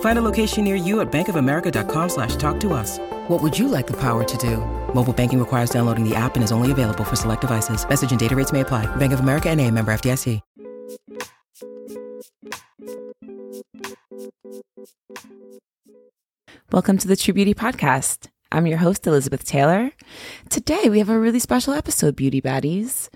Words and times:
Find 0.00 0.18
a 0.18 0.22
location 0.22 0.64
near 0.64 0.76
you 0.76 1.00
at 1.00 1.12
bankofamerica.com 1.12 2.08
slash 2.08 2.36
talk 2.36 2.58
to 2.60 2.72
us. 2.72 2.98
What 3.28 3.42
would 3.42 3.58
you 3.58 3.68
like 3.68 3.86
the 3.86 3.96
power 4.00 4.24
to 4.24 4.36
do? 4.38 4.56
Mobile 4.94 5.12
banking 5.12 5.38
requires 5.38 5.68
downloading 5.68 6.08
the 6.08 6.14
app 6.16 6.36
and 6.36 6.42
is 6.42 6.52
only 6.52 6.72
available 6.72 7.04
for 7.04 7.16
select 7.16 7.42
devices. 7.42 7.86
Message 7.86 8.10
and 8.10 8.20
data 8.20 8.34
rates 8.34 8.52
may 8.52 8.60
apply. 8.62 8.86
Bank 8.96 9.12
of 9.12 9.20
America 9.20 9.50
and 9.50 9.60
a 9.60 9.70
member 9.70 9.92
FDIC. 9.92 10.40
Welcome 16.72 16.98
to 16.98 17.08
the 17.08 17.16
True 17.16 17.32
Beauty 17.32 17.54
Podcast. 17.54 18.28
I'm 18.52 18.66
your 18.66 18.78
host, 18.78 19.06
Elizabeth 19.06 19.44
Taylor. 19.44 19.92
Today, 20.50 20.88
we 20.88 20.98
have 20.98 21.08
a 21.08 21.18
really 21.18 21.38
special 21.38 21.72
episode, 21.72 22.16
Beauty 22.16 22.40
Baddies. 22.40 23.08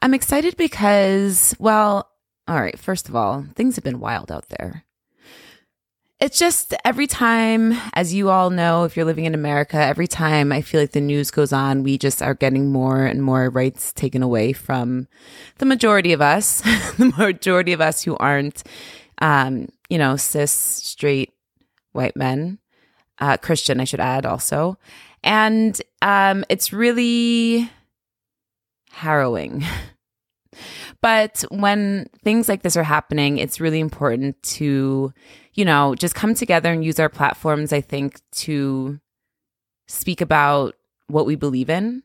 I'm 0.00 0.14
excited 0.14 0.56
because, 0.56 1.54
well, 1.58 2.10
all 2.48 2.60
right, 2.60 2.78
first 2.78 3.08
of 3.08 3.14
all, 3.14 3.44
things 3.54 3.76
have 3.76 3.84
been 3.84 4.00
wild 4.00 4.32
out 4.32 4.48
there. 4.48 4.84
It's 6.24 6.38
just 6.38 6.72
every 6.86 7.06
time, 7.06 7.74
as 7.92 8.14
you 8.14 8.30
all 8.30 8.48
know, 8.48 8.84
if 8.84 8.96
you're 8.96 9.04
living 9.04 9.26
in 9.26 9.34
America, 9.34 9.76
every 9.76 10.06
time 10.06 10.52
I 10.52 10.62
feel 10.62 10.80
like 10.80 10.92
the 10.92 11.00
news 11.02 11.30
goes 11.30 11.52
on, 11.52 11.82
we 11.82 11.98
just 11.98 12.22
are 12.22 12.32
getting 12.32 12.72
more 12.72 13.04
and 13.04 13.22
more 13.22 13.50
rights 13.50 13.92
taken 13.92 14.22
away 14.22 14.54
from 14.54 15.06
the 15.58 15.66
majority 15.66 16.14
of 16.14 16.22
us, 16.22 16.62
the 16.96 17.12
majority 17.18 17.74
of 17.74 17.82
us 17.82 18.02
who 18.02 18.16
aren't, 18.16 18.62
um, 19.20 19.68
you 19.90 19.98
know, 19.98 20.16
cis, 20.16 20.50
straight, 20.50 21.34
white 21.92 22.16
men, 22.16 22.58
uh, 23.18 23.36
Christian, 23.36 23.78
I 23.78 23.84
should 23.84 24.00
add 24.00 24.24
also. 24.24 24.78
And 25.22 25.78
um, 26.00 26.42
it's 26.48 26.72
really 26.72 27.70
harrowing. 28.92 29.62
But 31.02 31.44
when 31.50 32.08
things 32.22 32.48
like 32.48 32.62
this 32.62 32.78
are 32.78 32.84
happening, 32.84 33.36
it's 33.36 33.60
really 33.60 33.80
important 33.80 34.42
to, 34.54 35.12
you 35.54 35.64
know, 35.64 35.94
just 35.94 36.14
come 36.14 36.34
together 36.34 36.72
and 36.72 36.84
use 36.84 36.98
our 36.98 37.08
platforms, 37.08 37.72
I 37.72 37.80
think, 37.80 38.20
to 38.32 39.00
speak 39.86 40.20
about 40.20 40.74
what 41.06 41.26
we 41.26 41.36
believe 41.36 41.70
in 41.70 42.02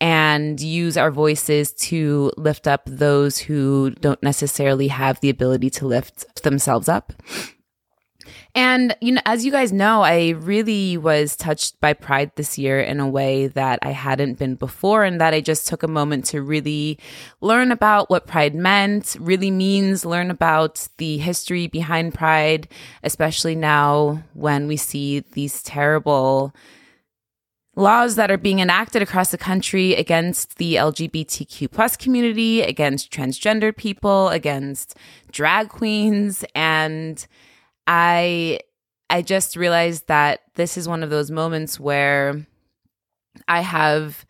and 0.00 0.60
use 0.60 0.96
our 0.96 1.10
voices 1.10 1.72
to 1.72 2.32
lift 2.36 2.66
up 2.66 2.82
those 2.86 3.38
who 3.38 3.90
don't 4.00 4.22
necessarily 4.22 4.88
have 4.88 5.20
the 5.20 5.30
ability 5.30 5.70
to 5.70 5.86
lift 5.86 6.42
themselves 6.42 6.88
up. 6.88 7.12
And, 8.54 8.96
you 9.00 9.12
know, 9.12 9.20
as 9.26 9.44
you 9.44 9.52
guys 9.52 9.72
know, 9.72 10.02
I 10.02 10.30
really 10.30 10.96
was 10.96 11.36
touched 11.36 11.80
by 11.80 11.92
Pride 11.92 12.32
this 12.36 12.58
year 12.58 12.80
in 12.80 13.00
a 13.00 13.08
way 13.08 13.46
that 13.48 13.78
I 13.82 13.90
hadn't 13.90 14.38
been 14.38 14.54
before, 14.54 15.04
and 15.04 15.20
that 15.20 15.34
I 15.34 15.40
just 15.40 15.68
took 15.68 15.82
a 15.82 15.88
moment 15.88 16.24
to 16.26 16.42
really 16.42 16.98
learn 17.40 17.72
about 17.72 18.10
what 18.10 18.26
Pride 18.26 18.54
meant, 18.54 19.16
really 19.20 19.50
means, 19.50 20.04
learn 20.04 20.30
about 20.30 20.88
the 20.98 21.18
history 21.18 21.66
behind 21.66 22.14
Pride, 22.14 22.68
especially 23.02 23.54
now 23.54 24.22
when 24.34 24.66
we 24.66 24.76
see 24.76 25.20
these 25.20 25.62
terrible 25.62 26.54
laws 27.76 28.16
that 28.16 28.30
are 28.30 28.36
being 28.36 28.58
enacted 28.58 29.00
across 29.00 29.30
the 29.30 29.38
country 29.38 29.94
against 29.94 30.58
the 30.58 30.74
LGBTQ 30.74 31.70
plus 31.70 31.96
community, 31.96 32.62
against 32.62 33.12
transgender 33.12 33.74
people, 33.74 34.28
against 34.28 34.96
drag 35.30 35.68
queens, 35.68 36.44
and 36.54 37.26
I 37.90 38.60
I 39.10 39.20
just 39.20 39.56
realized 39.56 40.06
that 40.06 40.42
this 40.54 40.76
is 40.76 40.88
one 40.88 41.02
of 41.02 41.10
those 41.10 41.32
moments 41.32 41.80
where 41.80 42.46
I 43.48 43.62
have 43.62 44.24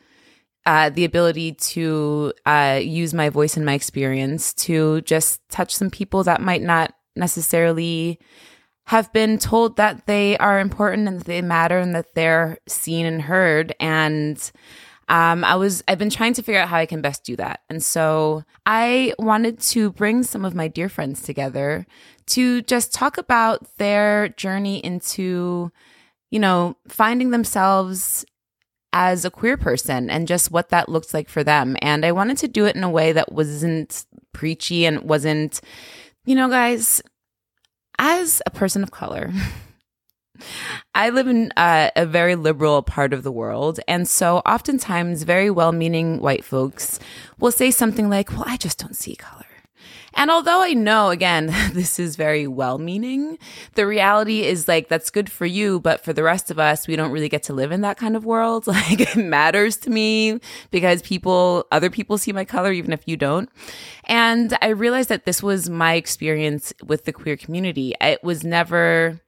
uh, 0.65 0.89
the 0.89 1.05
ability 1.05 1.53
to 1.53 2.33
uh, 2.47 2.81
use 2.83 3.13
my 3.13 3.29
voice 3.29 3.59
and 3.59 3.67
my 3.67 3.75
experience 3.75 4.55
to 4.55 5.03
just 5.03 5.47
touch 5.51 5.75
some 5.75 5.91
people 5.91 6.25
that 6.25 6.41
might 6.41 6.63
not 6.63 6.95
necessarily 7.17 8.19
have 8.87 9.13
been 9.13 9.39
told 9.39 9.77
that 9.77 10.07
they 10.07 10.39
are 10.39 10.59
important 10.59 11.07
and 11.07 11.21
that 11.21 11.27
they 11.27 11.43
matter 11.43 11.79
and 11.79 11.95
that 11.95 12.15
they're 12.15 12.57
seen 12.67 13.05
and 13.05 13.21
heard. 13.21 13.75
And 13.79 14.51
um, 15.11 15.45
I 15.45 15.57
was 15.57 15.85
I've 15.87 15.99
been 15.99 16.09
trying 16.09 16.33
to 16.35 16.43
figure 16.43 16.61
out 16.61 16.69
how 16.69 16.79
I 16.79 16.87
can 16.87 17.03
best 17.03 17.25
do 17.25 17.37
that, 17.37 17.61
and 17.69 17.83
so 17.83 18.45
I 18.65 19.13
wanted 19.19 19.59
to 19.61 19.91
bring 19.93 20.23
some 20.23 20.45
of 20.45 20.55
my 20.55 20.69
dear 20.69 20.89
friends 20.89 21.21
together 21.21 21.85
to 22.31 22.63
just 22.63 22.93
talk 22.93 23.19
about 23.19 23.67
their 23.77 24.29
journey 24.31 24.79
into, 24.79 25.71
you 26.31 26.39
know, 26.39 26.77
finding 26.89 27.31
themselves 27.31 28.25
as 28.93 29.25
a 29.25 29.31
queer 29.31 29.57
person 29.57 30.11
and 30.11 30.27
just 30.27 30.51
what 30.51 30.71
that 30.71 30.89
looks 30.89 31.15
like 31.15 31.29
for 31.29 31.45
them. 31.45 31.77
And 31.81 32.05
I 32.05 32.13
wanted 32.13 32.39
to 32.39 32.49
do 32.49 32.67
it 32.67 32.77
in 32.77 32.85
a 32.85 32.91
way 32.91 33.13
that 33.13 33.33
wasn't 33.33 34.05
preachy 34.33 34.85
and 34.85 35.03
wasn't, 35.03 35.61
you 36.25 36.35
know, 36.35 36.49
guys, 36.49 37.03
as 37.99 38.43
a 38.47 38.51
person 38.51 38.83
of 38.83 38.91
color. 38.91 39.33
I 40.95 41.11
live 41.11 41.29
in 41.29 41.53
uh, 41.57 41.91
a 41.95 42.07
very 42.07 42.35
liberal 42.35 42.83
part 42.83 43.13
of 43.13 43.23
the 43.23 43.33
world. 43.33 43.79
And 43.87 44.09
so 44.09 44.39
oftentimes, 44.39 45.23
very 45.23 45.51
well 45.51 45.73
meaning 45.73 46.21
white 46.21 46.45
folks 46.45 46.99
will 47.39 47.53
say 47.53 47.71
something 47.71 48.09
like, 48.09 48.31
Well, 48.31 48.45
I 48.47 48.57
just 48.57 48.79
don't 48.79 48.97
see 48.97 49.17
color. 49.17 49.45
And 50.15 50.31
although 50.31 50.63
I 50.63 50.73
know, 50.73 51.11
again, 51.11 51.47
this 51.73 51.99
is 51.99 52.17
very 52.17 52.47
well 52.47 52.79
meaning, 52.79 53.39
the 53.75 53.87
reality 53.87 54.43
is 54.43 54.69
like, 54.69 54.89
that's 54.89 55.11
good 55.11 55.31
for 55.31 55.47
you. 55.47 55.81
But 55.81 56.05
for 56.05 56.13
the 56.13 56.23
rest 56.23 56.51
of 56.51 56.59
us, 56.59 56.87
we 56.87 56.97
don't 56.97 57.13
really 57.13 57.29
get 57.29 57.43
to 57.45 57.53
live 57.53 57.73
in 57.73 57.81
that 57.83 57.97
kind 57.97 58.17
of 58.17 58.25
world. 58.25 58.67
Like, 58.81 59.01
it 59.01 59.17
matters 59.17 59.77
to 59.79 59.91
me 59.91 60.41
because 60.71 61.03
people, 61.03 61.67
other 61.71 61.91
people 61.91 62.17
see 62.17 62.33
my 62.33 62.47
color, 62.47 62.73
even 62.73 62.93
if 62.93 63.03
you 63.07 63.17
don't. 63.17 63.51
And 64.05 64.57
I 64.63 64.69
realized 64.69 65.11
that 65.11 65.27
this 65.27 65.43
was 65.43 65.69
my 65.69 65.95
experience 65.95 66.73
with 66.87 67.05
the 67.05 67.13
queer 67.13 67.37
community. 67.37 67.95
It 68.01 68.25
was 68.25 68.43
never, 68.43 69.21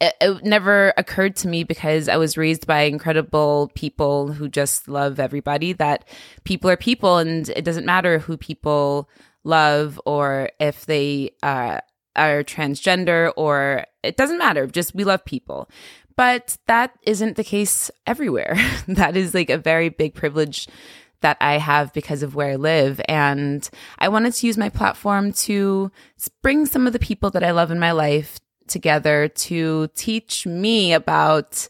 it, 0.00 0.14
it, 0.20 0.44
never 0.44 0.94
occurred 0.96 1.36
to 1.36 1.48
me 1.48 1.64
because 1.64 2.08
I 2.08 2.16
was 2.16 2.36
raised 2.36 2.66
by 2.66 2.82
incredible 2.82 3.70
people 3.74 4.32
who 4.32 4.48
just 4.48 4.88
love 4.88 5.20
everybody 5.20 5.72
that 5.74 6.06
people 6.44 6.70
are 6.70 6.76
people 6.76 7.18
and 7.18 7.48
it 7.50 7.64
doesn't 7.64 7.86
matter 7.86 8.18
who 8.18 8.36
people 8.36 9.08
love 9.48 10.00
or 10.04 10.50
if 10.60 10.86
they 10.86 11.32
uh, 11.42 11.80
are 12.14 12.44
transgender 12.44 13.32
or 13.36 13.86
it 14.02 14.16
doesn't 14.16 14.38
matter. 14.38 14.66
Just 14.66 14.94
we 14.94 15.04
love 15.04 15.24
people. 15.24 15.68
But 16.16 16.58
that 16.66 16.92
isn't 17.02 17.36
the 17.36 17.44
case 17.44 17.90
everywhere. 18.06 18.56
that 18.88 19.16
is 19.16 19.34
like 19.34 19.50
a 19.50 19.58
very 19.58 19.88
big 19.88 20.14
privilege 20.14 20.68
that 21.20 21.36
I 21.40 21.58
have 21.58 21.92
because 21.92 22.22
of 22.22 22.34
where 22.34 22.52
I 22.52 22.56
live. 22.56 23.00
And 23.08 23.68
I 23.98 24.08
wanted 24.08 24.34
to 24.34 24.46
use 24.46 24.58
my 24.58 24.68
platform 24.68 25.32
to 25.32 25.90
bring 26.42 26.66
some 26.66 26.86
of 26.86 26.92
the 26.92 26.98
people 26.98 27.30
that 27.30 27.44
I 27.44 27.50
love 27.52 27.70
in 27.70 27.78
my 27.78 27.92
life 27.92 28.38
together 28.68 29.28
to 29.28 29.88
teach 29.94 30.46
me 30.46 30.92
about 30.92 31.68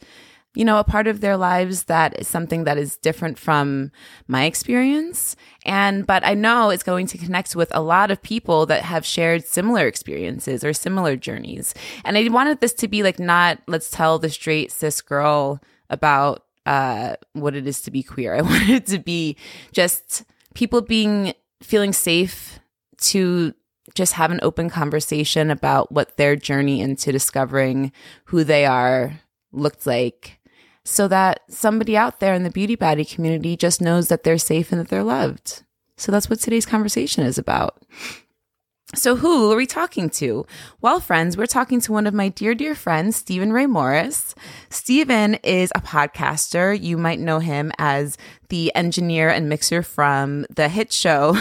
you 0.59 0.65
know, 0.65 0.81
a 0.81 0.85
part 0.85 1.07
of 1.07 1.21
their 1.21 1.37
lives 1.37 1.85
that 1.85 2.19
is 2.19 2.27
something 2.27 2.65
that 2.65 2.77
is 2.77 2.97
different 2.97 3.39
from 3.39 3.93
my 4.27 4.45
experience. 4.45 5.37
And, 5.65 6.05
but 6.05 6.27
I 6.27 6.35
know 6.35 6.71
it's 6.71 6.83
going 6.83 7.07
to 7.07 7.17
connect 7.17 7.55
with 7.55 7.71
a 7.73 7.81
lot 7.81 8.11
of 8.11 8.21
people 8.21 8.67
that 8.67 8.83
have 8.83 9.07
shared 9.07 9.45
similar 9.45 9.87
experiences 9.87 10.65
or 10.65 10.73
similar 10.73 11.15
journeys. 11.15 11.75
And 12.05 12.19
I 12.19 12.27
wanted 12.27 12.61
this 12.61 12.73
to 12.75 12.89
be 12.89 13.05
like 13.05 13.21
not, 13.21 13.61
let's 13.69 13.89
tell 13.89 14.19
the 14.19 14.29
straight 14.29 14.73
cis 14.73 15.01
girl 15.01 15.63
about, 15.91 16.45
uh, 16.67 17.15
what 17.35 17.55
it 17.55 17.69
is 17.69 17.81
to 17.83 17.93
be 17.93 18.03
queer. 18.03 18.35
I 18.39 18.43
wanted 18.43 18.71
it 18.71 18.87
to 18.87 18.99
be 18.99 19.37
just 19.71 20.25
people 20.55 20.81
being, 20.81 21.35
feeling 21.63 21.93
safe 21.93 22.59
to 23.03 23.55
just 23.95 24.15
have 24.15 24.33
an 24.33 24.41
open 24.43 24.71
conversation 24.71 25.53
about 25.53 25.93
what 25.93 26.17
their 26.17 26.35
journey 26.35 26.81
into 26.81 27.13
discovering 27.13 27.93
who 28.25 28.43
they 28.43 28.67
are 28.67 29.21
looked 29.53 29.87
like 29.87 30.38
so 30.89 31.07
that 31.07 31.43
somebody 31.49 31.97
out 31.97 32.19
there 32.19 32.33
in 32.33 32.45
the 32.45 32.51
beauty 32.51 32.75
baddie 32.77 33.09
community 33.09 33.57
just 33.57 33.81
knows 33.81 34.09
that 34.09 34.25
they're 34.25 34.39
safe 34.39 34.73
and 34.73 34.81
that 34.81 34.89
they're 34.89 35.05
loved. 35.05 35.63
So 35.99 36.11
that's 36.11 36.31
what 36.31 36.41
today's 36.41 36.65
conversation 36.65 37.25
is 37.25 37.37
about. 37.37 37.83
So, 38.95 39.17
who 39.17 39.53
are 39.53 39.57
we 39.57 39.67
talking 39.67 40.09
to? 40.11 40.47
Well, 40.81 40.99
friends, 40.99 41.37
we're 41.37 41.45
talking 41.45 41.79
to 41.83 41.93
one 41.93 42.07
of 42.07 42.15
my 42.15 42.31
dear, 42.31 42.55
dear 42.55 42.75
friends, 42.75 43.17
Steven 43.17 43.53
Ray 43.53 43.67
Morris. 43.67 44.35
Steven 44.71 45.35
is 45.45 45.71
a 45.75 45.83
podcaster. 45.83 46.81
You 46.81 46.97
might 46.97 47.21
know 47.21 47.39
him 47.39 47.71
as 47.77 48.17
the 48.49 48.75
engineer 48.75 49.29
and 49.29 49.47
mixer 49.47 49.83
from 49.83 50.47
the 50.49 50.71
hit 50.71 50.91
show, 50.91 51.37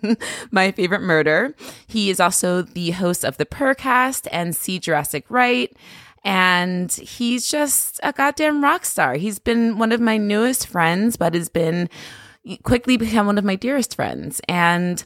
My 0.50 0.70
Favorite 0.70 1.00
Murder. 1.00 1.54
He 1.86 2.10
is 2.10 2.20
also 2.20 2.60
the 2.60 2.90
host 2.90 3.24
of 3.24 3.38
the 3.38 3.46
Purrcast 3.46 4.28
and 4.30 4.54
See 4.54 4.78
Jurassic 4.78 5.24
Right 5.30 5.74
and 6.24 6.92
he's 6.92 7.48
just 7.48 7.98
a 8.02 8.12
goddamn 8.12 8.62
rock 8.62 8.84
star. 8.84 9.14
He's 9.14 9.38
been 9.38 9.78
one 9.78 9.92
of 9.92 10.00
my 10.00 10.16
newest 10.16 10.66
friends, 10.66 11.16
but 11.16 11.34
has 11.34 11.48
been 11.48 11.88
quickly 12.62 12.96
become 12.96 13.26
one 13.26 13.38
of 13.38 13.44
my 13.44 13.56
dearest 13.56 13.96
friends. 13.96 14.40
And 14.48 15.04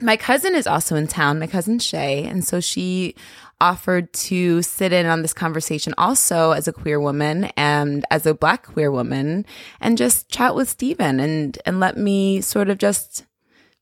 my 0.00 0.16
cousin 0.16 0.54
is 0.54 0.66
also 0.66 0.96
in 0.96 1.06
town, 1.06 1.38
my 1.38 1.46
cousin 1.46 1.78
Chey. 1.78 2.24
And 2.24 2.44
so 2.44 2.60
she 2.60 3.14
offered 3.60 4.12
to 4.12 4.60
sit 4.62 4.92
in 4.92 5.06
on 5.06 5.22
this 5.22 5.32
conversation 5.32 5.94
also 5.96 6.50
as 6.50 6.66
a 6.66 6.72
queer 6.72 7.00
woman 7.00 7.44
and 7.56 8.04
as 8.10 8.26
a 8.26 8.34
black 8.34 8.66
queer 8.66 8.90
woman 8.90 9.46
and 9.80 9.96
just 9.96 10.28
chat 10.28 10.54
with 10.54 10.68
Steven 10.68 11.20
and, 11.20 11.58
and 11.64 11.80
let 11.80 11.96
me 11.96 12.40
sort 12.40 12.68
of 12.68 12.78
just 12.78 13.24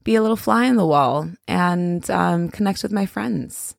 be 0.05 0.15
a 0.15 0.23
little 0.23 0.37
fly 0.37 0.67
in 0.67 0.77
the 0.77 0.87
wall 0.87 1.31
and 1.49 2.09
um, 2.11 2.49
connect 2.49 2.83
with 2.83 2.93
my 2.93 3.07
friends. 3.07 3.75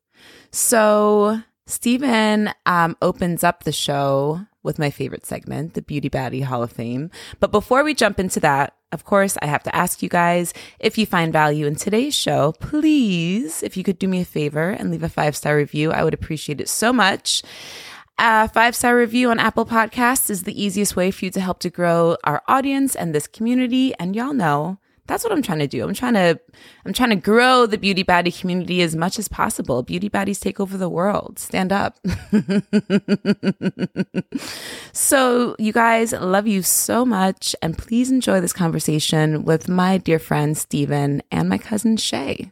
So 0.52 1.42
Steven 1.66 2.52
um, 2.66 2.98
opens 3.02 3.44
up 3.44 3.64
the 3.64 3.72
show 3.72 4.46
with 4.64 4.80
my 4.80 4.90
favorite 4.90 5.26
segment, 5.26 5.74
the 5.74 5.82
Beauty 5.82 6.10
Baddie 6.10 6.44
Hall 6.44 6.64
of 6.64 6.72
Fame. 6.72 7.10
But 7.40 7.52
before 7.52 7.84
we 7.84 7.94
jump 7.94 8.20
into 8.20 8.40
that, 8.42 8.76
of 8.92 9.06
course, 9.06 9.38
I 9.42 9.48
have 9.48 9.64
to 9.64 9.76
ask 9.76 10.02
you 10.02 10.10
guys 10.10 10.54
if 10.80 10.98
you 10.98 11.06
find 11.06 11.34
value 11.34 11.66
in 11.66 11.76
today's 11.76 12.16
show, 12.16 12.54
please, 12.60 13.64
if 13.64 13.76
you 13.76 13.84
could 13.84 14.00
do 14.00 14.08
me 14.08 14.22
a 14.22 14.26
favor 14.26 14.70
and 14.70 14.92
leave 14.92 15.04
a 15.04 15.10
five 15.10 15.36
star 15.36 15.58
review, 15.58 15.92
I 15.92 16.04
would 16.04 16.14
appreciate 16.14 16.62
it 16.62 16.70
so 16.70 16.94
much. 16.94 17.44
A 18.20 18.48
five 18.48 18.76
star 18.76 18.96
review 18.96 19.32
on 19.32 19.40
Apple 19.40 19.66
Podcasts 19.66 20.30
is 20.30 20.44
the 20.44 20.62
easiest 20.62 20.96
way 20.96 21.12
for 21.12 21.26
you 21.26 21.32
to 21.32 21.42
help 21.42 21.60
to 21.60 21.70
grow 21.70 22.18
our 22.24 22.44
audience 22.48 22.96
and 22.96 23.14
this 23.14 23.28
community. 23.28 23.94
And 24.00 24.16
y'all 24.16 24.34
know 24.34 24.78
that's 25.08 25.24
what 25.24 25.34
I'm 25.34 25.42
trying 25.42 25.60
to 25.60 25.68
do. 25.68 25.84
I'm 25.84 25.94
trying 25.94 26.14
to 26.14 26.40
I'm 26.86 26.94
trying 26.94 27.10
to 27.10 27.16
grow 27.16 27.66
the 27.66 27.78
beauty 27.78 28.04
baddie 28.04 28.38
community 28.38 28.82
as 28.82 28.96
much 28.96 29.20
as 29.20 29.28
possible. 29.28 29.84
Beauty 29.84 30.10
baddies 30.10 30.40
take 30.40 30.60
over 30.60 30.78
the 30.78 30.90
world. 30.90 31.40
Stand 31.40 31.74
up. 31.74 32.00
so, 34.94 35.56
you 35.60 35.74
guys, 35.74 36.14
love 36.14 36.48
you 36.48 36.64
so 36.64 37.06
much 37.06 37.56
and 37.62 37.78
please 37.78 38.12
enjoy 38.12 38.40
this 38.40 38.54
conversation 38.54 39.44
with 39.44 39.68
my 39.68 39.98
dear 39.98 40.20
friend 40.20 40.58
Steven 40.58 41.22
and 41.32 41.50
my 41.50 41.58
cousin 41.58 41.98
Chey. 41.98 42.52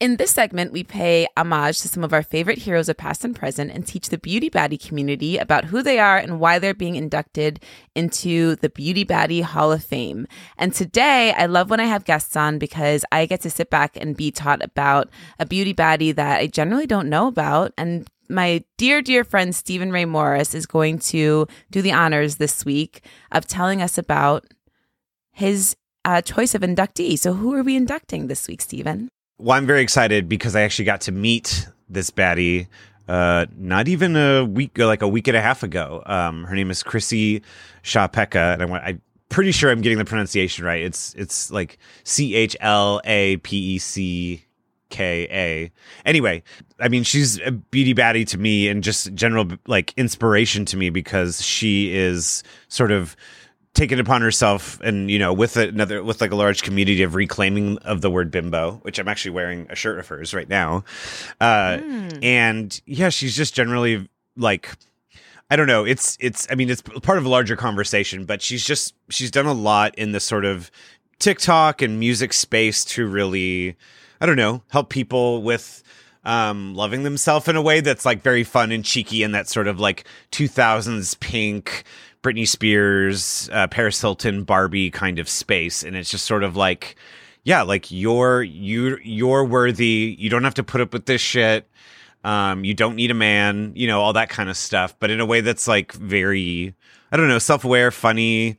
In 0.00 0.16
this 0.16 0.30
segment, 0.30 0.72
we 0.72 0.82
pay 0.82 1.26
homage 1.36 1.80
to 1.80 1.88
some 1.88 2.02
of 2.02 2.14
our 2.14 2.22
favorite 2.22 2.56
heroes 2.56 2.88
of 2.88 2.96
past 2.96 3.22
and 3.22 3.36
present 3.36 3.70
and 3.70 3.86
teach 3.86 4.08
the 4.08 4.16
Beauty 4.16 4.48
Baddie 4.48 4.82
community 4.82 5.36
about 5.36 5.66
who 5.66 5.82
they 5.82 5.98
are 5.98 6.16
and 6.16 6.40
why 6.40 6.58
they're 6.58 6.72
being 6.72 6.96
inducted 6.96 7.62
into 7.94 8.56
the 8.56 8.70
Beauty 8.70 9.04
Baddie 9.04 9.42
Hall 9.42 9.70
of 9.70 9.84
Fame. 9.84 10.26
And 10.56 10.72
today, 10.72 11.34
I 11.34 11.44
love 11.44 11.68
when 11.68 11.80
I 11.80 11.84
have 11.84 12.06
guests 12.06 12.34
on 12.34 12.58
because 12.58 13.04
I 13.12 13.26
get 13.26 13.42
to 13.42 13.50
sit 13.50 13.68
back 13.68 13.94
and 13.94 14.16
be 14.16 14.30
taught 14.30 14.64
about 14.64 15.10
a 15.38 15.44
beauty 15.44 15.74
baddie 15.74 16.14
that 16.14 16.40
I 16.40 16.46
generally 16.46 16.86
don't 16.86 17.10
know 17.10 17.26
about. 17.26 17.74
And 17.76 18.08
my 18.30 18.64
dear, 18.78 19.02
dear 19.02 19.22
friend 19.22 19.54
Steven 19.54 19.92
Ray 19.92 20.06
Morris 20.06 20.54
is 20.54 20.64
going 20.64 20.98
to 21.10 21.46
do 21.70 21.82
the 21.82 21.92
honors 21.92 22.36
this 22.36 22.64
week 22.64 23.04
of 23.32 23.46
telling 23.46 23.82
us 23.82 23.98
about 23.98 24.46
his 25.30 25.76
uh, 26.06 26.22
choice 26.22 26.54
of 26.54 26.62
inductee. 26.62 27.18
So, 27.18 27.34
who 27.34 27.52
are 27.52 27.62
we 27.62 27.76
inducting 27.76 28.28
this 28.28 28.48
week, 28.48 28.62
Steven? 28.62 29.10
Well, 29.40 29.56
I'm 29.56 29.66
very 29.66 29.80
excited 29.80 30.28
because 30.28 30.54
I 30.54 30.62
actually 30.62 30.84
got 30.84 31.00
to 31.02 31.12
meet 31.12 31.66
this 31.88 32.10
baddie 32.10 32.66
uh, 33.08 33.46
not 33.56 33.88
even 33.88 34.14
a 34.14 34.44
week, 34.44 34.76
ago, 34.76 34.86
like 34.86 35.00
a 35.00 35.08
week 35.08 35.28
and 35.28 35.36
a 35.36 35.40
half 35.40 35.62
ago. 35.62 36.02
Um, 36.04 36.44
her 36.44 36.54
name 36.54 36.70
is 36.70 36.82
Chrissy 36.82 37.42
Chlapecka, 37.82 38.52
and 38.52 38.62
I 38.62 38.66
want, 38.66 38.84
I'm 38.84 39.00
pretty 39.30 39.50
sure 39.50 39.70
I'm 39.70 39.80
getting 39.80 39.96
the 39.96 40.04
pronunciation 40.04 40.64
right. 40.64 40.82
It's 40.82 41.14
it's 41.14 41.50
like 41.50 41.78
C 42.04 42.34
H 42.34 42.54
L 42.60 43.00
A 43.04 43.38
P 43.38 43.56
E 43.74 43.78
C 43.78 44.44
K 44.90 45.26
A. 45.30 45.72
Anyway, 46.04 46.42
I 46.78 46.88
mean, 46.88 47.02
she's 47.02 47.40
a 47.40 47.50
beauty 47.50 47.94
baddie 47.94 48.26
to 48.28 48.38
me 48.38 48.68
and 48.68 48.84
just 48.84 49.14
general 49.14 49.48
like 49.66 49.94
inspiration 49.96 50.66
to 50.66 50.76
me 50.76 50.90
because 50.90 51.42
she 51.42 51.96
is 51.96 52.44
sort 52.68 52.92
of 52.92 53.16
taken 53.74 54.00
upon 54.00 54.20
herself 54.20 54.80
and 54.80 55.10
you 55.10 55.18
know 55.18 55.32
with 55.32 55.56
another 55.56 56.02
with 56.02 56.20
like 56.20 56.32
a 56.32 56.36
large 56.36 56.62
community 56.62 57.02
of 57.02 57.14
reclaiming 57.14 57.78
of 57.78 58.00
the 58.00 58.10
word 58.10 58.30
bimbo 58.30 58.72
which 58.82 58.98
i'm 58.98 59.06
actually 59.06 59.30
wearing 59.30 59.66
a 59.70 59.76
shirt 59.76 59.98
of 59.98 60.08
hers 60.08 60.34
right 60.34 60.48
now 60.48 60.84
uh 61.40 61.78
mm. 61.78 62.18
and 62.22 62.80
yeah 62.84 63.08
she's 63.08 63.36
just 63.36 63.54
generally 63.54 64.08
like 64.36 64.74
i 65.50 65.56
don't 65.56 65.68
know 65.68 65.84
it's 65.84 66.18
it's 66.20 66.48
i 66.50 66.54
mean 66.56 66.68
it's 66.68 66.82
part 66.82 67.16
of 67.16 67.24
a 67.24 67.28
larger 67.28 67.54
conversation 67.54 68.24
but 68.24 68.42
she's 68.42 68.64
just 68.64 68.94
she's 69.08 69.30
done 69.30 69.46
a 69.46 69.52
lot 69.52 69.94
in 69.96 70.10
the 70.12 70.20
sort 70.20 70.44
of 70.44 70.70
tiktok 71.20 71.80
and 71.80 72.00
music 72.00 72.32
space 72.32 72.84
to 72.84 73.06
really 73.06 73.76
i 74.20 74.26
don't 74.26 74.36
know 74.36 74.62
help 74.70 74.88
people 74.88 75.42
with 75.42 75.84
um 76.24 76.74
loving 76.74 77.04
themselves 77.04 77.46
in 77.46 77.54
a 77.54 77.62
way 77.62 77.80
that's 77.80 78.04
like 78.04 78.20
very 78.20 78.42
fun 78.42 78.72
and 78.72 78.84
cheeky 78.84 79.22
and 79.22 79.32
that 79.32 79.48
sort 79.48 79.68
of 79.68 79.78
like 79.78 80.04
2000s 80.32 81.18
pink 81.20 81.84
Britney 82.22 82.46
Spears, 82.46 83.48
uh, 83.52 83.66
Paris 83.68 84.00
Hilton, 84.00 84.44
Barbie 84.44 84.90
kind 84.90 85.18
of 85.18 85.28
space, 85.28 85.82
and 85.82 85.96
it's 85.96 86.10
just 86.10 86.26
sort 86.26 86.42
of 86.42 86.54
like, 86.56 86.96
yeah, 87.44 87.62
like 87.62 87.90
you're 87.90 88.42
you 88.42 88.98
you're 89.02 89.44
worthy. 89.44 90.16
You 90.18 90.28
don't 90.28 90.44
have 90.44 90.54
to 90.54 90.62
put 90.62 90.80
up 90.80 90.92
with 90.92 91.06
this 91.06 91.20
shit. 91.20 91.68
Um, 92.22 92.64
you 92.64 92.74
don't 92.74 92.96
need 92.96 93.10
a 93.10 93.14
man, 93.14 93.72
you 93.74 93.86
know, 93.86 94.02
all 94.02 94.12
that 94.12 94.28
kind 94.28 94.50
of 94.50 94.56
stuff, 94.56 94.94
but 94.98 95.10
in 95.10 95.20
a 95.20 95.26
way 95.26 95.40
that's 95.40 95.66
like 95.66 95.92
very, 95.92 96.74
I 97.10 97.16
don't 97.16 97.28
know, 97.28 97.38
self 97.38 97.64
aware, 97.64 97.90
funny, 97.90 98.58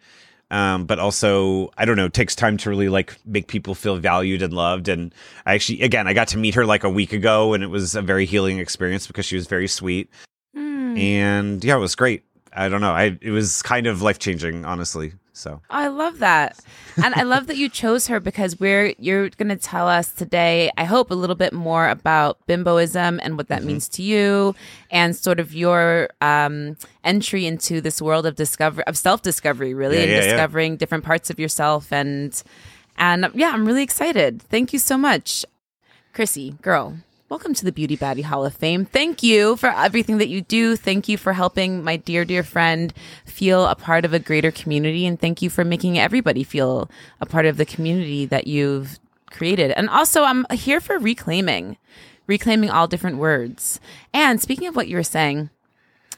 um, 0.50 0.86
but 0.86 0.98
also 0.98 1.70
I 1.78 1.86
don't 1.86 1.98
know, 1.98 2.10
takes 2.10 2.36
time 2.36 2.58
to 2.58 2.72
really 2.72 2.90
like 2.90 3.16
make 3.24 3.48
people 3.48 3.76
feel 3.76 3.98
valued 3.98 4.42
and 4.42 4.54
loved. 4.54 4.88
And 4.88 5.14
I 5.46 5.54
actually, 5.54 5.84
again, 5.84 6.08
I 6.08 6.14
got 6.14 6.30
to 6.30 6.40
meet 6.40 6.56
her 6.56 6.66
like 6.66 6.84
a 6.84 6.90
week 6.90 7.14
ago, 7.14 7.54
and 7.54 7.64
it 7.64 7.68
was 7.68 7.94
a 7.94 8.02
very 8.02 8.26
healing 8.26 8.58
experience 8.58 9.06
because 9.06 9.26
she 9.28 9.36
was 9.36 9.46
very 9.46 9.68
sweet, 9.68 10.10
mm. 10.58 11.00
and 11.00 11.64
yeah, 11.64 11.76
it 11.76 11.80
was 11.80 11.94
great. 11.94 12.24
I 12.54 12.70
don't 12.70 12.82
know. 12.82 12.92
I 12.92 13.18
it 13.22 13.32
was 13.32 13.62
kind 13.62 13.88
of 13.88 14.02
life 14.02 14.20
changing, 14.20 14.66
honestly. 14.66 15.14
So 15.34 15.62
I 15.70 15.88
love 15.88 16.20
that, 16.20 16.60
and 17.02 17.16
I 17.16 17.24
love 17.24 17.48
that 17.48 17.56
you 17.56 17.70
chose 17.70 18.08
her 18.08 18.20
because 18.20 18.60
we're 18.60 18.94
you're 19.00 19.30
going 19.30 19.50
to 19.50 19.56
tell 19.56 19.88
us 19.88 20.12
today. 20.12 20.70
I 20.78 20.84
hope 20.84 21.10
a 21.10 21.16
little 21.16 21.38
bit 21.38 21.54
more 21.54 21.88
about 21.88 22.38
bimboism 22.48 23.20
and 23.22 23.38
what 23.38 23.48
that 23.48 23.60
mm-hmm. 23.60 23.68
means 23.68 23.88
to 23.90 24.04
you, 24.04 24.54
and 24.92 25.16
sort 25.16 25.40
of 25.40 25.54
your 25.54 26.10
um, 26.20 26.76
entry 27.04 27.46
into 27.46 27.80
this 27.80 28.02
world 28.02 28.26
of 28.26 28.36
discovery 28.36 28.84
of 28.86 28.98
self 28.98 29.22
discovery, 29.22 29.74
really, 29.74 29.98
yeah, 29.98 30.04
and 30.04 30.12
yeah, 30.12 30.22
discovering 30.22 30.74
yeah. 30.74 30.78
different 30.78 31.06
parts 31.06 31.30
of 31.30 31.40
yourself. 31.40 31.94
And 31.94 32.42
and 32.98 33.30
yeah, 33.34 33.52
I'm 33.52 33.66
really 33.66 33.84
excited. 33.84 34.42
Thank 34.42 34.74
you 34.74 34.80
so 34.80 34.98
much. 34.98 35.46
Chrissy, 36.14 36.58
girl, 36.62 36.98
welcome 37.32 37.54
to 37.54 37.64
the 37.64 37.72
Beauty 37.72 37.96
Baddie 37.96 38.26
Hall 38.26 38.46
of 38.46 38.54
Fame. 38.54 38.84
Thank 38.84 39.24
you 39.24 39.56
for 39.56 39.70
everything 39.70 40.18
that 40.18 40.28
you 40.28 40.42
do. 40.42 40.76
Thank 40.76 41.08
you 41.08 41.18
for 41.18 41.32
helping 41.32 41.82
my 41.82 41.96
dear, 41.96 42.26
dear 42.26 42.44
friend 42.44 42.94
feel 43.24 43.68
a 43.68 43.74
part 43.74 44.04
of 44.04 44.12
a 44.14 44.20
greater 44.20 44.52
community. 44.52 45.06
And 45.06 45.18
thank 45.18 45.42
you 45.42 45.50
for 45.50 45.64
making 45.64 45.98
everybody 45.98 46.44
feel 46.44 46.92
a 47.22 47.26
part 47.26 47.46
of 47.46 47.56
the 47.56 47.64
community 47.64 48.26
that 48.26 48.48
you've 48.48 49.00
created. 49.30 49.72
And 49.72 49.90
also, 49.90 50.24
I'm 50.24 50.46
here 50.52 50.82
for 50.82 51.00
reclaiming, 51.00 51.78
reclaiming 52.28 52.70
all 52.70 52.86
different 52.86 53.16
words. 53.16 53.80
And 54.14 54.42
speaking 54.42 54.68
of 54.68 54.76
what 54.76 54.90
you 54.90 54.98
were 54.98 55.02
saying, 55.02 55.52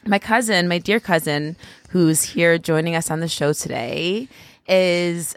my 0.04 0.18
cousin, 0.18 0.66
my 0.66 0.78
dear 0.78 0.98
cousin, 0.98 1.56
who's 1.90 2.24
here 2.24 2.58
joining 2.58 2.96
us 2.96 3.08
on 3.08 3.20
the 3.20 3.28
show 3.28 3.52
today, 3.52 4.28
is 4.66 5.34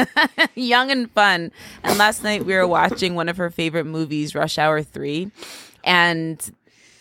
young 0.54 0.90
and 0.90 1.10
fun. 1.10 1.52
And 1.82 1.98
last 1.98 2.22
night 2.22 2.44
we 2.44 2.54
were 2.54 2.66
watching 2.66 3.14
one 3.14 3.28
of 3.28 3.36
her 3.36 3.50
favorite 3.50 3.86
movies, 3.86 4.34
Rush 4.34 4.58
Hour 4.58 4.82
3. 4.82 5.30
And 5.84 6.50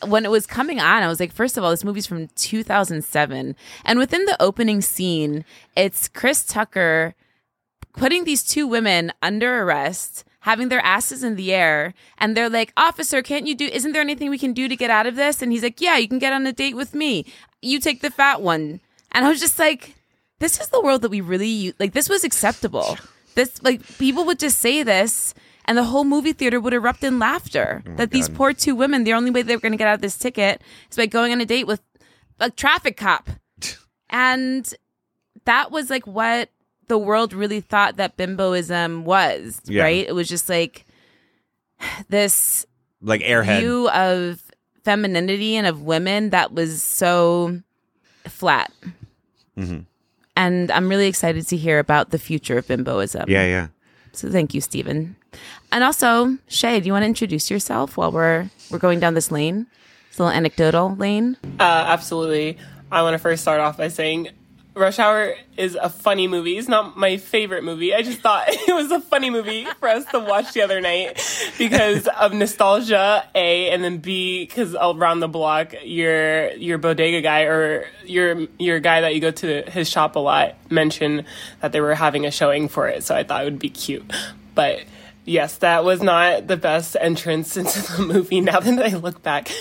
when 0.05 0.25
it 0.25 0.31
was 0.31 0.47
coming 0.47 0.79
on, 0.79 1.03
I 1.03 1.07
was 1.07 1.19
like, 1.19 1.31
first 1.31 1.57
of 1.57 1.63
all, 1.63 1.71
this 1.71 1.83
movie's 1.83 2.07
from 2.07 2.27
2007. 2.29 3.55
And 3.85 3.99
within 3.99 4.25
the 4.25 4.41
opening 4.41 4.81
scene, 4.81 5.45
it's 5.75 6.07
Chris 6.07 6.43
Tucker 6.43 7.15
putting 7.93 8.23
these 8.23 8.43
two 8.43 8.67
women 8.67 9.11
under 9.21 9.63
arrest 9.63 10.23
having 10.41 10.69
their 10.69 10.79
asses 10.81 11.23
in 11.23 11.35
the 11.35 11.53
air 11.53 11.93
and 12.17 12.35
they're 12.35 12.49
like 12.49 12.71
officer 12.77 13.21
can't 13.21 13.45
you 13.45 13.55
do 13.55 13.65
isn't 13.65 13.91
there 13.91 14.01
anything 14.01 14.29
we 14.29 14.37
can 14.37 14.53
do 14.53 14.67
to 14.67 14.75
get 14.75 14.89
out 14.89 15.05
of 15.05 15.15
this 15.15 15.41
and 15.41 15.51
he's 15.51 15.63
like 15.63 15.81
yeah 15.81 15.97
you 15.97 16.07
can 16.07 16.19
get 16.19 16.31
on 16.31 16.47
a 16.47 16.53
date 16.53 16.75
with 16.75 16.93
me 16.95 17.25
you 17.61 17.79
take 17.79 18.01
the 18.01 18.09
fat 18.09 18.41
one 18.41 18.79
and 19.11 19.25
i 19.25 19.29
was 19.29 19.39
just 19.39 19.59
like 19.59 19.95
this 20.39 20.59
is 20.59 20.69
the 20.69 20.81
world 20.81 21.01
that 21.01 21.09
we 21.11 21.21
really 21.21 21.73
like 21.79 21.93
this 21.93 22.09
was 22.09 22.23
acceptable 22.23 22.97
this 23.35 23.61
like 23.63 23.81
people 23.97 24.25
would 24.25 24.39
just 24.39 24.59
say 24.59 24.83
this 24.83 25.33
and 25.65 25.77
the 25.77 25.83
whole 25.83 26.03
movie 26.03 26.33
theater 26.33 26.59
would 26.59 26.73
erupt 26.73 27.03
in 27.03 27.19
laughter 27.19 27.83
Oh 27.87 27.95
that 27.95 28.11
these 28.11 28.27
poor 28.29 28.53
two 28.53 28.75
women 28.75 29.03
the 29.03 29.13
only 29.13 29.31
way 29.31 29.41
they're 29.43 29.59
going 29.59 29.71
to 29.73 29.77
get 29.77 29.87
out 29.87 29.95
of 29.95 30.01
this 30.01 30.17
ticket 30.17 30.61
is 30.89 30.97
by 30.97 31.05
going 31.05 31.31
on 31.31 31.41
a 31.41 31.45
date 31.45 31.67
with 31.67 31.81
a 32.39 32.49
traffic 32.49 32.97
cop 32.97 33.29
and 34.09 34.73
that 35.45 35.71
was 35.71 35.89
like 35.89 36.07
what 36.07 36.49
the 36.87 36.97
world 36.97 37.33
really 37.33 37.61
thought 37.61 37.97
that 37.97 38.17
bimboism 38.17 39.03
was 39.03 39.61
Yeah. 39.65 39.83
right 39.83 40.07
it 40.07 40.13
was 40.15 40.27
just 40.27 40.49
like 40.49 40.85
this 42.09 42.65
Like 43.01 43.21
airhead. 43.21 43.59
view 43.59 43.89
of 43.89 44.41
femininity 44.83 45.55
and 45.55 45.67
of 45.67 45.83
women 45.83 46.31
that 46.31 46.53
was 46.53 46.81
so 46.81 47.61
flat. 48.25 48.71
Mhm. 49.57 49.85
And 50.39 50.71
I'm 50.71 50.87
really 50.87 51.07
excited 51.07 51.45
to 51.49 51.57
hear 51.57 51.79
about 51.79 52.11
the 52.11 52.17
future 52.17 52.57
of 52.57 52.65
bimboism. 52.65 53.27
yeah, 53.27 53.45
yeah. 53.45 53.67
So 54.13 54.29
thank 54.29 54.53
you, 54.53 54.61
Steven. 54.61 55.17
And 55.69 55.83
also, 55.83 56.37
Chey, 56.47 56.79
do 56.79 56.87
you 56.87 56.93
want 56.93 57.03
to 57.03 57.07
introduce 57.07 57.51
yourself 57.51 57.97
while 57.97 58.11
we're 58.11 58.49
we're 58.71 58.79
going 58.79 59.01
down 59.01 59.15
this 59.15 59.31
lane? 59.31 59.67
This 60.09 60.17
little 60.17 60.31
anecdotal 60.31 60.95
lane. 60.95 61.35
Uh, 61.59 61.63
absolutely. 61.87 62.57
I 62.89 63.01
want 63.01 63.15
to 63.15 63.19
first 63.19 63.41
start 63.41 63.59
off 63.59 63.77
by 63.77 63.89
saying 63.89 64.29
Rush 64.79 64.97
Hour 64.97 65.35
is 65.57 65.75
a 65.75 65.89
funny 65.89 66.27
movie. 66.27 66.57
It's 66.57 66.67
not 66.67 66.97
my 66.97 67.17
favorite 67.17 67.63
movie. 67.63 67.93
I 67.93 68.01
just 68.01 68.21
thought 68.21 68.45
it 68.49 68.73
was 68.73 68.91
a 68.91 69.01
funny 69.01 69.29
movie 69.29 69.65
for 69.79 69.89
us 69.89 70.05
to 70.05 70.19
watch 70.19 70.53
the 70.53 70.61
other 70.61 70.79
night 70.79 71.21
because 71.57 72.07
of 72.07 72.33
nostalgia, 72.33 73.25
A, 73.35 73.69
and 73.69 73.83
then 73.83 73.97
B, 73.97 74.45
because 74.45 74.75
around 74.79 75.19
the 75.19 75.27
block, 75.27 75.73
your 75.83 76.51
your 76.53 76.77
bodega 76.77 77.21
guy 77.21 77.41
or 77.41 77.85
your 78.05 78.47
your 78.57 78.79
guy 78.79 79.01
that 79.01 79.13
you 79.13 79.21
go 79.21 79.31
to 79.31 79.63
his 79.63 79.89
shop 79.89 80.15
a 80.15 80.19
lot 80.19 80.55
mentioned 80.71 81.25
that 81.59 81.71
they 81.71 81.81
were 81.81 81.95
having 81.95 82.25
a 82.25 82.31
showing 82.31 82.69
for 82.69 82.87
it. 82.87 83.03
So 83.03 83.15
I 83.15 83.23
thought 83.23 83.41
it 83.41 83.45
would 83.45 83.59
be 83.59 83.69
cute. 83.69 84.09
But 84.55 84.83
yes, 85.25 85.57
that 85.57 85.83
was 85.83 86.01
not 86.01 86.47
the 86.47 86.57
best 86.57 86.95
entrance 86.99 87.57
into 87.57 87.81
the 87.81 88.03
movie 88.03 88.41
now 88.41 88.59
that 88.59 88.93
I 88.93 88.95
look 88.95 89.21
back. 89.21 89.51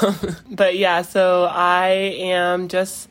but 0.50 0.76
yeah, 0.76 1.02
so 1.02 1.44
I 1.44 1.88
am 1.88 2.68
just 2.68 3.08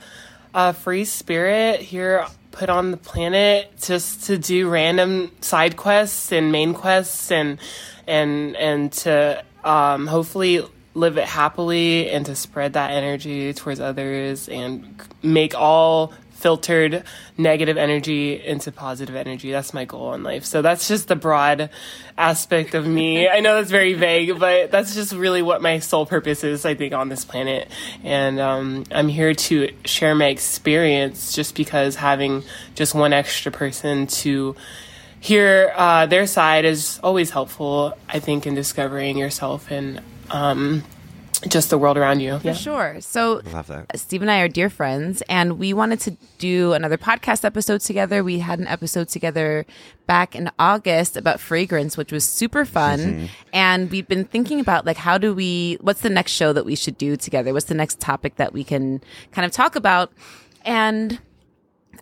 a 0.57 0.73
free 0.73 1.05
spirit 1.05 1.79
here 1.79 2.25
put 2.51 2.67
on 2.67 2.89
the 2.89 2.97
planet 2.97 3.71
just 3.79 4.23
to 4.23 4.39
do 4.39 4.67
random 4.67 5.31
side 5.39 5.77
quests 5.77 6.31
and 6.31 6.51
main 6.51 6.73
quests 6.73 7.31
and 7.31 7.59
and 8.07 8.57
and 8.57 8.91
to 8.91 9.43
um, 9.63 10.07
hopefully 10.07 10.65
live 10.95 11.19
it 11.19 11.27
happily 11.27 12.09
and 12.09 12.25
to 12.25 12.35
spread 12.35 12.73
that 12.73 12.89
energy 12.89 13.53
towards 13.53 13.79
others 13.79 14.49
and 14.49 14.99
make 15.21 15.53
all 15.53 16.11
filtered 16.37 17.03
negative 17.35 17.77
energy 17.77 18.39
into 18.45 18.71
positive 18.71 19.15
energy. 19.15 19.51
That's 19.51 19.73
my 19.73 19.85
goal 19.85 20.13
in 20.13 20.21
life. 20.21 20.45
So 20.45 20.61
that's 20.61 20.87
just 20.87 21.07
the 21.07 21.15
broad 21.15 21.71
aspect 22.15 22.75
of 22.75 22.85
me. 22.85 23.27
I 23.29 23.39
know 23.39 23.55
that's 23.55 23.71
very 23.71 23.93
vague, 23.93 24.39
but 24.39 24.69
that's 24.69 24.93
just 24.93 25.13
really 25.13 25.41
what 25.41 25.63
my 25.63 25.79
sole 25.79 26.05
purpose 26.05 26.43
is, 26.43 26.63
I 26.63 26.75
think, 26.75 26.93
on 26.93 27.09
this 27.09 27.25
planet. 27.25 27.69
And 28.03 28.39
um, 28.39 28.83
I'm 28.91 29.07
here 29.07 29.33
to 29.33 29.73
share 29.85 30.13
my 30.13 30.27
experience 30.27 31.33
just 31.33 31.55
because 31.55 31.95
having 31.95 32.43
just 32.75 32.93
one 32.93 33.13
extra 33.13 33.51
person 33.51 34.05
to 34.07 34.55
hear 35.19 35.73
uh, 35.75 36.05
their 36.05 36.27
side 36.27 36.65
is 36.65 36.99
always 37.01 37.31
helpful, 37.31 37.97
I 38.07 38.19
think, 38.19 38.45
in 38.45 38.53
discovering 38.53 39.17
yourself 39.17 39.71
and 39.71 40.01
um, 40.29 40.83
just 41.41 41.69
the 41.69 41.77
world 41.77 41.97
around 41.97 42.19
you. 42.19 42.39
For 42.39 42.53
sure. 42.53 42.97
So 43.01 43.41
Love 43.51 43.67
that. 43.67 43.99
Steve 43.99 44.21
and 44.21 44.31
I 44.31 44.39
are 44.39 44.47
dear 44.47 44.69
friends, 44.69 45.21
and 45.29 45.59
we 45.59 45.73
wanted 45.73 45.99
to 46.01 46.11
do 46.37 46.73
another 46.73 46.97
podcast 46.97 47.45
episode 47.45 47.81
together. 47.81 48.23
We 48.23 48.39
had 48.39 48.59
an 48.59 48.67
episode 48.67 49.09
together 49.09 49.65
back 50.07 50.35
in 50.35 50.49
August 50.57 51.17
about 51.17 51.39
fragrance, 51.39 51.97
which 51.97 52.11
was 52.11 52.23
super 52.23 52.65
fun. 52.65 52.99
Mm-hmm. 52.99 53.25
And 53.53 53.91
we've 53.91 54.07
been 54.07 54.25
thinking 54.25 54.59
about 54.59 54.85
like, 54.85 54.97
how 54.97 55.17
do 55.17 55.33
we, 55.33 55.77
what's 55.81 56.01
the 56.01 56.09
next 56.09 56.31
show 56.31 56.53
that 56.53 56.65
we 56.65 56.75
should 56.75 56.97
do 56.97 57.15
together? 57.15 57.53
What's 57.53 57.65
the 57.65 57.75
next 57.75 57.99
topic 57.99 58.35
that 58.37 58.53
we 58.53 58.63
can 58.63 59.01
kind 59.31 59.45
of 59.45 59.51
talk 59.51 59.75
about? 59.75 60.11
And 60.63 61.19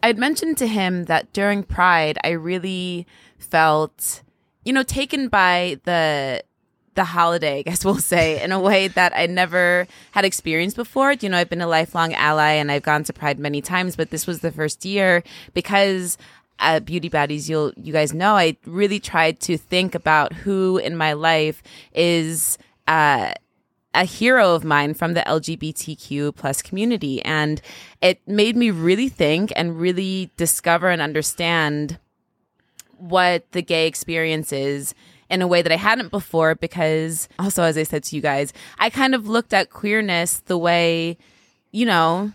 I'd 0.04 0.18
mentioned 0.18 0.58
to 0.60 0.68
him 0.68 1.06
that 1.06 1.34
during 1.34 1.64
Pride, 1.64 2.18
I 2.24 2.30
really 2.32 3.08
felt, 3.38 4.22
you 4.64 4.74
know, 4.74 4.84
taken 4.84 5.30
by 5.30 5.80
the 5.84 6.44
the 6.96 7.04
holiday, 7.04 7.60
I 7.60 7.62
guess 7.62 7.86
we'll 7.86 7.96
say, 7.98 8.42
in 8.42 8.52
a 8.52 8.60
way 8.60 8.88
that 8.90 9.14
I 9.16 9.28
never 9.28 9.88
had 10.12 10.26
experienced 10.26 10.76
before. 10.76 11.14
You 11.14 11.30
know, 11.30 11.38
I've 11.38 11.50
been 11.50 11.62
a 11.62 11.68
lifelong 11.68 12.14
ally 12.14 12.52
and 12.52 12.72
I've 12.72 12.84
gone 12.84 13.04
to 13.06 13.14
Pride 13.14 13.40
many 13.40 13.62
times, 13.62 13.96
but 13.96 14.10
this 14.10 14.26
was 14.26 14.40
the 14.40 14.52
first 14.52 14.86
year 14.86 15.24
because 15.54 16.18
at 16.60 16.86
Beauty 16.86 17.10
Baddies, 17.10 17.50
you'll 17.50 17.74
you 17.76 17.92
guys 17.92 18.14
know 18.14 18.36
I 18.36 18.58
really 18.66 19.00
tried 19.00 19.40
to 19.42 19.58
think 19.58 19.94
about 19.94 20.34
who 20.34 20.78
in 20.78 20.96
my 20.96 21.14
life 21.14 21.62
is 21.94 22.58
uh 22.88 23.34
a 23.96 24.04
hero 24.04 24.54
of 24.54 24.64
mine 24.64 24.94
from 24.94 25.14
the 25.14 25.22
LGBTQ 25.22 26.36
plus 26.36 26.62
community. 26.62 27.24
And 27.24 27.62
it 28.02 28.20
made 28.28 28.56
me 28.58 28.70
really 28.70 29.10
think 29.10 29.54
and 29.56 29.80
really 29.80 30.32
discover 30.38 30.90
and 30.90 31.02
understand 31.02 31.98
what 32.98 33.50
the 33.54 33.62
gay 33.62 33.88
experience 33.88 34.52
is 34.52 34.94
in 35.30 35.42
a 35.42 35.48
way 35.48 35.62
that 35.62 35.72
I 35.72 35.78
hadn't 35.78 36.12
before 36.12 36.56
because 36.56 37.28
also 37.40 37.64
as 37.64 37.78
I 37.78 37.84
said 37.84 38.04
to 38.06 38.16
you 38.16 38.22
guys, 38.22 38.54
I 38.80 38.90
kind 38.90 39.16
of 39.16 39.28
looked 39.28 39.54
at 39.54 39.70
queerness 39.70 40.40
the 40.46 40.58
way, 40.58 41.18
you 41.72 41.86
know, 41.86 42.32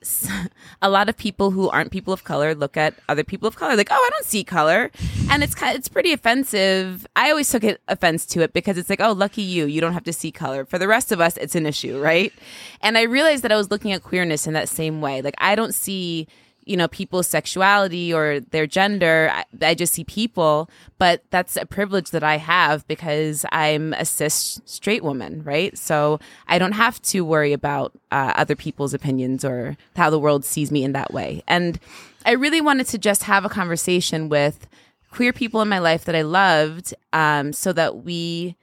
a 0.82 0.88
lot 0.88 1.08
of 1.08 1.16
people 1.16 1.50
who 1.50 1.68
aren't 1.68 1.90
people 1.90 2.12
of 2.12 2.24
color 2.24 2.54
look 2.54 2.76
at 2.76 2.94
other 3.08 3.24
people 3.24 3.48
of 3.48 3.56
color 3.56 3.76
like, 3.76 3.88
"Oh, 3.90 3.94
I 3.94 4.10
don't 4.10 4.24
see 4.24 4.44
color." 4.44 4.90
And 5.30 5.42
it's 5.42 5.54
kind 5.54 5.76
it's 5.76 5.88
pretty 5.88 6.12
offensive. 6.12 7.06
I 7.16 7.30
always 7.30 7.50
took 7.50 7.64
offense 7.88 8.24
to 8.26 8.42
it 8.42 8.52
because 8.52 8.78
it's 8.78 8.88
like, 8.88 9.00
"Oh, 9.00 9.12
lucky 9.12 9.42
you, 9.42 9.66
you 9.66 9.80
don't 9.80 9.94
have 9.94 10.04
to 10.04 10.12
see 10.12 10.30
color." 10.30 10.64
For 10.64 10.78
the 10.78 10.88
rest 10.88 11.10
of 11.10 11.20
us, 11.20 11.36
it's 11.36 11.54
an 11.56 11.66
issue, 11.66 12.00
right? 12.00 12.32
And 12.80 12.96
I 12.96 13.02
realized 13.02 13.42
that 13.42 13.52
I 13.52 13.56
was 13.56 13.70
looking 13.70 13.92
at 13.92 14.02
queerness 14.02 14.46
in 14.46 14.52
that 14.52 14.68
same 14.68 15.00
way. 15.00 15.20
Like 15.20 15.34
I 15.38 15.56
don't 15.56 15.74
see 15.74 16.28
you 16.68 16.76
know 16.76 16.88
people's 16.88 17.26
sexuality 17.26 18.12
or 18.12 18.40
their 18.40 18.66
gender 18.66 19.30
I, 19.32 19.44
I 19.62 19.74
just 19.74 19.94
see 19.94 20.04
people 20.04 20.68
but 20.98 21.22
that's 21.30 21.56
a 21.56 21.66
privilege 21.66 22.10
that 22.10 22.22
i 22.22 22.36
have 22.36 22.86
because 22.86 23.46
i'm 23.52 23.94
a 23.94 24.04
cis 24.04 24.60
straight 24.64 25.02
woman 25.02 25.42
right? 25.44 25.76
So 25.76 26.20
i 26.46 26.58
don't 26.58 26.72
have 26.72 27.00
to 27.02 27.24
worry 27.24 27.52
about 27.52 27.92
uh, 28.12 28.32
other 28.36 28.54
people's 28.56 28.94
opinions 28.94 29.44
or 29.44 29.76
how 29.96 30.10
the 30.10 30.18
world 30.18 30.44
sees 30.44 30.70
me 30.70 30.84
in 30.84 30.92
that 30.92 31.12
way. 31.12 31.42
And 31.46 31.80
i 32.26 32.32
really 32.32 32.60
wanted 32.60 32.86
to 32.88 32.98
just 32.98 33.24
have 33.24 33.44
a 33.44 33.48
conversation 33.48 34.28
with 34.28 34.66
queer 35.10 35.32
people 35.32 35.62
in 35.62 35.68
my 35.68 35.78
life 35.78 36.04
that 36.04 36.14
i 36.14 36.22
loved 36.22 36.94
um, 37.12 37.52
so 37.52 37.72
that 37.72 38.04
we 38.04 38.56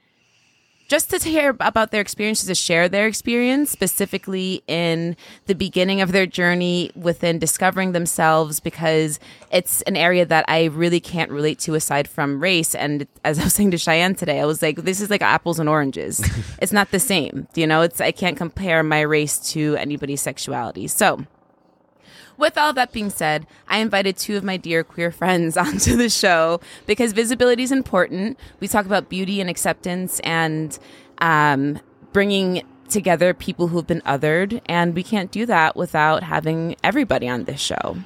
just 0.88 1.10
to 1.10 1.18
hear 1.18 1.56
about 1.60 1.90
their 1.90 2.00
experiences, 2.00 2.46
to 2.46 2.54
share 2.54 2.88
their 2.88 3.06
experience 3.06 3.70
specifically 3.70 4.62
in 4.66 5.16
the 5.46 5.54
beginning 5.54 6.00
of 6.00 6.12
their 6.12 6.26
journey 6.26 6.90
within 6.94 7.38
discovering 7.38 7.92
themselves, 7.92 8.60
because 8.60 9.18
it's 9.50 9.82
an 9.82 9.96
area 9.96 10.24
that 10.24 10.44
I 10.48 10.64
really 10.66 11.00
can't 11.00 11.30
relate 11.30 11.58
to 11.60 11.74
aside 11.74 12.08
from 12.08 12.40
race. 12.40 12.74
And 12.74 13.06
as 13.24 13.38
I 13.38 13.44
was 13.44 13.54
saying 13.54 13.72
to 13.72 13.78
Cheyenne 13.78 14.14
today, 14.14 14.40
I 14.40 14.44
was 14.44 14.62
like, 14.62 14.76
this 14.76 15.00
is 15.00 15.10
like 15.10 15.22
apples 15.22 15.58
and 15.58 15.68
oranges. 15.68 16.20
it's 16.62 16.72
not 16.72 16.90
the 16.90 17.00
same. 17.00 17.48
You 17.54 17.66
know, 17.66 17.82
it's, 17.82 18.00
I 18.00 18.12
can't 18.12 18.36
compare 18.36 18.82
my 18.82 19.00
race 19.00 19.38
to 19.52 19.76
anybody's 19.76 20.20
sexuality. 20.20 20.88
So, 20.88 21.26
with 22.38 22.56
all 22.58 22.72
that 22.74 22.92
being 22.92 23.10
said, 23.10 23.46
I 23.68 23.78
invited 23.78 24.16
two 24.16 24.36
of 24.36 24.44
my 24.44 24.56
dear 24.56 24.84
queer 24.84 25.10
friends 25.10 25.56
onto 25.66 25.96
the 25.96 26.08
show 26.08 26.60
because 26.86 27.12
visibility 27.12 27.62
is 27.62 27.72
important. 27.72 28.38
We 28.60 28.68
talk 28.68 28.86
about 28.86 29.08
beauty 29.08 29.40
and 29.40 29.48
acceptance 29.50 30.20
and 30.20 30.78
um, 31.18 31.80
bringing 32.12 32.62
together 32.88 33.34
people 33.34 33.66
who've 33.68 33.86
been 33.86 34.00
othered, 34.02 34.60
and 34.66 34.94
we 34.94 35.02
can't 35.02 35.30
do 35.32 35.44
that 35.46 35.74
without 35.76 36.22
having 36.22 36.76
everybody 36.84 37.28
on 37.28 37.44
this 37.44 37.60
show. 37.60 37.96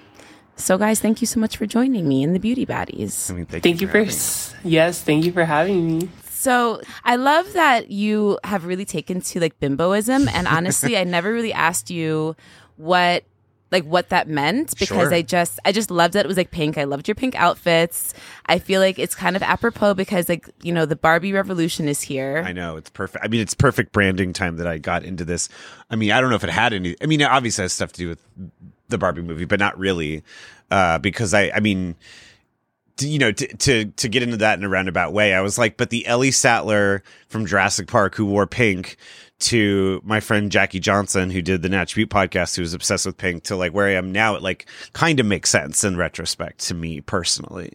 So, 0.56 0.76
guys, 0.78 1.00
thank 1.00 1.20
you 1.20 1.26
so 1.26 1.40
much 1.40 1.56
for 1.56 1.66
joining 1.66 2.06
me 2.08 2.22
in 2.22 2.32
the 2.34 2.38
Beauty 2.38 2.64
Baddies. 2.66 3.30
I 3.30 3.34
mean, 3.34 3.46
thank, 3.46 3.62
Thank 3.62 3.80
you 3.80 3.86
for 3.88 3.98
having 3.98 4.08
me. 4.08 4.14
s- 4.14 4.54
yes, 4.62 5.02
thank 5.02 5.24
you 5.24 5.32
for 5.32 5.44
having 5.44 5.98
me. 5.98 6.08
So 6.30 6.80
I 7.04 7.16
love 7.16 7.52
that 7.52 7.90
you 7.90 8.38
have 8.44 8.64
really 8.64 8.86
taken 8.86 9.20
to 9.20 9.40
like 9.40 9.58
bimboism, 9.60 10.26
and 10.32 10.46
honestly, 10.48 10.96
I 10.96 11.04
never 11.04 11.30
really 11.32 11.52
asked 11.52 11.90
you 11.90 12.36
what 12.76 13.24
like 13.70 13.84
what 13.84 14.08
that 14.08 14.28
meant 14.28 14.76
because 14.78 14.88
Sure. 14.88 15.14
I 15.14 15.22
just 15.22 15.60
I 15.64 15.72
just 15.72 15.90
loved 15.90 16.14
that 16.14 16.24
it 16.24 16.28
was 16.28 16.36
like 16.36 16.50
pink. 16.50 16.76
I 16.76 16.84
loved 16.84 17.08
your 17.08 17.14
pink 17.14 17.34
outfits. 17.36 18.14
I 18.46 18.58
feel 18.58 18.80
like 18.80 18.98
it's 18.98 19.14
kind 19.14 19.36
of 19.36 19.42
apropos 19.42 19.94
because 19.94 20.28
like 20.28 20.48
you 20.62 20.72
know 20.72 20.86
the 20.86 20.96
Barbie 20.96 21.32
revolution 21.32 21.88
is 21.88 22.00
here. 22.02 22.42
I 22.44 22.52
know 22.52 22.76
it's 22.76 22.90
perfect. 22.90 23.24
I 23.24 23.28
mean, 23.28 23.40
it's 23.40 23.54
perfect 23.54 23.92
branding 23.92 24.32
time 24.32 24.56
that 24.56 24.66
I 24.66 24.78
got 24.78 25.04
into 25.04 25.24
this. 25.24 25.48
I 25.90 25.96
mean, 25.96 26.10
I 26.10 26.20
don't 26.20 26.30
know 26.30 26.36
if 26.36 26.44
it 26.44 26.50
had 26.50 26.72
any. 26.72 26.96
I 27.00 27.06
mean, 27.06 27.20
it 27.20 27.24
obviously 27.30 27.62
has 27.62 27.72
stuff 27.72 27.92
to 27.92 27.98
do 27.98 28.08
with 28.08 28.20
the 28.88 28.98
Barbie 28.98 29.22
movie, 29.22 29.44
but 29.44 29.60
not 29.60 29.78
really, 29.78 30.22
uh, 30.70 30.98
because 30.98 31.32
I. 31.34 31.50
I 31.54 31.60
mean, 31.60 31.94
to, 32.96 33.08
you 33.08 33.18
know, 33.18 33.32
to, 33.32 33.46
to 33.56 33.84
to 33.86 34.08
get 34.08 34.22
into 34.22 34.36
that 34.38 34.58
in 34.58 34.64
a 34.64 34.68
roundabout 34.68 35.12
way, 35.12 35.32
I 35.34 35.40
was 35.40 35.58
like, 35.58 35.76
but 35.76 35.90
the 35.90 36.06
Ellie 36.06 36.32
Sattler 36.32 37.02
from 37.28 37.46
Jurassic 37.46 37.86
Park 37.86 38.14
who 38.14 38.26
wore 38.26 38.46
pink 38.46 38.96
to 39.40 40.00
my 40.04 40.20
friend 40.20 40.50
Jackie 40.50 40.80
Johnson 40.80 41.30
who 41.30 41.42
did 41.42 41.62
the 41.62 41.68
Natch 41.68 41.94
Beat 41.94 42.10
podcast 42.10 42.56
who 42.56 42.62
was 42.62 42.74
obsessed 42.74 43.06
with 43.06 43.16
pink 43.16 43.44
to 43.44 43.56
like 43.56 43.72
where 43.72 43.86
I 43.86 43.92
am 43.94 44.12
now, 44.12 44.36
it 44.36 44.42
like 44.42 44.66
kind 44.92 45.20
of 45.20 45.26
makes 45.26 45.50
sense 45.50 45.84
in 45.84 45.96
retrospect 45.96 46.60
to 46.68 46.74
me 46.74 47.00
personally. 47.00 47.72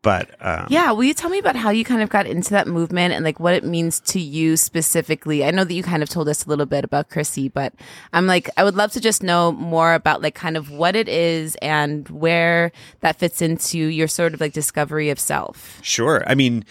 But 0.00 0.30
um, 0.40 0.68
Yeah, 0.70 0.92
will 0.92 1.04
you 1.04 1.12
tell 1.14 1.28
me 1.28 1.38
about 1.38 1.56
how 1.56 1.70
you 1.70 1.84
kind 1.84 2.02
of 2.02 2.08
got 2.08 2.26
into 2.26 2.50
that 2.50 2.68
movement 2.68 3.12
and 3.14 3.24
like 3.24 3.40
what 3.40 3.54
it 3.54 3.64
means 3.64 3.98
to 4.00 4.20
you 4.20 4.56
specifically? 4.56 5.44
I 5.44 5.50
know 5.50 5.64
that 5.64 5.74
you 5.74 5.82
kind 5.82 6.02
of 6.04 6.08
told 6.08 6.28
us 6.28 6.46
a 6.46 6.48
little 6.48 6.66
bit 6.66 6.84
about 6.84 7.10
Chrissy, 7.10 7.48
but 7.48 7.74
I'm 8.12 8.26
like, 8.26 8.48
I 8.56 8.62
would 8.62 8.76
love 8.76 8.92
to 8.92 9.00
just 9.00 9.24
know 9.24 9.50
more 9.50 9.94
about 9.94 10.22
like 10.22 10.36
kind 10.36 10.56
of 10.56 10.70
what 10.70 10.94
it 10.94 11.08
is 11.08 11.56
and 11.56 12.08
where 12.10 12.70
that 13.00 13.18
fits 13.18 13.42
into 13.42 13.78
your 13.78 14.06
sort 14.06 14.34
of 14.34 14.40
like 14.40 14.52
discovery 14.52 15.10
of 15.10 15.18
self. 15.18 15.80
Sure. 15.82 16.22
I 16.28 16.36
mean, 16.36 16.64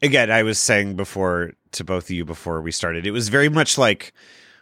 again, 0.00 0.30
I 0.30 0.44
was 0.44 0.58
saying 0.60 0.94
before 0.94 1.54
to 1.72 1.84
both 1.84 2.04
of 2.04 2.10
you 2.10 2.24
before 2.24 2.60
we 2.60 2.72
started, 2.72 3.06
it 3.06 3.10
was 3.10 3.28
very 3.28 3.48
much 3.48 3.78
like 3.78 4.12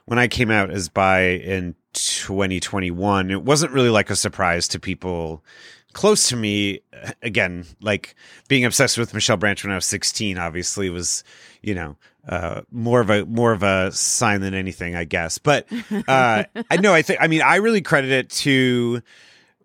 when 0.06 0.18
I 0.18 0.28
came 0.28 0.50
out 0.50 0.70
as 0.70 0.88
bi 0.88 1.22
in 1.22 1.74
2021, 1.94 3.30
it 3.30 3.42
wasn't 3.42 3.72
really 3.72 3.90
like 3.90 4.10
a 4.10 4.16
surprise 4.16 4.68
to 4.68 4.80
people 4.80 5.44
close 5.92 6.28
to 6.28 6.36
me. 6.36 6.80
Again, 7.22 7.64
like 7.80 8.14
being 8.48 8.64
obsessed 8.64 8.98
with 8.98 9.14
Michelle 9.14 9.36
Branch 9.36 9.62
when 9.62 9.72
I 9.72 9.76
was 9.76 9.86
16, 9.86 10.38
obviously 10.38 10.90
was, 10.90 11.24
you 11.62 11.74
know, 11.74 11.96
uh, 12.28 12.62
more 12.70 13.00
of 13.00 13.10
a 13.10 13.24
more 13.26 13.52
of 13.52 13.62
a 13.62 13.92
sign 13.92 14.40
than 14.40 14.54
anything, 14.54 14.94
I 14.94 15.04
guess. 15.04 15.38
But 15.38 15.66
uh, 16.08 16.44
I 16.70 16.76
know, 16.76 16.94
I 16.94 17.02
think, 17.02 17.20
I 17.20 17.28
mean, 17.28 17.42
I 17.42 17.56
really 17.56 17.82
credit 17.82 18.10
it 18.10 18.30
to, 18.30 19.02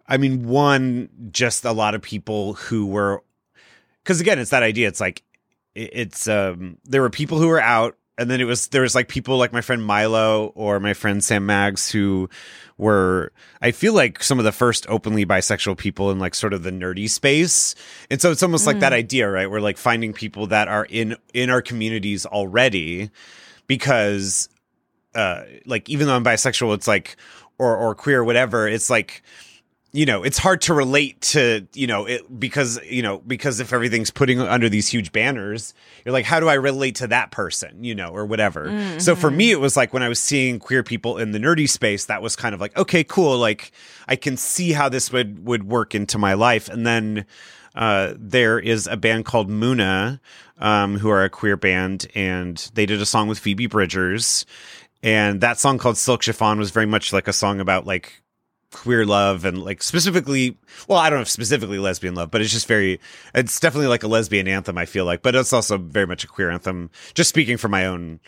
I 0.07 0.17
mean, 0.17 0.47
one, 0.47 1.09
just 1.31 1.65
a 1.65 1.71
lot 1.71 1.95
of 1.95 2.01
people 2.01 2.53
who 2.53 2.87
were 2.87 3.23
because 4.03 4.21
again 4.21 4.39
it's 4.39 4.51
that 4.51 4.63
idea 4.63 4.87
it's 4.87 4.99
like 4.99 5.23
it's 5.75 6.27
um 6.27 6.77
there 6.83 7.01
were 7.01 7.09
people 7.09 7.39
who 7.39 7.47
were 7.47 7.61
out 7.61 7.95
and 8.17 8.29
then 8.29 8.41
it 8.41 8.45
was 8.45 8.67
there 8.67 8.81
was 8.81 8.93
like 8.93 9.07
people 9.07 9.37
like 9.37 9.53
my 9.53 9.61
friend 9.61 9.83
Milo 9.83 10.47
or 10.47 10.79
my 10.79 10.93
friend 10.93 11.23
Sam 11.23 11.45
Maggs 11.45 11.89
who 11.89 12.29
were 12.77 13.31
I 13.61 13.71
feel 13.71 13.93
like 13.93 14.21
some 14.21 14.37
of 14.37 14.45
the 14.45 14.51
first 14.51 14.85
openly 14.89 15.25
bisexual 15.25 15.77
people 15.77 16.11
in 16.11 16.19
like 16.19 16.35
sort 16.35 16.53
of 16.53 16.63
the 16.63 16.71
nerdy 16.71 17.09
space. 17.09 17.73
And 18.09 18.21
so 18.21 18.31
it's 18.31 18.43
almost 18.43 18.67
like 18.67 18.79
that 18.79 18.93
idea, 18.93 19.29
right? 19.29 19.49
We're 19.49 19.61
like 19.61 19.77
finding 19.77 20.13
people 20.13 20.47
that 20.47 20.67
are 20.67 20.85
in 20.89 21.15
in 21.33 21.49
our 21.49 21.61
communities 21.61 22.25
already 22.25 23.09
because 23.67 24.49
uh 25.15 25.43
like 25.65 25.89
even 25.89 26.07
though 26.07 26.15
I'm 26.15 26.23
bisexual 26.25 26.75
it's 26.75 26.87
like 26.87 27.15
or 27.57 27.75
or 27.75 27.95
queer 27.95 28.23
whatever, 28.23 28.67
it's 28.67 28.89
like 28.89 29.23
you 29.93 30.05
know 30.05 30.23
it's 30.23 30.37
hard 30.37 30.61
to 30.61 30.73
relate 30.73 31.19
to 31.19 31.67
you 31.73 31.85
know 31.85 32.05
it 32.05 32.39
because 32.39 32.79
you 32.85 33.01
know 33.01 33.19
because 33.27 33.59
if 33.59 33.73
everything's 33.73 34.09
putting 34.09 34.39
under 34.39 34.69
these 34.69 34.87
huge 34.87 35.11
banners 35.11 35.73
you're 36.05 36.13
like 36.13 36.25
how 36.25 36.39
do 36.39 36.47
i 36.47 36.53
relate 36.53 36.95
to 36.95 37.07
that 37.07 37.31
person 37.31 37.83
you 37.83 37.93
know 37.93 38.09
or 38.09 38.25
whatever? 38.25 38.69
So 38.99 39.15
for 39.15 39.29
me 39.29 39.51
it 39.51 39.59
was 39.59 39.75
like 39.75 39.93
when 39.93 40.03
i 40.03 40.09
was 40.09 40.19
seeing 40.19 40.59
queer 40.59 40.83
people 40.83 41.17
in 41.17 41.31
the 41.31 41.39
nerdy 41.39 41.67
space 41.67 42.05
that 42.05 42.21
was 42.21 42.35
kind 42.35 42.55
of 42.55 42.61
like 42.61 42.77
okay 42.77 43.03
cool 43.03 43.37
like 43.37 43.71
i 44.07 44.15
can 44.15 44.37
see 44.37 44.71
how 44.71 44.87
this 44.89 45.11
would 45.11 45.45
would 45.45 45.63
work 45.63 45.95
into 45.95 46.17
my 46.17 46.33
life. 46.33 46.69
And 46.69 46.85
then 46.85 47.25
uh, 47.75 48.13
there 48.17 48.59
is 48.59 48.87
a 48.87 48.97
band 48.97 49.25
called 49.25 49.49
Muna, 49.49 50.19
um, 50.59 50.97
who 50.97 51.09
are 51.09 51.23
a 51.23 51.29
queer 51.29 51.57
band, 51.57 52.07
and 52.15 52.57
they 52.73 52.85
did 52.85 53.01
a 53.01 53.05
song 53.05 53.27
with 53.27 53.39
Phoebe 53.39 53.67
Bridgers, 53.67 54.45
and 55.01 55.41
that 55.41 55.57
song 55.57 55.77
called 55.77 55.97
Silk 55.97 56.21
Chiffon 56.21 56.59
was 56.59 56.71
very 56.71 56.85
much 56.85 57.11
like 57.11 57.27
a 57.27 57.33
song 57.33 57.59
about 57.59 57.85
like 57.85 58.21
queer 58.71 59.05
love 59.05 59.43
and 59.43 59.63
like 59.63 59.83
specifically 59.83 60.57
well 60.87 60.97
i 60.97 61.09
don't 61.09 61.17
know 61.17 61.23
if 61.23 61.29
specifically 61.29 61.77
lesbian 61.77 62.15
love 62.15 62.31
but 62.31 62.39
it's 62.39 62.51
just 62.51 62.67
very 62.67 62.99
it's 63.35 63.59
definitely 63.59 63.87
like 63.87 64.03
a 64.03 64.07
lesbian 64.07 64.47
anthem 64.47 64.77
i 64.77 64.85
feel 64.85 65.03
like 65.03 65.21
but 65.21 65.35
it's 65.35 65.51
also 65.51 65.77
very 65.77 66.07
much 66.07 66.23
a 66.23 66.27
queer 66.27 66.49
anthem 66.49 66.89
just 67.13 67.29
speaking 67.29 67.57
from 67.57 67.71
my 67.71 67.85
own 67.85 68.19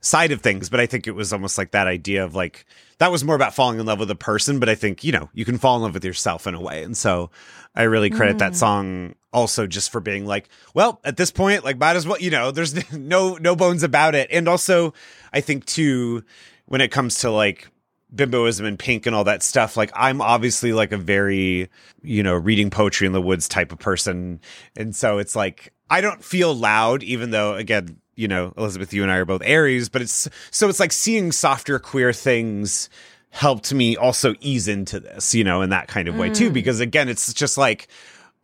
side 0.00 0.32
of 0.32 0.40
things. 0.40 0.68
But 0.68 0.80
i 0.80 0.86
think 0.86 1.06
it 1.06 1.12
was 1.12 1.32
almost 1.32 1.58
like 1.58 1.72
that 1.72 1.86
idea 1.86 2.24
of 2.24 2.34
like 2.34 2.66
that 2.98 3.10
was 3.10 3.24
more 3.24 3.34
about 3.34 3.54
falling 3.54 3.78
in 3.78 3.86
love 3.86 3.98
with 3.98 4.10
a 4.10 4.16
person 4.16 4.58
but 4.58 4.68
i 4.68 4.74
think 4.74 5.04
you 5.04 5.12
know 5.12 5.28
you 5.32 5.44
can 5.44 5.58
fall 5.58 5.76
in 5.76 5.82
love 5.82 5.94
with 5.94 6.04
yourself 6.04 6.46
in 6.46 6.54
a 6.54 6.60
way. 6.60 6.82
And 6.82 6.96
so 6.96 7.30
i 7.74 7.82
really 7.82 8.10
credit 8.10 8.38
that 8.38 8.52
mm. 8.52 8.56
song 8.56 9.14
also 9.32 9.66
just 9.66 9.90
for 9.90 10.00
being 10.00 10.26
like 10.26 10.48
well 10.74 11.00
at 11.04 11.16
this 11.16 11.30
point 11.30 11.64
like 11.64 11.78
might 11.78 11.96
as 11.96 12.06
well 12.06 12.18
you 12.18 12.30
know 12.30 12.50
there's 12.50 12.92
no 12.92 13.36
no 13.36 13.56
bones 13.56 13.82
about 13.82 14.14
it. 14.14 14.28
And 14.30 14.48
also 14.48 14.94
i 15.32 15.40
think 15.40 15.64
too 15.64 16.24
when 16.66 16.80
it 16.80 16.90
comes 16.90 17.20
to 17.20 17.30
like 17.30 17.68
bimboism 18.14 18.66
and 18.66 18.78
pink 18.78 19.06
and 19.06 19.14
all 19.14 19.24
that 19.24 19.42
stuff 19.42 19.76
like 19.76 19.90
i'm 19.94 20.22
obviously 20.22 20.72
like 20.72 20.92
a 20.92 20.96
very 20.96 21.68
you 22.02 22.22
know 22.22 22.34
reading 22.34 22.70
poetry 22.70 23.06
in 23.06 23.12
the 23.12 23.20
woods 23.20 23.48
type 23.48 23.70
of 23.70 23.78
person. 23.78 24.40
And 24.76 24.96
so 24.96 25.18
it's 25.18 25.36
like 25.36 25.72
i 25.90 26.00
don't 26.00 26.24
feel 26.24 26.54
loud 26.54 27.02
even 27.02 27.30
though 27.30 27.54
again 27.54 27.98
you 28.16 28.28
know 28.28 28.52
elizabeth 28.56 28.92
you 28.92 29.02
and 29.02 29.12
i 29.12 29.16
are 29.16 29.24
both 29.24 29.42
aries 29.44 29.88
but 29.88 30.02
it's 30.02 30.28
so 30.50 30.68
it's 30.68 30.80
like 30.80 30.92
seeing 30.92 31.32
softer 31.32 31.78
queer 31.78 32.12
things 32.12 32.88
helped 33.30 33.72
me 33.72 33.96
also 33.96 34.34
ease 34.40 34.68
into 34.68 35.00
this 35.00 35.34
you 35.34 35.44
know 35.44 35.62
in 35.62 35.70
that 35.70 35.86
kind 35.86 36.08
of 36.08 36.16
way 36.16 36.30
too 36.30 36.50
mm. 36.50 36.52
because 36.52 36.80
again 36.80 37.08
it's 37.08 37.32
just 37.34 37.58
like 37.58 37.88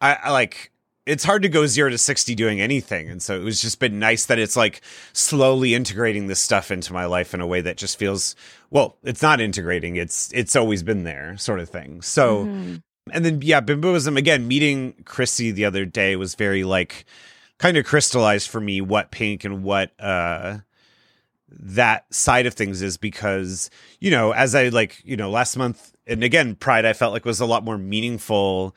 I, 0.01 0.19
I 0.25 0.31
like 0.31 0.71
it's 1.07 1.25
hard 1.25 1.43
to 1.43 1.49
go 1.49 1.67
zero 1.67 1.91
to 1.91 1.99
60 1.99 2.35
doing 2.35 2.61
anything. 2.61 3.11
And 3.11 3.23
so 3.23 3.37
it 3.37 3.45
was 3.45 3.61
just 3.61 3.79
been 3.79 3.99
nice 3.99 4.27
that 4.27 4.39
it's 4.39 4.57
like 4.57 4.81
slowly 5.13 5.75
integrating 5.75 6.29
this 6.29 6.41
stuff 6.41 6.71
into 6.71 6.93
my 6.93 7.05
life 7.05 7.35
in 7.35 7.41
a 7.41 7.47
way 7.47 7.61
that 7.61 7.77
just 7.77 7.99
feels, 7.99 8.35
well, 8.71 8.97
it's 9.03 9.21
not 9.21 9.41
integrating. 9.41 9.97
It's, 9.97 10.33
it's 10.33 10.57
always 10.57 10.83
been 10.83 11.05
there 11.05 11.37
sort 11.37 11.61
of 11.61 11.69
thing. 11.69 12.01
So, 12.01 12.45
and 13.13 13.25
then, 13.25 13.43
yeah, 13.43 13.61
bimboism 13.61 14.17
again, 14.17 14.49
meeting 14.49 14.95
Chrissy 15.05 15.51
the 15.51 15.67
other 15.67 15.85
day 15.85 16.17
was 16.17 16.35
very 16.35 16.65
like 16.65 17.05
kind 17.59 17.77
of 17.77 17.85
crystallized 17.85 18.49
for 18.49 18.61
me 18.61 18.81
what 18.81 19.11
pink 19.11 19.45
and 19.45 19.63
what, 19.63 19.93
uh, 20.01 20.59
that 21.57 22.13
side 22.13 22.47
of 22.47 22.55
things 22.55 22.83
is 22.83 22.97
because 22.97 23.71
you 24.01 24.11
know 24.11 24.33
as 24.33 24.57
i 24.57 24.69
like 24.71 25.01
you 25.05 25.17
know 25.17 25.31
last 25.31 25.57
month 25.57 25.95
and 26.05 26.25
again 26.25 26.57
pride 26.57 26.85
i 26.85 26.93
felt 26.93 27.13
like 27.13 27.25
was 27.25 27.39
a 27.39 27.47
lot 27.47 27.63
more 27.63 27.79
meaningful 27.79 28.75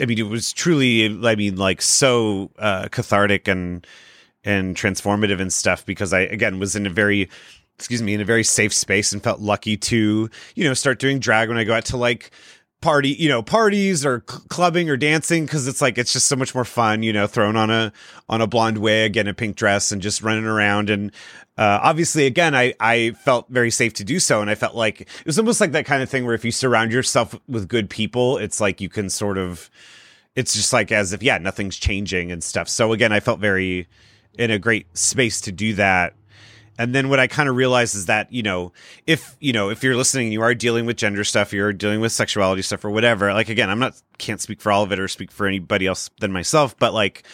I 0.00 0.06
mean, 0.06 0.18
it 0.18 0.28
was 0.28 0.52
truly, 0.52 1.06
I 1.06 1.34
mean, 1.36 1.56
like 1.56 1.82
so 1.82 2.50
uh, 2.58 2.88
cathartic 2.90 3.48
and 3.48 3.86
and 4.44 4.76
transformative 4.76 5.40
and 5.40 5.52
stuff 5.52 5.84
because 5.84 6.12
I 6.12 6.20
again 6.20 6.58
was 6.58 6.76
in 6.76 6.86
a 6.86 6.90
very, 6.90 7.28
excuse 7.76 8.02
me, 8.02 8.14
in 8.14 8.20
a 8.20 8.24
very 8.24 8.44
safe 8.44 8.72
space 8.72 9.12
and 9.12 9.22
felt 9.22 9.40
lucky 9.40 9.76
to 9.76 10.30
you 10.54 10.64
know 10.64 10.74
start 10.74 10.98
doing 10.98 11.18
drag 11.18 11.48
when 11.48 11.58
I 11.58 11.64
go 11.64 11.74
out 11.74 11.84
to 11.86 11.96
like 11.96 12.30
party, 12.80 13.10
you 13.10 13.28
know, 13.28 13.42
parties 13.42 14.04
or 14.04 14.24
cl- 14.28 14.42
clubbing 14.48 14.88
or 14.90 14.96
dancing 14.96 15.44
because 15.44 15.66
it's 15.66 15.80
like 15.80 15.98
it's 15.98 16.12
just 16.12 16.28
so 16.28 16.36
much 16.36 16.54
more 16.54 16.64
fun, 16.64 17.02
you 17.02 17.12
know, 17.12 17.26
thrown 17.26 17.56
on 17.56 17.70
a 17.70 17.92
on 18.28 18.40
a 18.40 18.46
blonde 18.46 18.78
wig 18.78 19.16
and 19.16 19.28
a 19.28 19.34
pink 19.34 19.56
dress 19.56 19.92
and 19.92 20.02
just 20.02 20.22
running 20.22 20.46
around 20.46 20.90
and. 20.90 21.12
Uh, 21.58 21.80
obviously, 21.82 22.26
again, 22.26 22.54
I, 22.54 22.74
I 22.78 23.12
felt 23.12 23.46
very 23.48 23.70
safe 23.70 23.94
to 23.94 24.04
do 24.04 24.20
so. 24.20 24.42
And 24.42 24.50
I 24.50 24.54
felt 24.54 24.74
like 24.74 25.00
it 25.00 25.24
was 25.24 25.38
almost 25.38 25.58
like 25.58 25.72
that 25.72 25.86
kind 25.86 26.02
of 26.02 26.10
thing 26.10 26.26
where 26.26 26.34
if 26.34 26.44
you 26.44 26.52
surround 26.52 26.92
yourself 26.92 27.34
with 27.48 27.66
good 27.66 27.88
people, 27.88 28.36
it's 28.36 28.60
like 28.60 28.82
you 28.82 28.90
can 28.90 29.08
sort 29.08 29.38
of, 29.38 29.70
it's 30.36 30.52
just 30.52 30.72
like 30.72 30.92
as 30.92 31.12
if 31.12 31.22
yeah 31.22 31.38
nothing's 31.38 31.76
changing 31.76 32.30
and 32.30 32.44
stuff 32.44 32.68
so 32.68 32.92
again 32.92 33.12
i 33.12 33.18
felt 33.18 33.40
very 33.40 33.88
in 34.38 34.50
a 34.50 34.58
great 34.58 34.96
space 34.96 35.40
to 35.40 35.50
do 35.50 35.74
that 35.74 36.14
and 36.78 36.94
then 36.94 37.08
what 37.08 37.18
i 37.18 37.26
kind 37.26 37.48
of 37.48 37.56
realized 37.56 37.94
is 37.94 38.06
that 38.06 38.30
you 38.32 38.42
know 38.42 38.72
if 39.06 39.36
you 39.40 39.52
know 39.52 39.70
if 39.70 39.82
you're 39.82 39.96
listening 39.96 40.26
and 40.26 40.32
you 40.32 40.42
are 40.42 40.54
dealing 40.54 40.86
with 40.86 40.96
gender 40.96 41.24
stuff 41.24 41.52
you're 41.52 41.72
dealing 41.72 42.00
with 42.00 42.12
sexuality 42.12 42.62
stuff 42.62 42.84
or 42.84 42.90
whatever 42.90 43.32
like 43.32 43.48
again 43.48 43.70
i'm 43.70 43.78
not 43.78 44.00
can't 44.18 44.40
speak 44.40 44.60
for 44.60 44.70
all 44.70 44.82
of 44.82 44.92
it 44.92 45.00
or 45.00 45.08
speak 45.08 45.30
for 45.30 45.46
anybody 45.46 45.86
else 45.86 46.10
than 46.20 46.30
myself 46.30 46.76
but 46.78 46.92
like 46.92 47.24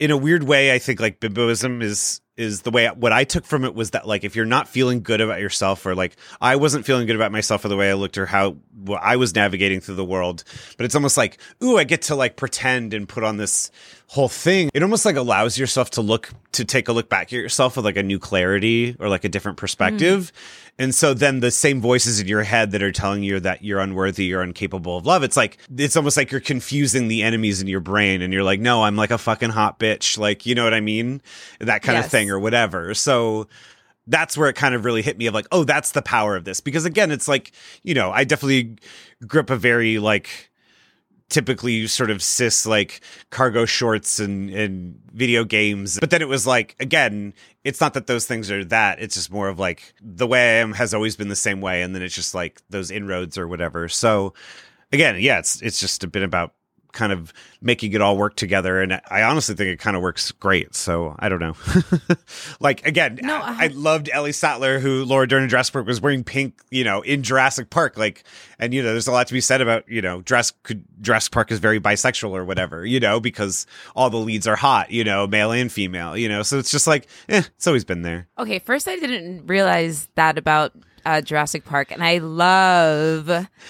in 0.00 0.10
a 0.10 0.16
weird 0.16 0.42
way 0.42 0.72
i 0.72 0.78
think 0.78 1.00
like 1.00 1.20
bimboism 1.20 1.82
is 1.82 2.21
is 2.42 2.62
the 2.62 2.70
way 2.70 2.88
what 2.88 3.12
I 3.12 3.24
took 3.24 3.46
from 3.46 3.64
it 3.64 3.74
was 3.74 3.92
that 3.92 4.06
like 4.06 4.24
if 4.24 4.36
you're 4.36 4.44
not 4.44 4.68
feeling 4.68 5.02
good 5.02 5.20
about 5.20 5.40
yourself 5.40 5.86
or 5.86 5.94
like 5.94 6.16
I 6.40 6.56
wasn't 6.56 6.84
feeling 6.84 7.06
good 7.06 7.16
about 7.16 7.32
myself 7.32 7.64
or 7.64 7.68
the 7.68 7.76
way 7.76 7.90
I 7.90 7.94
looked 7.94 8.18
or 8.18 8.26
how 8.26 8.56
well, 8.76 8.98
I 9.00 9.16
was 9.16 9.34
navigating 9.34 9.80
through 9.80 9.94
the 9.94 10.04
world, 10.04 10.44
but 10.76 10.84
it's 10.84 10.94
almost 10.94 11.16
like 11.16 11.38
ooh, 11.62 11.78
I 11.78 11.84
get 11.84 12.02
to 12.02 12.14
like 12.14 12.36
pretend 12.36 12.92
and 12.92 13.08
put 13.08 13.24
on 13.24 13.36
this 13.36 13.70
whole 14.08 14.28
thing. 14.28 14.70
It 14.74 14.82
almost 14.82 15.06
like 15.06 15.16
allows 15.16 15.56
yourself 15.56 15.90
to 15.92 16.02
look 16.02 16.30
to 16.52 16.66
take 16.66 16.88
a 16.88 16.92
look 16.92 17.08
back 17.08 17.28
at 17.28 17.32
yourself 17.32 17.76
with 17.76 17.84
like 17.86 17.96
a 17.96 18.02
new 18.02 18.18
clarity 18.18 18.94
or 18.98 19.08
like 19.08 19.24
a 19.24 19.28
different 19.28 19.56
perspective. 19.56 20.32
Mm. 20.34 20.62
And 20.78 20.94
so 20.94 21.14
then 21.14 21.40
the 21.40 21.50
same 21.50 21.80
voices 21.80 22.18
in 22.18 22.26
your 22.26 22.42
head 22.42 22.70
that 22.70 22.82
are 22.82 22.92
telling 22.92 23.22
you 23.22 23.40
that 23.40 23.62
you're 23.62 23.78
unworthy 23.78 24.34
or 24.34 24.42
incapable 24.42 24.96
of 24.96 25.06
love, 25.06 25.22
it's 25.22 25.36
like, 25.36 25.58
it's 25.76 25.96
almost 25.96 26.16
like 26.16 26.30
you're 26.30 26.40
confusing 26.40 27.08
the 27.08 27.22
enemies 27.22 27.60
in 27.60 27.68
your 27.68 27.80
brain 27.80 28.22
and 28.22 28.32
you're 28.32 28.42
like, 28.42 28.58
no, 28.58 28.82
I'm 28.82 28.96
like 28.96 29.10
a 29.10 29.18
fucking 29.18 29.50
hot 29.50 29.78
bitch. 29.78 30.18
Like, 30.18 30.46
you 30.46 30.54
know 30.54 30.64
what 30.64 30.74
I 30.74 30.80
mean? 30.80 31.20
That 31.60 31.82
kind 31.82 31.96
yes. 31.96 32.06
of 32.06 32.10
thing 32.10 32.30
or 32.32 32.38
whatever. 32.38 32.94
So, 32.94 33.48
that's 34.06 34.36
where 34.36 34.48
it 34.48 34.56
kind 34.56 34.74
of 34.74 34.84
really 34.84 35.02
hit 35.02 35.16
me 35.16 35.26
of 35.26 35.34
like, 35.34 35.46
oh, 35.52 35.64
that's 35.64 35.92
the 35.92 36.02
power 36.02 36.36
of 36.36 36.44
this. 36.44 36.60
Because 36.60 36.84
again, 36.84 37.10
it's 37.10 37.28
like, 37.28 37.52
you 37.82 37.94
know, 37.94 38.10
I 38.10 38.24
definitely 38.24 38.76
grip 39.26 39.50
a 39.50 39.56
very 39.56 39.98
like 39.98 40.50
typically 41.28 41.86
sort 41.86 42.10
of 42.10 42.22
cis 42.22 42.66
like 42.66 43.00
cargo 43.30 43.64
shorts 43.64 44.18
and, 44.18 44.50
and 44.50 45.00
video 45.12 45.44
games. 45.44 45.98
But 45.98 46.10
then 46.10 46.20
it 46.20 46.28
was 46.28 46.46
like, 46.46 46.76
again, 46.78 47.32
it's 47.64 47.80
not 47.80 47.94
that 47.94 48.06
those 48.06 48.26
things 48.26 48.50
are 48.50 48.64
that. 48.66 49.00
It's 49.00 49.14
just 49.14 49.32
more 49.32 49.48
of 49.48 49.58
like 49.58 49.94
the 50.02 50.26
way 50.26 50.40
I 50.40 50.60
am 50.60 50.72
has 50.74 50.92
always 50.92 51.16
been 51.16 51.28
the 51.28 51.36
same 51.36 51.60
way. 51.60 51.82
And 51.82 51.94
then 51.94 52.02
it's 52.02 52.14
just 52.14 52.34
like 52.34 52.60
those 52.68 52.90
inroads 52.90 53.38
or 53.38 53.48
whatever. 53.48 53.88
So 53.88 54.34
again, 54.92 55.16
yeah, 55.20 55.38
it's, 55.38 55.62
it's 55.62 55.80
just 55.80 56.04
a 56.04 56.08
bit 56.08 56.22
about 56.22 56.54
kind 56.92 57.12
of 57.12 57.32
making 57.60 57.92
it 57.92 58.00
all 58.00 58.16
work 58.16 58.36
together. 58.36 58.80
And 58.80 59.00
I 59.10 59.22
honestly 59.22 59.54
think 59.54 59.68
it 59.68 59.78
kind 59.78 59.96
of 59.96 60.02
works 60.02 60.30
great. 60.32 60.74
So 60.74 61.16
I 61.18 61.28
don't 61.28 61.40
know. 61.40 61.56
like 62.60 62.86
again, 62.86 63.18
no, 63.22 63.36
I, 63.36 63.64
I, 63.64 63.66
loved 63.68 64.10
Ellie 64.12 64.32
Sattler, 64.32 64.78
who 64.78 65.04
Laura 65.04 65.26
Dern 65.26 65.42
in 65.42 65.48
Jurassic 65.48 65.72
Park 65.72 65.86
was 65.86 66.00
wearing 66.00 66.22
pink, 66.22 66.60
you 66.70 66.84
know, 66.84 67.00
in 67.02 67.22
Jurassic 67.22 67.70
Park. 67.70 67.96
Like, 67.96 68.24
and 68.58 68.74
you 68.74 68.82
know, 68.82 68.90
there's 68.90 69.08
a 69.08 69.12
lot 69.12 69.26
to 69.26 69.32
be 69.32 69.40
said 69.40 69.60
about 69.60 69.88
you 69.88 70.02
know, 70.02 70.22
Jurassic 70.22 70.56
Jurassic 71.00 71.32
Park 71.32 71.50
is 71.50 71.58
very 71.58 71.80
bisexual 71.80 72.30
or 72.30 72.44
whatever, 72.44 72.84
you 72.84 73.00
know, 73.00 73.20
because 73.20 73.66
all 73.96 74.10
the 74.10 74.18
leads 74.18 74.46
are 74.46 74.56
hot, 74.56 74.90
you 74.90 75.04
know, 75.04 75.26
male 75.26 75.52
and 75.52 75.72
female, 75.72 76.16
you 76.16 76.28
know. 76.28 76.42
So 76.42 76.58
it's 76.58 76.70
just 76.70 76.86
like, 76.86 77.06
eh, 77.28 77.42
it's 77.56 77.66
always 77.66 77.84
been 77.84 78.02
there. 78.02 78.28
Okay, 78.38 78.58
first 78.58 78.86
I 78.88 78.96
didn't 78.96 79.46
realize 79.46 80.08
that 80.14 80.38
about 80.38 80.72
uh, 81.04 81.20
Jurassic 81.20 81.64
Park, 81.64 81.90
and 81.90 82.02
I 82.02 82.18
love 82.18 83.26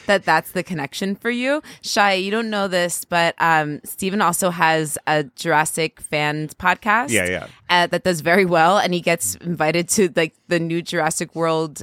that 0.06 0.24
that's 0.24 0.52
the 0.52 0.62
connection 0.62 1.14
for 1.14 1.30
you. 1.30 1.62
Chey, 1.82 2.20
you 2.20 2.30
don't 2.30 2.50
know 2.50 2.68
this, 2.68 3.04
but 3.04 3.34
um, 3.38 3.80
Steven 3.84 4.20
also 4.20 4.50
has 4.50 4.98
a 5.06 5.24
Jurassic 5.24 6.00
fans 6.00 6.54
podcast. 6.54 7.10
Yeah, 7.10 7.26
yeah. 7.26 7.46
Uh, 7.68 7.86
that 7.86 8.04
does 8.04 8.20
very 8.20 8.44
well, 8.44 8.78
and 8.78 8.94
he 8.94 9.00
gets 9.00 9.34
invited 9.36 9.88
to 9.90 10.12
like 10.14 10.34
the 10.48 10.58
new 10.58 10.82
Jurassic 10.82 11.34
World 11.34 11.82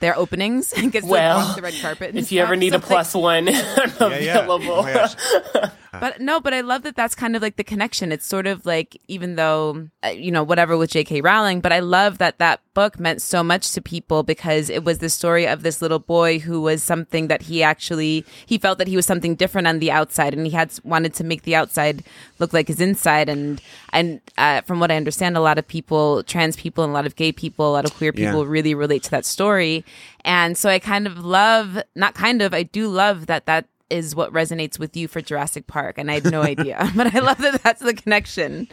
their 0.00 0.16
openings 0.16 0.72
and 0.72 0.92
gets 0.92 1.06
well, 1.06 1.38
like, 1.38 1.56
the 1.56 1.62
red 1.62 1.74
carpet. 1.80 2.14
if 2.14 2.26
stuff. 2.26 2.32
you 2.32 2.40
ever 2.40 2.56
need 2.56 2.70
so, 2.70 2.78
a 2.78 2.80
plus 2.80 3.14
like, 3.14 3.22
one 3.22 3.48
available. 4.00 4.84
Yeah, 4.86 5.08
yeah. 5.54 5.70
Oh 5.70 5.70
but 5.92 6.20
no, 6.20 6.40
but 6.40 6.54
I 6.54 6.60
love 6.60 6.82
that 6.82 6.96
that's 6.96 7.14
kind 7.14 7.36
of 7.36 7.42
like 7.42 7.56
the 7.56 7.64
connection. 7.64 8.12
It's 8.12 8.26
sort 8.26 8.46
of 8.46 8.66
like 8.66 9.00
even 9.08 9.36
though 9.36 9.88
uh, 10.04 10.08
you 10.08 10.30
know 10.30 10.42
whatever 10.42 10.76
with 10.76 10.90
J.K. 10.90 11.20
Rowling, 11.20 11.60
but 11.60 11.72
I 11.72 11.80
love 11.80 12.18
that 12.18 12.38
that 12.38 12.60
book 12.74 13.00
meant 13.00 13.22
so 13.22 13.42
much 13.42 13.72
to 13.72 13.80
people 13.80 14.22
because 14.22 14.70
it 14.70 14.84
was 14.84 14.98
the 14.98 15.08
story 15.08 15.46
of 15.46 15.62
this 15.62 15.82
little 15.82 15.98
boy 15.98 16.38
who 16.38 16.60
was 16.60 16.82
something 16.82 17.28
that 17.28 17.42
he 17.42 17.62
actually 17.62 18.24
he 18.46 18.58
felt 18.58 18.78
that 18.78 18.88
he 18.88 18.96
was 18.96 19.06
something 19.06 19.34
different 19.34 19.66
on 19.66 19.78
the 19.78 19.90
outside, 19.90 20.34
and 20.34 20.46
he 20.46 20.52
had 20.52 20.72
wanted 20.84 21.14
to 21.14 21.24
make 21.24 21.42
the 21.42 21.54
outside 21.54 22.04
look 22.38 22.52
like 22.52 22.68
his 22.68 22.80
inside. 22.80 23.28
And 23.28 23.60
and 23.92 24.20
uh, 24.36 24.60
from 24.62 24.80
what 24.80 24.90
I 24.90 24.96
understand, 24.96 25.36
a 25.36 25.40
lot 25.40 25.58
of 25.58 25.66
people, 25.66 26.22
trans 26.24 26.56
people, 26.56 26.84
and 26.84 26.90
a 26.90 26.94
lot 26.94 27.06
of 27.06 27.16
gay 27.16 27.32
people, 27.32 27.68
a 27.68 27.72
lot 27.72 27.84
of 27.84 27.94
queer 27.94 28.12
people, 28.12 28.44
yeah. 28.44 28.50
really 28.50 28.74
relate 28.74 29.02
to 29.04 29.10
that 29.10 29.24
story. 29.24 29.84
And 30.24 30.56
so 30.56 30.68
I 30.68 30.78
kind 30.78 31.06
of 31.06 31.24
love, 31.24 31.78
not 31.94 32.14
kind 32.14 32.42
of, 32.42 32.52
I 32.52 32.62
do 32.62 32.88
love 32.88 33.26
that 33.26 33.46
that 33.46 33.66
is 33.90 34.14
what 34.14 34.32
resonates 34.32 34.78
with 34.78 34.96
you 34.96 35.08
for 35.08 35.20
Jurassic 35.20 35.66
Park. 35.66 35.98
And 35.98 36.10
I 36.10 36.14
had 36.14 36.30
no 36.30 36.42
idea, 36.42 36.90
but 36.96 37.14
I 37.14 37.20
love 37.20 37.38
that 37.38 37.62
that's 37.62 37.82
the 37.82 37.94
connection. 37.94 38.68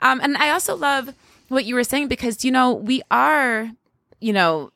Um, 0.00 0.20
and 0.22 0.36
I 0.36 0.50
also 0.50 0.76
love 0.76 1.14
what 1.48 1.64
you 1.64 1.74
were 1.74 1.84
saying 1.84 2.08
because, 2.08 2.44
you 2.44 2.50
know, 2.50 2.72
we 2.72 3.02
are, 3.10 3.70
you 4.20 4.32
know, 4.32 4.72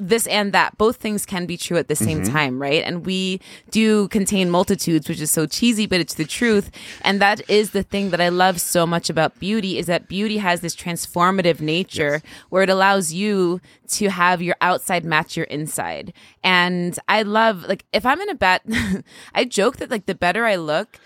this 0.00 0.26
and 0.26 0.52
that 0.52 0.76
both 0.78 0.96
things 0.96 1.26
can 1.26 1.46
be 1.46 1.56
true 1.56 1.76
at 1.76 1.88
the 1.88 1.96
same 1.96 2.22
mm-hmm. 2.22 2.32
time 2.32 2.60
right 2.60 2.82
and 2.84 3.06
we 3.06 3.40
do 3.70 4.08
contain 4.08 4.50
multitudes 4.50 5.08
which 5.08 5.20
is 5.20 5.30
so 5.30 5.46
cheesy 5.46 5.86
but 5.86 6.00
it's 6.00 6.14
the 6.14 6.24
truth 6.24 6.70
and 7.02 7.20
that 7.20 7.48
is 7.48 7.70
the 7.70 7.82
thing 7.82 8.10
that 8.10 8.20
i 8.20 8.28
love 8.28 8.60
so 8.60 8.86
much 8.86 9.10
about 9.10 9.38
beauty 9.38 9.78
is 9.78 9.86
that 9.86 10.08
beauty 10.08 10.38
has 10.38 10.60
this 10.60 10.74
transformative 10.74 11.60
nature 11.60 12.20
yes. 12.24 12.32
where 12.48 12.62
it 12.62 12.70
allows 12.70 13.12
you 13.12 13.60
to 13.86 14.08
have 14.08 14.40
your 14.40 14.56
outside 14.60 15.04
match 15.04 15.36
your 15.36 15.46
inside 15.46 16.12
and 16.42 16.98
i 17.08 17.22
love 17.22 17.64
like 17.64 17.84
if 17.92 18.06
i'm 18.06 18.20
in 18.20 18.30
a 18.30 18.34
bad 18.34 18.60
i 19.34 19.44
joke 19.44 19.76
that 19.76 19.90
like 19.90 20.06
the 20.06 20.14
better 20.14 20.46
i 20.46 20.56
look 20.56 20.98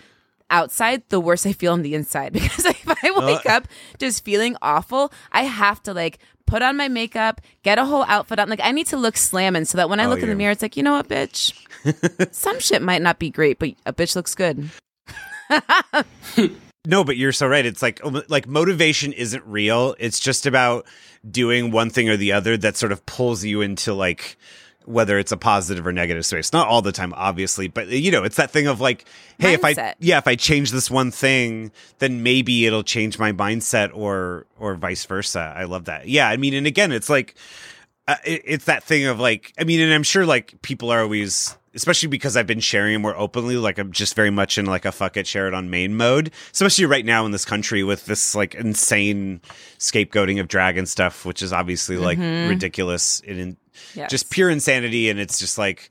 outside, 0.49 1.03
the 1.09 1.19
worse 1.19 1.45
I 1.45 1.53
feel 1.53 1.73
on 1.73 1.81
the 1.81 1.95
inside. 1.95 2.33
Because 2.45 2.65
if 2.65 2.87
I 2.87 3.11
wake 3.15 3.45
uh, 3.45 3.53
up 3.53 3.67
just 3.97 4.23
feeling 4.23 4.55
awful, 4.61 5.11
I 5.31 5.43
have 5.43 5.81
to 5.83 5.93
like 5.93 6.19
put 6.45 6.61
on 6.61 6.77
my 6.77 6.87
makeup, 6.87 7.41
get 7.63 7.79
a 7.79 7.85
whole 7.85 8.03
outfit 8.03 8.39
on. 8.39 8.49
Like 8.49 8.61
I 8.63 8.71
need 8.71 8.87
to 8.87 8.97
look 8.97 9.17
slamming 9.17 9.65
so 9.65 9.77
that 9.77 9.89
when 9.89 9.99
I 9.99 10.05
oh, 10.05 10.09
look 10.09 10.19
yeah. 10.19 10.25
in 10.25 10.29
the 10.29 10.35
mirror, 10.35 10.51
it's 10.51 10.61
like, 10.61 10.77
you 10.77 10.83
know 10.83 10.93
what, 10.93 11.07
bitch? 11.07 11.53
Some 12.33 12.59
shit 12.59 12.81
might 12.81 13.01
not 13.01 13.19
be 13.19 13.29
great, 13.29 13.59
but 13.59 13.69
a 13.85 13.93
bitch 13.93 14.15
looks 14.15 14.35
good. 14.35 14.69
no, 16.85 17.03
but 17.03 17.17
you're 17.17 17.31
so 17.31 17.47
right. 17.47 17.65
It's 17.65 17.81
like 17.81 18.01
like 18.29 18.47
motivation 18.47 19.13
isn't 19.13 19.43
real. 19.45 19.95
It's 19.99 20.19
just 20.19 20.45
about 20.45 20.85
doing 21.29 21.71
one 21.71 21.89
thing 21.89 22.09
or 22.09 22.17
the 22.17 22.31
other 22.31 22.57
that 22.57 22.77
sort 22.77 22.91
of 22.91 23.05
pulls 23.05 23.43
you 23.43 23.61
into 23.61 23.93
like 23.93 24.37
whether 24.85 25.17
it's 25.17 25.31
a 25.31 25.37
positive 25.37 25.85
or 25.85 25.91
negative 25.91 26.25
space. 26.25 26.53
Not 26.53 26.67
all 26.67 26.81
the 26.81 26.91
time, 26.91 27.13
obviously, 27.15 27.67
but 27.67 27.87
you 27.87 28.11
know, 28.11 28.23
it's 28.23 28.37
that 28.37 28.51
thing 28.51 28.67
of 28.67 28.79
like, 28.79 29.05
hey, 29.39 29.57
mindset. 29.57 29.73
if 29.73 29.79
I 29.79 29.95
yeah, 29.99 30.17
if 30.17 30.27
I 30.27 30.35
change 30.35 30.71
this 30.71 30.89
one 30.89 31.11
thing, 31.11 31.71
then 31.99 32.23
maybe 32.23 32.65
it'll 32.65 32.83
change 32.83 33.19
my 33.19 33.31
mindset 33.31 33.91
or 33.93 34.45
or 34.59 34.75
vice 34.75 35.05
versa. 35.05 35.53
I 35.55 35.63
love 35.65 35.85
that. 35.85 36.07
Yeah, 36.07 36.29
I 36.29 36.37
mean, 36.37 36.53
and 36.53 36.67
again, 36.67 36.91
it's 36.91 37.09
like 37.09 37.35
uh, 38.07 38.15
it, 38.23 38.41
it's 38.45 38.65
that 38.65 38.83
thing 38.83 39.05
of 39.05 39.19
like, 39.19 39.53
I 39.59 39.63
mean, 39.63 39.79
and 39.79 39.93
I'm 39.93 40.03
sure 40.03 40.25
like 40.25 40.61
people 40.61 40.91
are 40.91 41.01
always 41.01 41.57
especially 41.75 42.07
because 42.07 42.37
I've 42.37 42.47
been 42.47 42.61
sharing 42.61 43.01
more 43.01 43.15
openly. 43.15 43.57
Like 43.57 43.77
I'm 43.77 43.91
just 43.91 44.15
very 44.15 44.29
much 44.29 44.57
in 44.57 44.65
like 44.65 44.85
a 44.85 44.91
fuck 44.91 45.17
it, 45.17 45.27
share 45.27 45.47
it 45.47 45.53
on 45.53 45.69
main 45.69 45.95
mode. 45.95 46.31
Especially 46.51 46.85
right 46.85 47.05
now 47.05 47.25
in 47.25 47.31
this 47.31 47.45
country 47.45 47.83
with 47.83 48.05
this 48.05 48.33
like 48.33 48.55
insane 48.55 49.41
scapegoating 49.77 50.39
of 50.39 50.47
drag 50.47 50.77
and 50.77 50.87
stuff, 50.87 51.25
which 51.25 51.41
is 51.41 51.51
obviously 51.53 51.97
like 51.97 52.17
mm-hmm. 52.17 52.49
ridiculous 52.49 53.21
and 53.27 53.57
yes. 53.93 54.09
just 54.09 54.31
pure 54.31 54.49
insanity. 54.49 55.09
And 55.09 55.19
it's 55.19 55.37
just 55.37 55.57
like, 55.57 55.89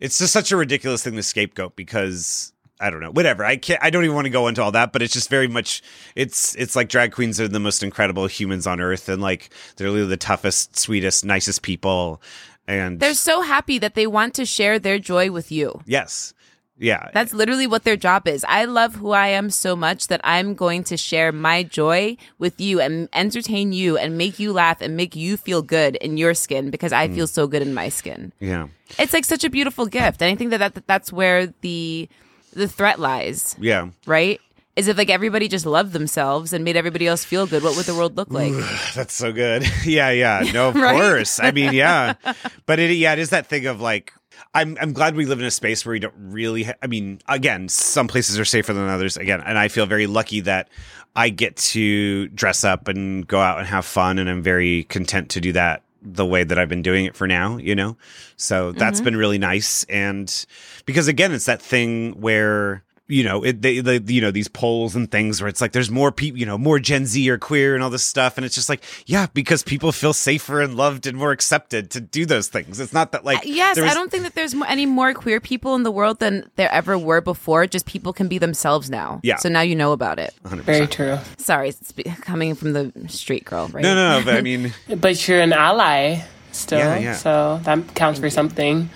it's 0.00 0.18
just 0.18 0.32
such 0.32 0.52
a 0.52 0.56
ridiculous 0.56 1.02
thing 1.02 1.16
to 1.16 1.22
scapegoat 1.22 1.76
because 1.76 2.52
I 2.80 2.90
don't 2.90 3.00
know, 3.00 3.12
whatever. 3.12 3.44
I 3.44 3.56
can't. 3.56 3.82
I 3.82 3.90
don't 3.90 4.02
even 4.04 4.16
want 4.16 4.26
to 4.26 4.30
go 4.30 4.48
into 4.48 4.60
all 4.60 4.72
that, 4.72 4.92
but 4.92 5.00
it's 5.00 5.12
just 5.12 5.30
very 5.30 5.46
much. 5.46 5.80
It's 6.16 6.56
it's 6.56 6.74
like 6.74 6.88
drag 6.88 7.12
queens 7.12 7.40
are 7.40 7.46
the 7.46 7.60
most 7.60 7.84
incredible 7.84 8.26
humans 8.26 8.66
on 8.66 8.80
earth, 8.80 9.08
and 9.08 9.22
like 9.22 9.50
they're 9.76 9.86
really 9.86 10.04
the 10.06 10.16
toughest, 10.16 10.76
sweetest, 10.76 11.24
nicest 11.24 11.62
people, 11.62 12.20
and 12.66 13.00
they're 13.00 13.14
so 13.14 13.42
happy 13.42 13.78
that 13.78 13.94
they 13.94 14.06
want 14.06 14.34
to 14.34 14.44
share 14.44 14.78
their 14.78 14.98
joy 14.98 15.30
with 15.30 15.52
you. 15.52 15.80
Yes, 15.86 16.34
yeah. 16.76 17.08
That's 17.12 17.32
literally 17.32 17.66
what 17.66 17.84
their 17.84 17.96
job 17.96 18.26
is. 18.26 18.44
I 18.48 18.64
love 18.64 18.96
who 18.96 19.12
I 19.12 19.28
am 19.28 19.50
so 19.50 19.76
much 19.76 20.08
that 20.08 20.20
I'm 20.24 20.54
going 20.54 20.82
to 20.84 20.96
share 20.96 21.30
my 21.30 21.62
joy 21.62 22.16
with 22.38 22.60
you 22.60 22.80
and 22.80 23.08
entertain 23.12 23.72
you 23.72 23.96
and 23.96 24.18
make 24.18 24.38
you 24.38 24.52
laugh 24.52 24.80
and 24.80 24.96
make 24.96 25.14
you 25.14 25.36
feel 25.36 25.62
good 25.62 25.96
in 25.96 26.16
your 26.16 26.34
skin 26.34 26.70
because 26.70 26.92
I 26.92 27.08
mm. 27.08 27.14
feel 27.14 27.26
so 27.26 27.46
good 27.46 27.62
in 27.62 27.74
my 27.74 27.88
skin. 27.88 28.32
Yeah. 28.40 28.68
It's 28.98 29.12
like 29.12 29.24
such 29.24 29.44
a 29.44 29.50
beautiful 29.50 29.86
gift. 29.86 30.20
And 30.20 30.32
I 30.32 30.34
think 30.34 30.50
that, 30.50 30.74
that 30.74 30.86
that's 30.86 31.12
where 31.12 31.46
the 31.60 32.08
the 32.52 32.68
threat 32.68 32.98
lies. 32.98 33.56
Yeah. 33.58 33.90
Right? 34.06 34.40
Is 34.76 34.88
if 34.88 34.98
like 34.98 35.10
everybody 35.10 35.46
just 35.46 35.66
loved 35.66 35.92
themselves 35.92 36.52
and 36.52 36.64
made 36.64 36.76
everybody 36.76 37.06
else 37.06 37.24
feel 37.24 37.46
good, 37.46 37.62
what 37.62 37.76
would 37.76 37.86
the 37.86 37.94
world 37.94 38.16
look 38.16 38.32
like? 38.32 38.52
That's 38.94 39.14
so 39.14 39.32
good. 39.32 39.64
yeah, 39.84 40.10
yeah. 40.10 40.50
No, 40.52 40.70
of 40.70 40.74
right? 40.74 40.96
course. 40.96 41.38
I 41.38 41.52
mean, 41.52 41.72
yeah. 41.72 42.14
but 42.66 42.80
it 42.80 42.90
yeah, 42.90 43.12
it 43.12 43.20
is 43.20 43.30
that 43.30 43.46
thing 43.46 43.66
of 43.66 43.80
like 43.80 44.12
I'm 44.52 44.76
I'm 44.80 44.92
glad 44.92 45.14
we 45.14 45.26
live 45.26 45.38
in 45.40 45.44
a 45.44 45.50
space 45.50 45.84
where 45.84 45.92
we 45.92 46.00
don't 46.00 46.14
really. 46.16 46.64
Ha- 46.64 46.74
I 46.82 46.86
mean, 46.86 47.20
again, 47.28 47.68
some 47.68 48.08
places 48.08 48.38
are 48.38 48.44
safer 48.44 48.72
than 48.72 48.88
others. 48.88 49.16
Again, 49.16 49.40
and 49.40 49.58
I 49.58 49.68
feel 49.68 49.86
very 49.86 50.06
lucky 50.06 50.40
that 50.40 50.68
I 51.14 51.28
get 51.28 51.56
to 51.56 52.28
dress 52.28 52.64
up 52.64 52.88
and 52.88 53.26
go 53.26 53.40
out 53.40 53.58
and 53.58 53.66
have 53.66 53.84
fun, 53.84 54.18
and 54.18 54.28
I'm 54.28 54.42
very 54.42 54.84
content 54.84 55.30
to 55.30 55.40
do 55.40 55.52
that 55.52 55.82
the 56.02 56.26
way 56.26 56.44
that 56.44 56.58
I've 56.58 56.68
been 56.68 56.82
doing 56.82 57.06
it 57.06 57.16
for 57.16 57.26
now. 57.26 57.56
You 57.56 57.74
know, 57.74 57.96
so 58.36 58.72
that's 58.72 58.98
mm-hmm. 58.98 59.04
been 59.04 59.16
really 59.16 59.38
nice. 59.38 59.84
And 59.84 60.46
because 60.86 61.08
again, 61.08 61.32
it's 61.32 61.46
that 61.46 61.62
thing 61.62 62.20
where 62.20 62.83
you 63.06 63.22
know, 63.22 63.44
it, 63.44 63.60
they, 63.60 63.80
they, 63.80 64.00
you 64.06 64.20
know, 64.22 64.30
these 64.30 64.48
polls 64.48 64.96
and 64.96 65.10
things 65.10 65.42
where 65.42 65.48
it's 65.48 65.60
like 65.60 65.72
there's 65.72 65.90
more 65.90 66.10
people, 66.10 66.38
you 66.40 66.46
know, 66.46 66.56
more 66.56 66.78
Gen 66.78 67.04
Z 67.04 67.28
or 67.28 67.36
queer 67.36 67.74
and 67.74 67.84
all 67.84 67.90
this 67.90 68.02
stuff. 68.02 68.38
And 68.38 68.46
it's 68.46 68.54
just 68.54 68.70
like, 68.70 68.82
yeah, 69.04 69.26
because 69.34 69.62
people 69.62 69.92
feel 69.92 70.14
safer 70.14 70.62
and 70.62 70.74
loved 70.74 71.06
and 71.06 71.16
more 71.18 71.30
accepted 71.30 71.90
to 71.90 72.00
do 72.00 72.24
those 72.24 72.48
things. 72.48 72.80
It's 72.80 72.94
not 72.94 73.12
that 73.12 73.22
like, 73.24 73.38
Uh, 73.38 73.42
yes, 73.44 73.78
was- 73.78 73.90
I 73.90 73.94
don't 73.94 74.10
think 74.10 74.22
that 74.22 74.34
there's 74.34 74.54
any 74.66 74.86
more 74.86 75.12
queer 75.12 75.38
people 75.38 75.74
in 75.74 75.82
the 75.82 75.90
world 75.90 76.18
than 76.18 76.50
there 76.56 76.72
ever 76.72 76.96
were 76.96 77.20
before. 77.20 77.66
Just 77.66 77.84
people 77.84 78.14
can 78.14 78.26
be 78.26 78.38
themselves 78.38 78.88
now. 78.88 79.20
Yeah. 79.22 79.36
So 79.36 79.50
now 79.50 79.60
you 79.60 79.76
know 79.76 79.92
about 79.92 80.18
it. 80.18 80.32
100%. 80.46 80.62
Very 80.64 80.86
true. 80.86 81.18
Sorry, 81.36 81.68
it's 81.68 81.92
coming 82.22 82.54
from 82.54 82.72
the 82.72 82.90
street 83.08 83.44
girl, 83.44 83.68
right? 83.68 83.82
No, 83.82 83.94
no, 83.94 84.18
no. 84.20 84.24
But 84.24 84.36
I 84.36 84.40
mean, 84.48 84.72
But 84.96 85.28
you're 85.28 85.40
an 85.42 85.52
ally 85.52 86.22
still, 86.52 86.78
Yeah, 86.78 86.98
yeah. 86.98 87.14
so 87.16 87.60
that 87.64 87.94
counts 87.94 88.18
for 88.18 88.30
something. 88.30 88.88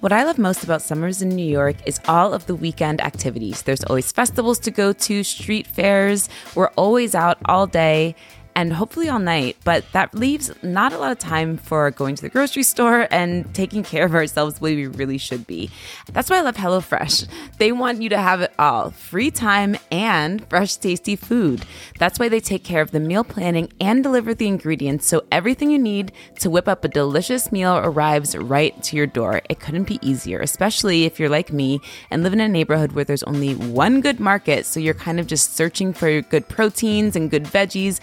What 0.00 0.12
I 0.12 0.22
love 0.22 0.38
most 0.38 0.62
about 0.62 0.80
summers 0.80 1.22
in 1.22 1.30
New 1.30 1.44
York 1.44 1.74
is 1.84 1.98
all 2.06 2.32
of 2.32 2.46
the 2.46 2.54
weekend 2.54 3.00
activities. 3.00 3.62
There's 3.62 3.82
always 3.82 4.12
festivals 4.12 4.60
to 4.60 4.70
go 4.70 4.92
to, 4.92 5.24
street 5.24 5.66
fairs. 5.66 6.28
We're 6.54 6.68
always 6.76 7.16
out 7.16 7.38
all 7.46 7.66
day 7.66 8.14
and 8.58 8.72
hopefully 8.72 9.08
all 9.08 9.20
night, 9.20 9.56
but 9.62 9.84
that 9.92 10.12
leaves 10.12 10.50
not 10.64 10.92
a 10.92 10.98
lot 10.98 11.12
of 11.12 11.18
time 11.20 11.56
for 11.56 11.92
going 11.92 12.16
to 12.16 12.22
the 12.22 12.28
grocery 12.28 12.64
store 12.64 13.06
and 13.08 13.54
taking 13.54 13.84
care 13.84 14.04
of 14.04 14.16
ourselves 14.16 14.56
the 14.56 14.64
way 14.64 14.74
we 14.74 14.88
really 14.88 15.16
should 15.16 15.46
be. 15.46 15.70
That's 16.12 16.28
why 16.28 16.38
I 16.38 16.40
love 16.40 16.56
HelloFresh. 16.56 17.28
They 17.58 17.70
want 17.70 18.02
you 18.02 18.08
to 18.08 18.18
have 18.18 18.40
it 18.40 18.52
all 18.58 18.90
free 18.90 19.30
time 19.30 19.76
and 19.92 20.44
fresh, 20.48 20.74
tasty 20.74 21.14
food. 21.14 21.64
That's 22.00 22.18
why 22.18 22.28
they 22.28 22.40
take 22.40 22.64
care 22.64 22.82
of 22.82 22.90
the 22.90 22.98
meal 22.98 23.22
planning 23.22 23.72
and 23.80 24.02
deliver 24.02 24.34
the 24.34 24.48
ingredients 24.48 25.06
so 25.06 25.22
everything 25.30 25.70
you 25.70 25.78
need 25.78 26.10
to 26.40 26.50
whip 26.50 26.66
up 26.66 26.84
a 26.84 26.88
delicious 26.88 27.52
meal 27.52 27.76
arrives 27.76 28.36
right 28.36 28.82
to 28.82 28.96
your 28.96 29.06
door. 29.06 29.40
It 29.48 29.60
couldn't 29.60 29.84
be 29.86 30.00
easier, 30.02 30.40
especially 30.40 31.04
if 31.04 31.20
you're 31.20 31.28
like 31.28 31.52
me 31.52 31.80
and 32.10 32.24
live 32.24 32.32
in 32.32 32.40
a 32.40 32.48
neighborhood 32.48 32.90
where 32.90 33.04
there's 33.04 33.22
only 33.22 33.54
one 33.54 34.00
good 34.00 34.18
market. 34.18 34.66
So 34.66 34.80
you're 34.80 34.94
kind 34.94 35.20
of 35.20 35.28
just 35.28 35.54
searching 35.54 35.92
for 35.92 36.22
good 36.22 36.48
proteins 36.48 37.14
and 37.14 37.30
good 37.30 37.44
veggies. 37.44 38.00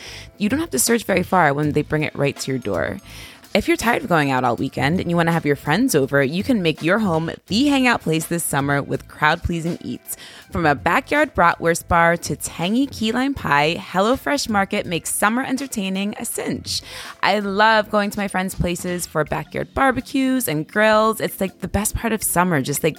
Don't 0.49 0.59
have 0.59 0.69
to 0.71 0.79
search 0.79 1.03
very 1.03 1.23
far 1.23 1.53
when 1.53 1.71
they 1.71 1.81
bring 1.81 2.03
it 2.03 2.15
right 2.15 2.35
to 2.37 2.51
your 2.51 2.59
door. 2.59 2.99
If 3.55 3.69
you're 3.69 3.77
tired 3.77 4.03
of 4.03 4.09
going 4.09 4.31
out 4.31 4.43
all 4.43 4.57
weekend 4.57 4.99
and 4.99 5.09
you 5.09 5.15
want 5.15 5.29
to 5.29 5.31
have 5.33 5.45
your 5.45 5.55
friends 5.55 5.95
over, 5.95 6.21
you 6.21 6.43
can 6.43 6.61
make 6.61 6.83
your 6.83 6.99
home 6.99 7.31
the 7.47 7.67
hangout 7.67 8.01
place 8.01 8.25
this 8.25 8.43
summer 8.43 8.81
with 8.83 9.07
crowd 9.07 9.43
pleasing 9.43 9.77
eats. 9.81 10.17
From 10.51 10.65
a 10.65 10.75
backyard 10.75 11.33
bratwurst 11.33 11.87
bar 11.87 12.17
to 12.17 12.35
tangy 12.35 12.85
key 12.85 13.13
lime 13.13 13.33
pie, 13.33 13.75
HelloFresh 13.79 14.49
Market 14.49 14.85
makes 14.85 15.09
summer 15.09 15.41
entertaining 15.41 16.15
a 16.19 16.25
cinch. 16.25 16.81
I 17.23 17.39
love 17.39 17.89
going 17.89 18.09
to 18.09 18.19
my 18.19 18.27
friends' 18.27 18.55
places 18.55 19.05
for 19.05 19.23
backyard 19.23 19.73
barbecues 19.73 20.49
and 20.49 20.67
grills. 20.67 21.21
It's 21.21 21.39
like 21.39 21.61
the 21.61 21.69
best 21.69 21.95
part 21.95 22.11
of 22.11 22.21
summer, 22.21 22.61
just 22.61 22.83
like 22.83 22.97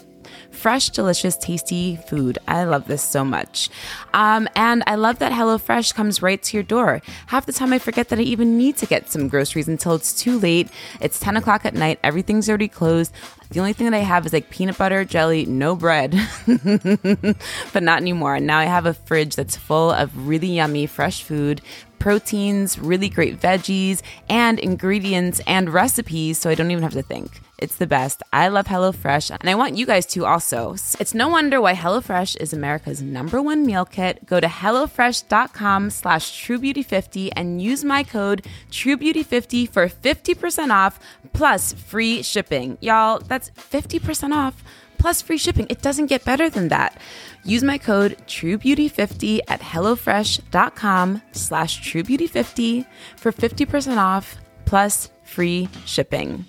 fresh, 0.57 0.91
delicious, 0.91 1.37
tasty 1.37 1.97
food. 1.97 2.39
I 2.49 2.65
love 2.65 2.87
this 2.87 3.03
so 3.03 3.25
much. 3.25 3.71
Um, 4.15 4.49
and 4.57 4.83
I 4.87 4.97
love 4.97 5.19
that 5.21 5.33
HelloFresh 5.33 5.95
comes 5.95 6.23
right 6.23 6.43
to 6.43 6.57
your 6.57 6.65
door. 6.65 7.03
Half 7.27 7.47
the 7.47 7.53
time 7.53 7.73
I 7.73 7.79
forget 7.79 8.09
that 8.09 8.19
I 8.19 8.23
even 8.23 8.57
need 8.57 8.77
to 8.79 8.87
get 8.87 9.11
some 9.11 9.29
groceries 9.29 9.69
until 9.69 9.95
it's 9.95 10.13
too 10.13 10.39
late. 10.39 10.69
It's 11.01 11.21
10 11.21 11.37
o'clock 11.37 11.65
at 11.65 11.75
night, 11.75 12.01
everything's 12.03 12.49
already 12.49 12.69
closed. 12.69 13.13
The 13.51 13.61
only 13.61 13.73
thing 13.73 13.89
that 13.89 13.97
I 13.97 14.03
have 14.03 14.27
is 14.27 14.33
like 14.33 14.51
peanut 14.51 14.77
butter, 14.77 15.05
jelly, 15.05 15.47
no 15.47 15.77
bread, 15.77 16.19
but 16.47 17.83
not 17.83 18.01
anymore. 18.01 18.41
Now 18.41 18.59
I 18.59 18.65
have 18.65 18.87
a 18.87 18.95
fridge 18.95 19.37
that's 19.37 19.57
full 19.57 19.93
of 19.93 20.27
really 20.27 20.49
yummy 20.49 20.87
fresh 20.87 21.23
food, 21.23 21.61
proteins, 22.01 22.79
really 22.79 23.09
great 23.09 23.41
veggies, 23.41 24.03
and 24.29 24.59
ingredients 24.59 25.41
and 25.47 25.73
recipes, 25.73 26.39
so 26.39 26.51
I 26.51 26.55
don't 26.57 26.71
even 26.71 26.83
have 26.83 26.93
to 26.95 27.03
think. 27.03 27.41
It's 27.59 27.77
the 27.77 27.87
best. 27.87 28.23
I 28.33 28.49
love 28.49 28.67
HelloFresh, 28.67 29.31
and 29.31 29.49
I 29.49 29.55
want 29.55 29.77
you 29.79 29.87
guys 29.87 30.05
to 30.07 30.27
also. 30.27 30.75
It's 31.01 31.15
no 31.15 31.29
wonder 31.29 31.59
why 31.61 31.75
HelloFresh 31.75 32.37
is 32.37 32.53
America's 32.53 33.01
number 33.01 33.41
one 33.41 33.65
meal 33.65 33.87
kit. 33.87 34.27
Go 34.27 34.41
to 34.41 34.47
HelloFresh.com 34.47 35.91
slash 35.91 36.45
TrueBeauty50 36.45 37.31
and 37.35 37.63
use 37.63 37.83
my 37.83 38.03
code 38.03 38.47
TrueBeauty50 38.71 39.71
for 39.71 39.89
50% 39.89 40.71
off 40.71 41.01
plus 41.33 41.73
free 41.73 42.23
shipping. 42.23 42.77
Y'all, 42.81 43.21
that's 43.21 43.51
50% 43.51 44.33
off 44.35 44.63
plus 44.99 45.23
free 45.23 45.39
shipping. 45.39 45.67
It 45.71 45.81
doesn't 45.81 46.07
get 46.07 46.25
better 46.25 46.51
than 46.51 46.69
that. 46.69 47.01
Use 47.45 47.63
my 47.63 47.79
code 47.79 48.19
TrueBeauty50 48.27 49.41
at 49.49 49.61
HelloFresh.com 49.61 51.23
slash 51.33 51.81
TrueBeauty50 51.81 52.87
for 53.17 53.33
50% 53.33 53.97
off 53.97 54.37
plus 54.67 55.11
free 55.25 55.69
shipping. 55.87 56.45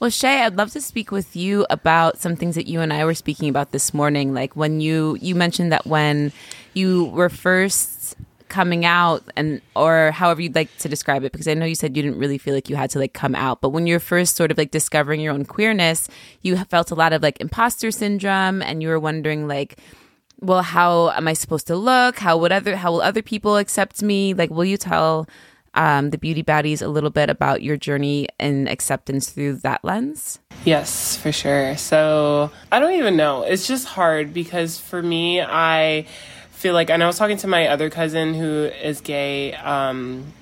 Well, 0.00 0.10
Chey, 0.10 0.40
I'd 0.40 0.56
love 0.56 0.70
to 0.70 0.80
speak 0.80 1.12
with 1.12 1.36
you 1.36 1.66
about 1.68 2.16
some 2.16 2.34
things 2.34 2.54
that 2.54 2.66
you 2.66 2.80
and 2.80 2.90
I 2.90 3.04
were 3.04 3.12
speaking 3.12 3.50
about 3.50 3.72
this 3.72 3.92
morning. 3.92 4.32
Like 4.32 4.56
when 4.56 4.80
you 4.80 5.18
you 5.20 5.34
mentioned 5.34 5.72
that 5.72 5.86
when 5.86 6.32
you 6.72 7.04
were 7.04 7.28
first 7.28 8.16
coming 8.48 8.86
out 8.86 9.22
and 9.36 9.60
or 9.76 10.10
however 10.12 10.40
you'd 10.40 10.54
like 10.54 10.74
to 10.78 10.88
describe 10.88 11.22
it 11.22 11.32
because 11.32 11.46
I 11.46 11.52
know 11.52 11.66
you 11.66 11.74
said 11.74 11.98
you 11.98 12.02
didn't 12.02 12.18
really 12.18 12.38
feel 12.38 12.54
like 12.54 12.70
you 12.70 12.76
had 12.76 12.88
to 12.90 12.98
like 12.98 13.12
come 13.12 13.34
out, 13.34 13.60
but 13.60 13.68
when 13.68 13.86
you're 13.86 14.00
first 14.00 14.36
sort 14.36 14.50
of 14.50 14.56
like 14.56 14.70
discovering 14.70 15.20
your 15.20 15.34
own 15.34 15.44
queerness, 15.44 16.08
you 16.40 16.56
felt 16.56 16.90
a 16.90 16.94
lot 16.94 17.12
of 17.12 17.22
like 17.22 17.38
imposter 17.38 17.90
syndrome 17.90 18.62
and 18.62 18.82
you 18.82 18.88
were 18.88 18.98
wondering 18.98 19.46
like 19.46 19.76
well, 20.42 20.62
how 20.62 21.10
am 21.10 21.28
I 21.28 21.34
supposed 21.34 21.66
to 21.66 21.76
look? 21.76 22.20
How 22.20 22.38
would 22.38 22.52
other 22.52 22.74
how 22.76 22.92
will 22.92 23.02
other 23.02 23.20
people 23.20 23.58
accept 23.58 24.02
me? 24.02 24.32
Like 24.32 24.48
will 24.48 24.64
you 24.64 24.78
tell 24.78 25.28
um, 25.74 26.10
the 26.10 26.18
beauty 26.18 26.42
baddies 26.42 26.82
a 26.82 26.88
little 26.88 27.10
bit 27.10 27.30
about 27.30 27.62
your 27.62 27.76
journey 27.76 28.28
and 28.38 28.68
acceptance 28.68 29.30
through 29.30 29.56
that 29.58 29.84
lens? 29.84 30.40
Yes, 30.64 31.16
for 31.16 31.32
sure. 31.32 31.76
So 31.76 32.50
I 32.72 32.80
don't 32.80 32.94
even 32.94 33.16
know. 33.16 33.42
It's 33.42 33.66
just 33.66 33.86
hard 33.86 34.34
because 34.34 34.78
for 34.78 35.02
me, 35.02 35.40
I 35.40 36.06
feel 36.50 36.74
like, 36.74 36.90
and 36.90 37.02
I 37.02 37.06
was 37.06 37.18
talking 37.18 37.36
to 37.38 37.46
my 37.46 37.68
other 37.68 37.88
cousin 37.88 38.34
who 38.34 38.64
is 38.64 39.00
gay 39.00 39.54
um, 39.54 40.32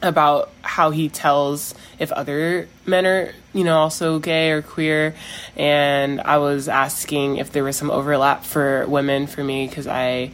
about 0.00 0.50
how 0.62 0.90
he 0.90 1.08
tells 1.08 1.74
if 1.98 2.12
other 2.12 2.68
men 2.86 3.04
are, 3.04 3.32
you 3.52 3.64
know, 3.64 3.78
also 3.78 4.18
gay 4.20 4.52
or 4.52 4.62
queer. 4.62 5.14
And 5.56 6.20
I 6.20 6.38
was 6.38 6.68
asking 6.68 7.36
if 7.36 7.50
there 7.50 7.64
was 7.64 7.76
some 7.76 7.90
overlap 7.90 8.44
for 8.44 8.86
women 8.86 9.26
for 9.26 9.42
me 9.42 9.66
because 9.66 9.86
I. 9.86 10.30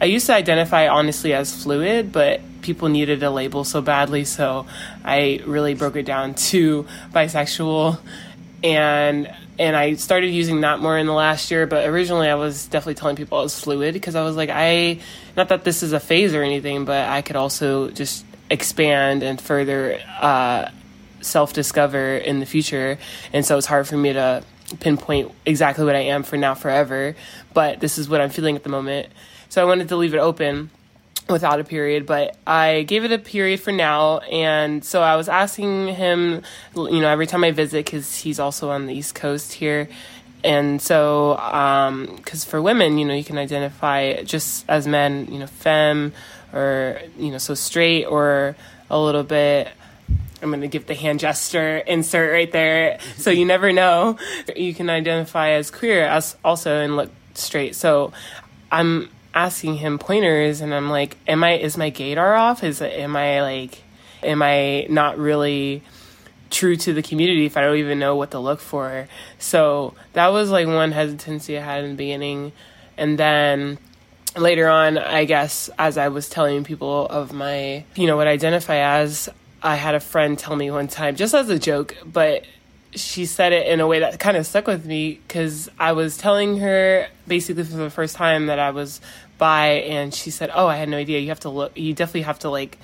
I 0.00 0.04
used 0.04 0.26
to 0.26 0.32
identify 0.32 0.86
honestly 0.86 1.34
as 1.34 1.64
fluid, 1.64 2.12
but 2.12 2.40
people 2.68 2.90
needed 2.90 3.22
a 3.22 3.30
label 3.30 3.64
so 3.64 3.80
badly, 3.80 4.26
so 4.26 4.66
I 5.02 5.40
really 5.46 5.72
broke 5.72 5.96
it 5.96 6.02
down 6.04 6.34
to 6.34 6.86
bisexual 7.14 7.98
and 8.62 9.34
and 9.58 9.74
I 9.74 9.94
started 9.94 10.28
using 10.28 10.60
that 10.60 10.80
more 10.80 10.98
in 10.98 11.06
the 11.06 11.12
last 11.12 11.50
year. 11.50 11.66
But 11.66 11.88
originally, 11.88 12.28
I 12.28 12.34
was 12.34 12.66
definitely 12.66 12.94
telling 12.94 13.16
people 13.16 13.38
I 13.38 13.42
was 13.42 13.58
fluid 13.58 13.94
because 13.94 14.14
I 14.14 14.22
was 14.22 14.36
like, 14.36 14.50
I 14.52 15.00
not 15.34 15.48
that 15.48 15.64
this 15.64 15.82
is 15.82 15.94
a 15.94 16.00
phase 16.00 16.34
or 16.34 16.42
anything, 16.42 16.84
but 16.84 17.08
I 17.08 17.22
could 17.22 17.36
also 17.36 17.90
just 17.90 18.26
expand 18.50 19.22
and 19.22 19.40
further 19.40 19.98
uh, 20.20 20.70
self 21.22 21.54
discover 21.54 22.16
in 22.16 22.38
the 22.40 22.46
future. 22.46 22.98
And 23.32 23.46
so 23.46 23.56
it's 23.56 23.66
hard 23.66 23.88
for 23.88 23.96
me 23.96 24.12
to 24.12 24.44
pinpoint 24.80 25.32
exactly 25.46 25.86
what 25.86 25.96
I 25.96 26.10
am 26.14 26.22
for 26.22 26.36
now 26.36 26.54
forever. 26.54 27.16
But 27.54 27.80
this 27.80 27.96
is 27.96 28.10
what 28.10 28.20
I'm 28.20 28.30
feeling 28.30 28.56
at 28.56 28.62
the 28.62 28.68
moment. 28.68 29.08
So 29.48 29.62
I 29.62 29.64
wanted 29.64 29.88
to 29.88 29.96
leave 29.96 30.14
it 30.14 30.18
open 30.18 30.70
without 31.28 31.60
a 31.60 31.64
period, 31.64 32.06
but 32.06 32.36
I 32.46 32.82
gave 32.82 33.04
it 33.04 33.12
a 33.12 33.18
period 33.18 33.60
for 33.60 33.72
now. 33.72 34.18
And 34.18 34.84
so 34.84 35.02
I 35.02 35.16
was 35.16 35.28
asking 35.28 35.88
him, 35.88 36.42
you 36.74 37.00
know, 37.00 37.08
every 37.08 37.26
time 37.26 37.44
I 37.44 37.50
visit, 37.50 37.84
because 37.84 38.16
he's 38.16 38.40
also 38.40 38.70
on 38.70 38.86
the 38.86 38.94
East 38.94 39.14
Coast 39.14 39.52
here. 39.52 39.88
And 40.44 40.80
so, 40.80 41.36
um, 41.36 42.14
because 42.16 42.44
for 42.44 42.62
women, 42.62 42.98
you 42.98 43.04
know, 43.04 43.14
you 43.14 43.24
can 43.24 43.38
identify 43.38 44.22
just 44.22 44.64
as 44.68 44.86
men, 44.86 45.28
you 45.30 45.38
know, 45.38 45.46
femme 45.46 46.12
or, 46.52 47.00
you 47.18 47.30
know, 47.30 47.38
so 47.38 47.54
straight 47.54 48.04
or 48.04 48.56
a 48.88 48.98
little 48.98 49.24
bit. 49.24 49.68
I'm 50.40 50.50
going 50.50 50.60
to 50.60 50.68
give 50.68 50.86
the 50.86 50.94
hand 50.94 51.18
gesture 51.18 51.78
insert 51.78 52.32
right 52.32 52.50
there. 52.50 52.98
So 53.16 53.30
you 53.30 53.44
never 53.44 53.72
know. 53.72 54.16
You 54.54 54.72
can 54.72 54.88
identify 54.88 55.50
as 55.50 55.70
queer 55.70 56.06
as 56.06 56.36
also 56.44 56.78
and 56.78 56.96
look 56.96 57.10
straight. 57.34 57.74
So 57.74 58.12
I'm 58.70 59.10
asking 59.34 59.76
him 59.76 59.98
pointers 59.98 60.60
and 60.60 60.74
I'm 60.74 60.90
like, 60.90 61.16
am 61.26 61.44
I 61.44 61.54
is 61.54 61.76
my 61.76 61.90
gaydar 61.90 62.38
off? 62.38 62.64
Is 62.64 62.82
am 62.82 63.16
I 63.16 63.42
like 63.42 63.82
am 64.22 64.42
I 64.42 64.86
not 64.88 65.18
really 65.18 65.82
true 66.50 66.76
to 66.76 66.92
the 66.94 67.02
community 67.02 67.44
if 67.44 67.56
I 67.56 67.60
don't 67.60 67.76
even 67.76 67.98
know 67.98 68.16
what 68.16 68.30
to 68.32 68.38
look 68.38 68.60
for? 68.60 69.08
So 69.38 69.94
that 70.14 70.28
was 70.28 70.50
like 70.50 70.66
one 70.66 70.92
hesitancy 70.92 71.58
I 71.58 71.62
had 71.62 71.84
in 71.84 71.90
the 71.90 71.96
beginning. 71.96 72.52
And 72.96 73.18
then 73.18 73.78
later 74.36 74.68
on, 74.68 74.98
I 74.98 75.24
guess 75.24 75.70
as 75.78 75.98
I 75.98 76.08
was 76.08 76.28
telling 76.28 76.64
people 76.64 77.06
of 77.06 77.32
my, 77.32 77.84
you 77.94 78.06
know, 78.06 78.16
what 78.16 78.26
I 78.26 78.32
identify 78.32 78.76
as, 79.00 79.28
I 79.62 79.74
had 79.76 79.94
a 79.94 80.00
friend 80.00 80.38
tell 80.38 80.54
me 80.54 80.70
one 80.70 80.88
time, 80.88 81.16
just 81.16 81.34
as 81.34 81.48
a 81.48 81.58
joke, 81.58 81.96
but 82.04 82.44
she 82.94 83.26
said 83.26 83.52
it 83.52 83.66
in 83.66 83.80
a 83.80 83.86
way 83.86 84.00
that 84.00 84.18
kind 84.18 84.36
of 84.36 84.46
stuck 84.46 84.66
with 84.66 84.84
me 84.84 85.20
because 85.26 85.68
I 85.78 85.92
was 85.92 86.16
telling 86.16 86.58
her 86.58 87.06
basically 87.26 87.64
for 87.64 87.76
the 87.76 87.90
first 87.90 88.16
time 88.16 88.46
that 88.46 88.58
I 88.58 88.70
was 88.70 89.00
bi, 89.36 89.68
and 89.68 90.12
she 90.12 90.30
said, 90.30 90.50
"Oh, 90.52 90.66
I 90.66 90.76
had 90.76 90.88
no 90.88 90.96
idea. 90.96 91.20
You 91.20 91.28
have 91.28 91.40
to 91.40 91.50
look. 91.50 91.76
You 91.76 91.94
definitely 91.94 92.22
have 92.22 92.40
to 92.40 92.50
like." 92.50 92.78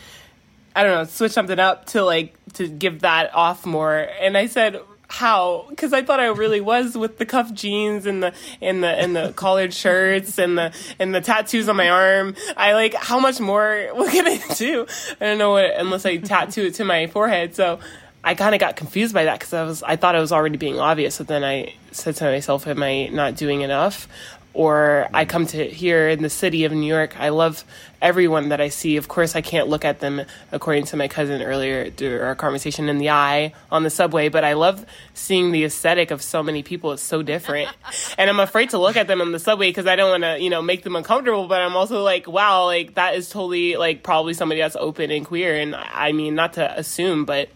I 0.77 0.83
don't 0.83 0.93
know, 0.93 1.05
switch 1.05 1.31
something 1.31 1.61
up 1.61 1.87
to 1.87 2.03
like 2.03 2.35
to 2.55 2.67
give 2.67 3.03
that 3.03 3.33
off 3.33 3.64
more. 3.64 4.09
And 4.21 4.37
I 4.37 4.47
said, 4.47 4.81
how 5.09 5.67
because 5.69 5.93
I 5.93 6.03
thought 6.03 6.19
I 6.19 6.27
really 6.27 6.61
was 6.61 6.97
with 6.97 7.19
the 7.19 7.27
cuff 7.27 7.53
jeans 7.53 8.05
and 8.05 8.23
the 8.23 8.35
and 8.61 8.83
the 8.83 8.88
and 8.88 9.14
the 9.14 9.33
collared 9.33 9.73
shirts 9.73 10.38
and 10.38 10.59
the 10.59 10.75
and 10.99 11.14
the 11.14 11.21
tattoos 11.21 11.69
on 11.69 11.77
my 11.77 11.88
arm. 11.88 12.35
I 12.57 12.73
like 12.73 12.95
how 12.95 13.21
much 13.21 13.38
more 13.38 13.90
what 13.93 14.11
can 14.12 14.27
I 14.27 14.40
do? 14.55 14.87
I 15.21 15.25
don't 15.25 15.38
know 15.38 15.53
what 15.53 15.79
unless 15.79 16.05
I 16.05 16.17
tattoo 16.17 16.64
it 16.64 16.75
to 16.75 16.85
my 16.85 17.07
forehead. 17.07 17.55
So 17.55 17.79
I 18.24 18.34
kind 18.34 18.54
of 18.54 18.60
got 18.60 18.76
confused 18.76 19.14
by 19.14 19.24
that 19.24 19.38
because 19.38 19.52
I 19.52 19.62
was 19.64 19.82
I 19.82 19.96
thought 19.96 20.16
I 20.16 20.20
was 20.20 20.32
already 20.32 20.56
being 20.56 20.80
obvious. 20.80 21.18
But 21.18 21.28
then 21.28 21.44
I 21.44 21.74
said 21.92 22.16
to 22.16 22.24
myself, 22.24 22.66
"Am 22.66 22.82
I 22.82 23.08
not 23.08 23.37
doing 23.37 23.60
enough?" 23.60 24.08
or 24.54 25.08
I 25.12 25.24
mm. 25.24 25.28
come 25.28 25.46
to 25.48 25.68
here 25.68 26.08
in 26.08 26.22
the 26.22 26.30
city 26.30 26.64
of 26.64 26.72
New 26.72 26.87
York. 26.87 27.18
I 27.20 27.30
love 27.30 27.64
everyone 28.00 28.50
that 28.50 28.60
I 28.60 28.68
see. 28.68 28.96
Of 28.96 29.08
course, 29.08 29.34
I 29.34 29.40
can't 29.40 29.68
look 29.68 29.84
at 29.84 29.98
them, 29.98 30.22
according 30.52 30.84
to 30.87 30.96
my 30.96 31.08
cousin 31.08 31.42
earlier 31.42 31.90
during 31.90 32.22
our 32.22 32.37
conversation, 32.37 32.88
in 32.88 32.98
the 32.98 33.10
eye 33.10 33.52
on 33.70 33.82
the 33.82 33.90
subway, 33.90 34.28
but 34.28 34.44
I 34.44 34.52
love 34.52 34.87
seeing 35.12 35.50
the 35.50 35.64
aesthetic 35.64 36.12
of 36.12 36.22
so 36.22 36.42
many 36.42 36.62
people. 36.62 36.92
It's 36.92 37.02
so 37.02 37.22
different. 37.22 37.68
and 38.18 38.30
I'm 38.30 38.40
afraid 38.40 38.70
to 38.70 38.78
look 38.78 38.96
at 38.96 39.08
them 39.08 39.20
on 39.20 39.32
the 39.32 39.40
subway 39.40 39.70
because 39.70 39.87
I 39.87 39.96
don't 39.96 40.10
want 40.10 40.22
to, 40.22 40.40
you 40.40 40.50
know, 40.50 40.62
make 40.62 40.84
them 40.84 40.94
uncomfortable, 40.94 41.48
but 41.48 41.60
I'm 41.60 41.76
also 41.76 42.02
like, 42.02 42.28
wow, 42.28 42.66
like 42.66 42.94
that 42.94 43.16
is 43.16 43.28
totally 43.28 43.76
like 43.76 44.02
probably 44.04 44.34
somebody 44.34 44.60
that's 44.60 44.76
open 44.76 45.10
and 45.10 45.26
queer. 45.26 45.56
And 45.56 45.74
I 45.74 46.12
mean, 46.12 46.37
not 46.37 46.54
to 46.54 46.78
assume, 46.78 47.24
but 47.24 47.48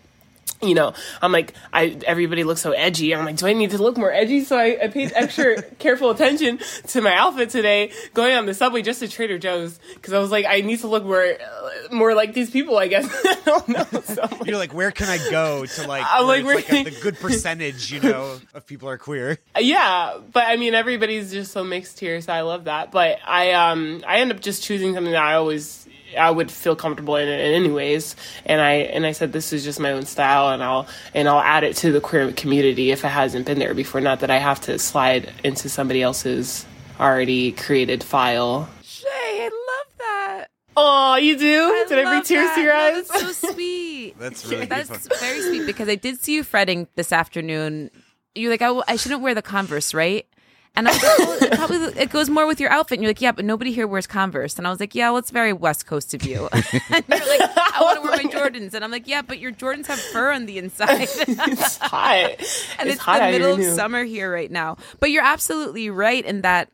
you 0.60 0.74
know, 0.74 0.92
I'm 1.22 1.30
like, 1.32 1.54
I 1.72 1.98
everybody 2.06 2.44
looks 2.44 2.60
so 2.60 2.72
edgy. 2.72 3.14
I'm 3.14 3.24
like, 3.24 3.36
do 3.36 3.46
I 3.46 3.52
need 3.52 3.70
to 3.70 3.78
look 3.78 3.96
more 3.96 4.12
edgy? 4.12 4.42
So 4.44 4.58
I, 4.58 4.78
I 4.82 4.88
paid 4.88 5.12
extra 5.14 5.62
careful 5.78 6.10
attention 6.10 6.58
to 6.88 7.00
my 7.00 7.14
outfit 7.14 7.50
today, 7.50 7.92
going 8.14 8.34
on 8.34 8.46
the 8.46 8.54
subway 8.54 8.82
just 8.82 9.00
to 9.00 9.08
Trader 9.08 9.38
Joe's 9.38 9.78
because 9.94 10.12
I 10.12 10.18
was 10.18 10.30
like, 10.30 10.46
I 10.46 10.60
need 10.62 10.80
to 10.80 10.88
look 10.88 11.04
more 11.04 11.34
more 11.92 12.14
like 12.14 12.34
these 12.34 12.50
people. 12.50 12.76
I 12.76 12.88
guess 12.88 13.08
I 13.24 13.34
don't 13.44 13.68
know. 13.68 13.86
So 14.02 14.22
like, 14.22 14.46
You're 14.46 14.58
like, 14.58 14.74
where 14.74 14.90
can 14.90 15.08
I 15.08 15.18
go 15.30 15.64
to 15.64 15.86
like? 15.86 16.04
I'm 16.08 16.26
where 16.26 16.42
like, 16.42 16.64
it's 16.68 16.72
like 16.72 16.94
the 16.94 17.00
good 17.00 17.18
percentage, 17.20 17.92
you 17.92 18.00
know, 18.00 18.40
of 18.54 18.66
people 18.66 18.88
are 18.88 18.98
queer. 18.98 19.38
yeah, 19.58 20.18
but 20.32 20.44
I 20.46 20.56
mean, 20.56 20.74
everybody's 20.74 21.30
just 21.30 21.52
so 21.52 21.62
mixed 21.62 22.00
here, 22.00 22.20
so 22.20 22.32
I 22.32 22.40
love 22.40 22.64
that. 22.64 22.90
But 22.90 23.18
I 23.24 23.52
um 23.52 24.02
I 24.06 24.18
end 24.18 24.32
up 24.32 24.40
just 24.40 24.64
choosing 24.64 24.94
something 24.94 25.12
that 25.12 25.22
I 25.22 25.34
always 25.34 25.87
I 26.18 26.30
would 26.30 26.50
feel 26.50 26.76
comfortable 26.76 27.16
in 27.16 27.28
it 27.28 27.54
anyways. 27.54 28.16
And 28.46 28.60
I 28.60 28.72
and 28.74 29.04
I 29.04 29.12
said 29.12 29.32
this 29.32 29.52
is 29.52 29.64
just 29.64 29.80
my 29.80 29.92
own 29.92 30.06
style, 30.06 30.50
and 30.50 30.62
I'll 30.62 30.86
and 31.14 31.28
I'll 31.28 31.40
add 31.40 31.64
it 31.64 31.76
to 31.76 31.92
the 31.92 32.00
queer 32.00 32.32
community 32.32 32.90
if 32.92 33.04
it 33.04 33.08
hasn't 33.08 33.46
been 33.46 33.58
there 33.58 33.74
before. 33.74 34.00
Not 34.00 34.20
that 34.20 34.30
I 34.30 34.38
have 34.38 34.60
to 34.62 34.78
slide 34.78 35.32
into 35.44 35.68
somebody 35.68 36.02
else's 36.02 36.64
already 37.00 37.52
created 37.52 38.02
file. 38.02 38.68
Chey, 38.82 39.06
I 39.10 39.44
love 39.44 39.98
that. 39.98 40.46
Oh, 40.76 41.16
you 41.16 41.36
do? 41.36 41.86
Did 41.88 41.98
I 41.98 42.02
bring 42.02 42.14
love 42.18 42.24
tears 42.24 42.46
that. 42.48 42.54
to 42.54 42.60
your 42.62 42.72
No, 42.74 42.80
eyes? 42.98 43.08
That's 43.08 43.38
so 43.40 43.50
sweet. 43.52 44.18
That's 44.18 44.46
really 44.46 44.66
That's 44.66 44.88
beautiful. 44.88 45.16
very 45.18 45.40
sweet 45.42 45.66
because 45.66 45.88
I 45.88 45.96
did 45.96 46.20
see 46.20 46.34
you 46.34 46.44
fretting 46.44 46.86
this 46.94 47.12
afternoon. 47.12 47.90
You're 48.34 48.50
like, 48.50 48.62
I, 48.62 48.80
I 48.86 48.96
shouldn't 48.96 49.20
wear 49.20 49.34
the 49.34 49.42
Converse, 49.42 49.92
right? 49.92 50.26
And 50.78 50.86
I 50.86 50.92
was 50.92 51.02
like, 51.02 51.18
well, 51.18 51.42
it 51.42 51.52
probably 51.54 51.76
it 52.00 52.10
goes 52.10 52.30
more 52.30 52.46
with 52.46 52.60
your 52.60 52.70
outfit. 52.70 52.98
And 52.98 53.02
you're 53.02 53.10
like, 53.10 53.20
yeah, 53.20 53.32
but 53.32 53.44
nobody 53.44 53.72
here 53.72 53.88
wears 53.88 54.06
Converse. 54.06 54.58
And 54.58 54.66
I 54.66 54.70
was 54.70 54.78
like, 54.78 54.94
yeah, 54.94 55.10
well, 55.10 55.18
it's 55.18 55.32
very 55.32 55.52
West 55.52 55.86
Coast 55.86 56.14
of 56.14 56.24
you. 56.24 56.48
and 56.52 56.62
you're 56.62 57.18
like, 57.18 57.50
I 57.56 57.78
want 57.80 57.96
to 57.96 58.02
wear 58.02 58.12
my 58.12 58.22
oh 58.24 58.28
Jordans. 58.28 58.74
And 58.74 58.84
I'm 58.84 58.92
like, 58.92 59.08
yeah, 59.08 59.22
but 59.22 59.40
your 59.40 59.50
Jordans 59.50 59.86
have 59.86 59.98
fur 59.98 60.32
on 60.32 60.46
the 60.46 60.56
inside. 60.56 61.00
it's 61.00 61.78
hot. 61.78 62.36
and 62.78 62.88
it's, 62.88 63.00
hot 63.00 63.18
the 63.18 63.32
middle 63.32 63.54
of 63.54 63.58
too. 63.58 63.74
summer 63.74 64.04
here 64.04 64.32
right 64.32 64.52
now. 64.52 64.76
But 65.00 65.10
you're 65.10 65.24
absolutely 65.24 65.90
right 65.90 66.24
in 66.24 66.42
that 66.42 66.70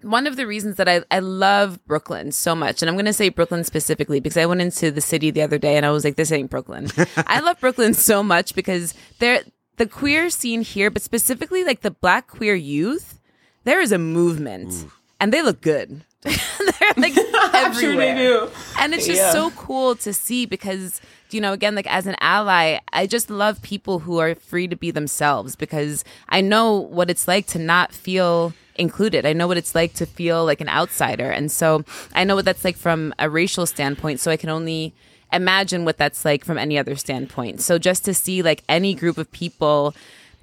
one 0.00 0.26
of 0.26 0.36
the 0.36 0.46
reasons 0.46 0.76
that 0.76 0.88
I, 0.88 1.02
I 1.10 1.18
love 1.18 1.84
Brooklyn 1.84 2.32
so 2.32 2.54
much, 2.54 2.80
and 2.80 2.88
I'm 2.88 2.94
going 2.94 3.04
to 3.04 3.12
say 3.12 3.28
Brooklyn 3.28 3.64
specifically 3.64 4.18
because 4.18 4.38
I 4.38 4.46
went 4.46 4.62
into 4.62 4.90
the 4.90 5.02
city 5.02 5.30
the 5.30 5.42
other 5.42 5.58
day 5.58 5.76
and 5.76 5.84
I 5.84 5.90
was 5.90 6.04
like, 6.04 6.16
this 6.16 6.32
ain't 6.32 6.48
Brooklyn. 6.48 6.88
I 7.18 7.40
love 7.40 7.60
Brooklyn 7.60 7.92
so 7.92 8.22
much 8.22 8.54
because 8.54 8.94
they're 9.18 9.42
the 9.80 9.86
queer 9.86 10.28
scene 10.28 10.60
here, 10.60 10.90
but 10.90 11.00
specifically 11.00 11.64
like 11.64 11.80
the 11.80 11.90
black 11.90 12.26
queer 12.28 12.54
youth, 12.54 13.18
there 13.64 13.80
is 13.80 13.92
a 13.92 13.98
movement 13.98 14.84
and 15.18 15.32
they 15.32 15.40
look 15.40 15.62
good. 15.62 16.04
they're 16.22 16.92
like 16.98 17.14
I'm 17.34 17.72
sure 17.72 17.96
they 17.96 18.14
do. 18.14 18.50
And 18.78 18.92
it's 18.92 19.06
just 19.06 19.18
Yeah. 19.22 19.32
so 19.32 19.50
cool 19.52 19.96
to 19.96 20.12
see 20.12 20.44
because, 20.44 21.00
you 21.30 21.40
know, 21.40 21.54
again, 21.54 21.74
like 21.74 21.86
as 21.86 22.06
an 22.06 22.14
ally, 22.20 22.78
I 22.92 23.06
just 23.06 23.30
love 23.30 23.62
people 23.62 24.00
who 24.00 24.18
are 24.18 24.34
free 24.34 24.68
to 24.68 24.76
be 24.76 24.90
themselves 24.90 25.56
because 25.56 26.04
I 26.28 26.42
know 26.42 26.74
what 26.76 27.08
it's 27.08 27.26
like 27.26 27.46
to 27.48 27.58
not 27.58 27.90
feel 27.90 28.52
included. 28.74 29.24
I 29.24 29.32
know 29.32 29.46
what 29.48 29.56
it's 29.56 29.74
like 29.74 29.94
to 29.94 30.04
feel 30.04 30.44
like 30.44 30.60
an 30.60 30.68
outsider. 30.68 31.30
And 31.30 31.50
so 31.50 31.84
I 32.14 32.24
know 32.24 32.34
what 32.34 32.44
that's 32.44 32.66
like 32.66 32.76
from 32.76 33.14
a 33.18 33.30
racial 33.30 33.64
standpoint. 33.64 34.20
So 34.20 34.30
I 34.30 34.36
can 34.36 34.50
only 34.50 34.92
imagine 35.32 35.84
what 35.84 35.96
that's 35.96 36.24
like 36.24 36.44
from 36.44 36.58
any 36.58 36.78
other 36.78 36.96
standpoint. 36.96 37.60
So 37.60 37.78
just 37.78 38.04
to 38.04 38.14
see 38.14 38.42
like 38.42 38.62
any 38.68 38.94
group 38.94 39.18
of 39.18 39.30
people 39.32 39.94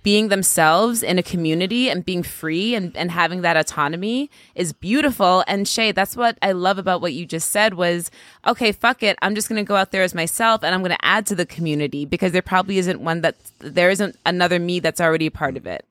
being 0.07 0.29
themselves 0.29 1.03
in 1.03 1.19
a 1.19 1.21
community 1.23 1.89
and 1.89 2.05
being 2.05 2.23
free 2.23 2.73
and, 2.75 2.95
and 2.95 3.11
having 3.11 3.41
that 3.41 3.57
autonomy 3.57 4.31
is 4.55 4.71
beautiful. 4.71 5.43
And 5.47 5.67
Chey, 5.67 5.91
that's 5.91 6.15
what 6.15 6.37
I 6.41 6.53
love 6.53 6.77
about 6.77 7.01
what 7.01 7.11
you 7.11 7.25
just 7.25 7.51
said 7.51 7.73
was, 7.73 8.09
okay, 8.45 8.71
fuck 8.71 9.03
it. 9.03 9.17
I'm 9.21 9.35
just 9.35 9.49
going 9.49 9.61
to 9.61 9.67
go 9.67 9.75
out 9.75 9.91
there 9.91 10.03
as 10.03 10.13
myself 10.13 10.63
and 10.63 10.73
I'm 10.73 10.81
going 10.81 10.95
to 10.95 11.05
add 11.05 11.25
to 11.25 11.35
the 11.35 11.45
community 11.45 12.05
because 12.05 12.31
there 12.31 12.41
probably 12.41 12.77
isn't 12.77 13.01
one 13.01 13.19
that 13.19 13.35
there 13.59 13.89
isn't 13.89 14.15
another 14.25 14.59
me 14.59 14.79
that's 14.79 15.01
already 15.01 15.25
a 15.25 15.31
part 15.31 15.57
of 15.57 15.67
it. 15.67 15.85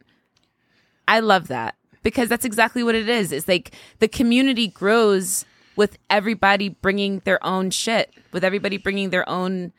I 1.07 1.21
love 1.21 1.49
that 1.49 1.75
because 2.03 2.31
that's 2.31 2.47
exactly 2.47 2.83
what 2.83 2.95
it 2.95 3.11
is. 3.11 3.33
It's 3.33 3.49
like 3.49 3.73
the 3.99 4.09
community 4.09 4.69
grows 4.69 5.45
with 5.77 5.99
everybody 6.11 6.71
bringing 6.71 7.21
their 7.21 7.45
own 7.45 7.71
shit, 7.71 8.13
with 8.33 8.45
everybody 8.45 8.79
bringing 8.79 9.11
their 9.11 9.29
own, 9.29 9.73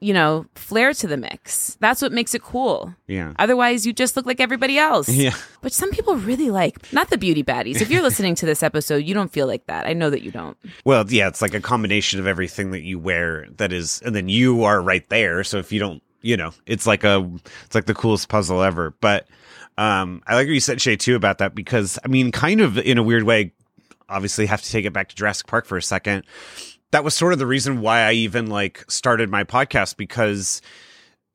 you 0.00 0.12
know, 0.12 0.46
flair 0.54 0.92
to 0.92 1.06
the 1.06 1.16
mix. 1.16 1.76
That's 1.80 2.02
what 2.02 2.12
makes 2.12 2.34
it 2.34 2.42
cool. 2.42 2.94
Yeah. 3.06 3.32
Otherwise, 3.38 3.86
you 3.86 3.92
just 3.92 4.16
look 4.16 4.26
like 4.26 4.40
everybody 4.40 4.78
else. 4.78 5.08
Yeah. 5.08 5.34
But 5.60 5.72
some 5.72 5.90
people 5.90 6.16
really 6.16 6.50
like, 6.50 6.92
not 6.92 7.10
the 7.10 7.18
beauty 7.18 7.42
baddies. 7.42 7.80
If 7.80 7.90
you're 7.90 8.02
listening 8.10 8.34
to 8.36 8.46
this 8.46 8.62
episode, 8.62 9.04
you 9.04 9.14
don't 9.14 9.32
feel 9.32 9.46
like 9.46 9.66
that. 9.66 9.86
I 9.86 9.92
know 9.92 10.10
that 10.10 10.22
you 10.22 10.30
don't. 10.30 10.56
Well, 10.84 11.04
yeah, 11.08 11.28
it's 11.28 11.42
like 11.42 11.54
a 11.54 11.60
combination 11.60 12.20
of 12.20 12.26
everything 12.26 12.72
that 12.72 12.82
you 12.82 12.98
wear 12.98 13.46
that 13.56 13.72
is, 13.72 14.02
and 14.04 14.14
then 14.14 14.28
you 14.28 14.64
are 14.64 14.80
right 14.80 15.08
there. 15.08 15.44
So 15.44 15.58
if 15.58 15.72
you 15.72 15.78
don't, 15.78 16.02
you 16.22 16.36
know, 16.36 16.52
it's 16.66 16.86
like 16.86 17.04
a, 17.04 17.30
it's 17.66 17.74
like 17.74 17.86
the 17.86 17.94
coolest 17.94 18.28
puzzle 18.28 18.62
ever. 18.62 18.94
But 19.00 19.26
um, 19.76 20.22
I 20.26 20.34
like 20.34 20.46
what 20.46 20.54
you 20.54 20.60
said, 20.60 20.78
Chey, 20.78 20.96
too, 20.96 21.16
about 21.16 21.38
that 21.38 21.54
because 21.54 21.98
I 22.04 22.08
mean, 22.08 22.32
kind 22.32 22.60
of 22.60 22.78
in 22.78 22.98
a 22.98 23.02
weird 23.02 23.24
way, 23.24 23.52
obviously 24.08 24.46
have 24.46 24.62
to 24.62 24.70
take 24.70 24.84
it 24.84 24.92
back 24.92 25.08
to 25.08 25.16
Jurassic 25.16 25.46
Park 25.46 25.66
for 25.66 25.76
a 25.76 25.82
second. 25.82 26.24
That 26.90 27.04
was 27.04 27.14
sort 27.14 27.32
of 27.32 27.38
the 27.38 27.46
reason 27.46 27.80
why 27.80 28.00
I 28.00 28.12
even 28.12 28.46
like 28.46 28.84
started 28.88 29.30
my 29.30 29.44
podcast 29.44 29.96
because 29.96 30.62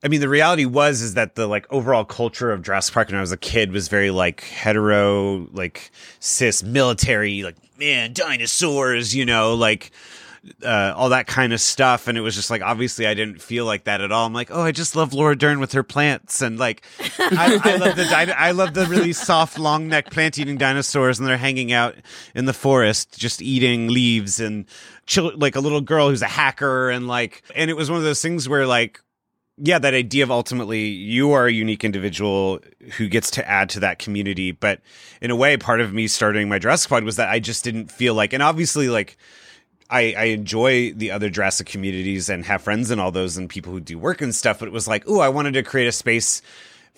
I 0.01 0.08
mean, 0.08 0.21
the 0.21 0.29
reality 0.29 0.65
was 0.65 1.01
is 1.01 1.15
that 1.15 1.36
the 1.36 1.47
like 1.47 1.67
overall 1.71 2.05
culture 2.05 2.51
of 2.51 2.62
Jurassic 2.62 2.93
Park 2.93 3.10
when 3.10 3.17
I 3.17 3.21
was 3.21 3.34
a 3.34 3.38
kid 3.38 3.71
was 3.71 3.89
very 3.89 4.12
like 4.12 4.41
hetero, 4.43 5.47
like 5.51 5.91
cis 6.19 6.63
military, 6.63 7.43
like 7.43 7.58
man, 7.77 8.13
dinosaurs, 8.13 9.13
you 9.13 9.25
know, 9.25 9.55
like 9.55 9.91
uh, 10.63 10.93
all 10.95 11.10
that 11.10 11.28
kind 11.28 11.54
of 11.54 11.62
stuff. 11.62 12.08
And 12.08 12.17
it 12.17 12.21
was 12.21 12.36
just 12.36 12.49
like, 12.49 12.62
obviously, 12.62 13.08
I 13.08 13.13
didn't 13.13 13.41
feel 13.41 13.65
like 13.65 13.86
that 13.86 14.02
at 14.02 14.12
all. 14.12 14.25
I'm 14.25 14.34
like, 14.34 14.49
oh, 14.52 14.62
I 14.62 14.71
just 14.71 14.95
love 14.95 15.13
Laura 15.13 15.38
Dern 15.38 15.60
with 15.60 15.73
her 15.73 15.84
plants, 15.84 16.41
and 16.41 16.58
like, 16.58 16.84
I, 17.19 17.60
I 17.63 17.75
love 17.75 17.95
the 17.95 18.06
dino- 18.06 18.34
I 18.34 18.52
love 18.52 18.73
the 18.73 18.86
really 18.86 19.13
soft, 19.13 19.60
long 19.60 19.88
neck 19.88 20.12
plant 20.12 20.38
eating 20.39 20.58
dinosaurs, 20.58 21.19
and 21.19 21.28
they're 21.28 21.38
hanging 21.38 21.71
out 21.71 21.95
in 22.36 22.45
the 22.45 22.54
forest, 22.54 23.17
just 23.17 23.41
eating 23.41 23.89
leaves 23.89 24.39
and 24.39 24.65
chill, 25.06 25.32
like 25.36 25.56
a 25.56 25.60
little 25.60 25.82
girl 25.82 26.10
who's 26.10 26.21
a 26.21 26.28
hacker, 26.28 26.89
and 26.89 27.08
like, 27.08 27.43
and 27.56 27.69
it 27.69 27.75
was 27.75 27.89
one 27.89 27.97
of 27.97 28.04
those 28.04 28.21
things 28.21 28.47
where 28.47 28.65
like 28.65 29.02
yeah, 29.62 29.80
that 29.80 29.93
idea 29.93 30.23
of 30.23 30.32
ultimately 30.32 30.86
you 30.86 31.32
are 31.32 31.47
a 31.47 31.52
unique 31.52 31.84
individual 31.84 32.60
who 32.97 33.08
gets 33.08 33.30
to 33.32 33.47
add 33.47 33.69
to 33.69 33.80
that 33.82 33.99
community. 33.99 34.52
But 34.52 34.80
in 35.21 35.32
a 35.32 35.36
way, 35.36 35.58
part 35.58 35.82
of 35.82 35.93
me 35.93 36.08
starting 36.08 36.47
my 36.47 36.60
dress 36.60 36.88
Pod 36.88 37.04
was 37.04 37.17
that 37.17 37.30
I 37.30 37.39
just 37.39 37.63
didn't 37.63 37.91
feel 37.91 38.13
like, 38.13 38.32
and 38.34 38.41
obviously, 38.41 38.88
like, 38.88 39.17
I, 39.89 40.13
I 40.17 40.23
enjoy 40.25 40.93
the 40.93 41.12
other 41.12 41.30
Jurassic 41.30 41.67
communities 41.67 42.30
and 42.30 42.45
have 42.45 42.62
friends 42.62 42.91
and 42.91 43.02
all 43.02 43.12
those 43.12 43.38
and 43.38 43.49
people 43.49 43.73
who 43.73 43.80
do 43.80 43.97
work 43.97 44.21
and 44.21 44.34
stuff. 44.36 44.60
But 44.60 44.67
it 44.67 44.71
was 44.71 44.88
like, 44.88 45.04
oh, 45.08 45.19
I 45.19 45.30
wanted 45.30 45.54
to 45.54 45.63
create 45.63 45.88
a 45.88 45.91
space 45.91 46.41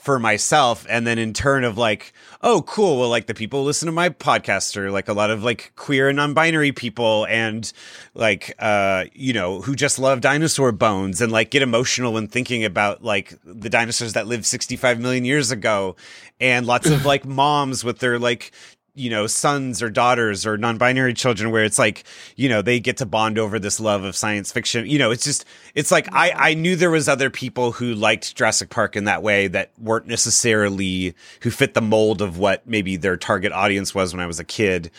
for 0.02 0.18
myself 0.18 0.84
and 0.90 1.06
then 1.06 1.20
in 1.20 1.32
turn 1.32 1.64
of 1.64 1.78
like 1.78 2.12
oh 2.42 2.64
cool 2.64 3.00
well 3.00 3.08
like 3.08 3.28
the 3.28 3.36
people 3.36 3.64
listen 3.64 3.86
to 3.86 3.92
my 3.92 4.10
podcast 4.10 4.76
are 4.76 4.90
like 4.90 5.08
a 5.08 5.14
lot 5.14 5.30
of 5.30 5.44
like 5.44 5.72
queer 5.76 6.10
and 6.10 6.16
non-binary 6.16 6.72
people 6.72 7.28
and 7.30 7.72
like 8.16 8.52
uh 8.58 9.06
you 9.14 9.32
know 9.32 9.62
who 9.62 9.76
just 9.76 10.00
love 10.00 10.20
dinosaur 10.20 10.72
bones 10.72 11.22
and 11.22 11.32
like 11.32 11.52
get 11.52 11.62
emotional 11.62 12.14
when 12.14 12.28
thinking 12.28 12.66
about 12.66 13.04
like 13.04 13.38
the 13.46 13.70
dinosaurs 13.70 14.14
that 14.14 14.26
lived 14.26 14.44
65 14.44 15.00
million 15.00 15.24
years 15.24 15.52
ago 15.52 15.96
and 16.40 16.66
lots 16.66 16.90
of 16.90 17.06
like 17.06 17.24
moms 17.24 17.84
with 17.84 18.00
their 18.00 18.18
like 18.18 18.52
you 18.94 19.10
know 19.10 19.26
sons 19.26 19.82
or 19.82 19.90
daughters 19.90 20.46
or 20.46 20.58
non-binary 20.58 21.14
children 21.14 21.50
where 21.50 21.64
it's 21.64 21.80
like 21.80 22.04
you 22.36 22.50
know 22.50 22.62
they 22.62 22.78
get 22.80 22.98
to 22.98 23.06
bond 23.06 23.40
over 23.40 23.58
this 23.58 23.80
love 23.80 24.04
of 24.04 24.16
science 24.18 24.52
fiction 24.52 24.86
you 24.86 25.00
know 25.00 25.12
it's 25.12 25.24
just 25.24 25.46
it's 25.76 25.92
like 25.92 26.14
i 26.14 26.32
i 26.32 26.54
knew 26.54 26.76
there 26.76 26.92
was 26.92 27.08
other 27.08 27.30
people 27.30 27.72
who 27.72 27.94
liked 27.94 28.36
jurassic 28.36 28.70
park 28.70 28.98
in 28.98 29.06
that 29.06 29.24
way 29.24 29.48
that 29.48 29.72
weren't 29.80 30.08
necessarily 30.08 31.14
who 31.42 31.50
fit 31.50 31.74
the 31.74 31.82
mold 31.82 32.22
of 32.22 32.38
what 32.38 32.68
maybe 32.68 32.98
their 32.98 33.16
target 33.16 33.54
audience 33.54 33.96
was 33.96 34.14
when 34.14 34.20
i 34.20 34.26
was 34.26 34.40
a 34.42 34.44
kid 34.44 34.92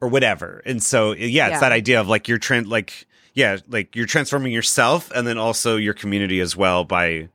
or 0.00 0.06
whatever 0.06 0.62
and 0.64 0.80
so 0.82 1.10
yeah 1.12 1.46
it's 1.46 1.54
Yeah. 1.54 1.60
that 1.60 1.72
idea 1.72 2.00
of 2.00 2.06
like 2.08 2.28
you're 2.28 2.38
trend 2.38 2.68
like 2.68 3.06
yeah, 3.36 3.56
like 3.68 3.96
you're 3.96 4.06
transforming 4.06 4.52
yourself 4.52 5.10
and 5.10 5.26
then 5.26 5.38
also 5.38 5.74
your 5.74 5.92
community 5.92 6.38
as 6.38 6.56
well 6.56 6.84
by 6.84 7.28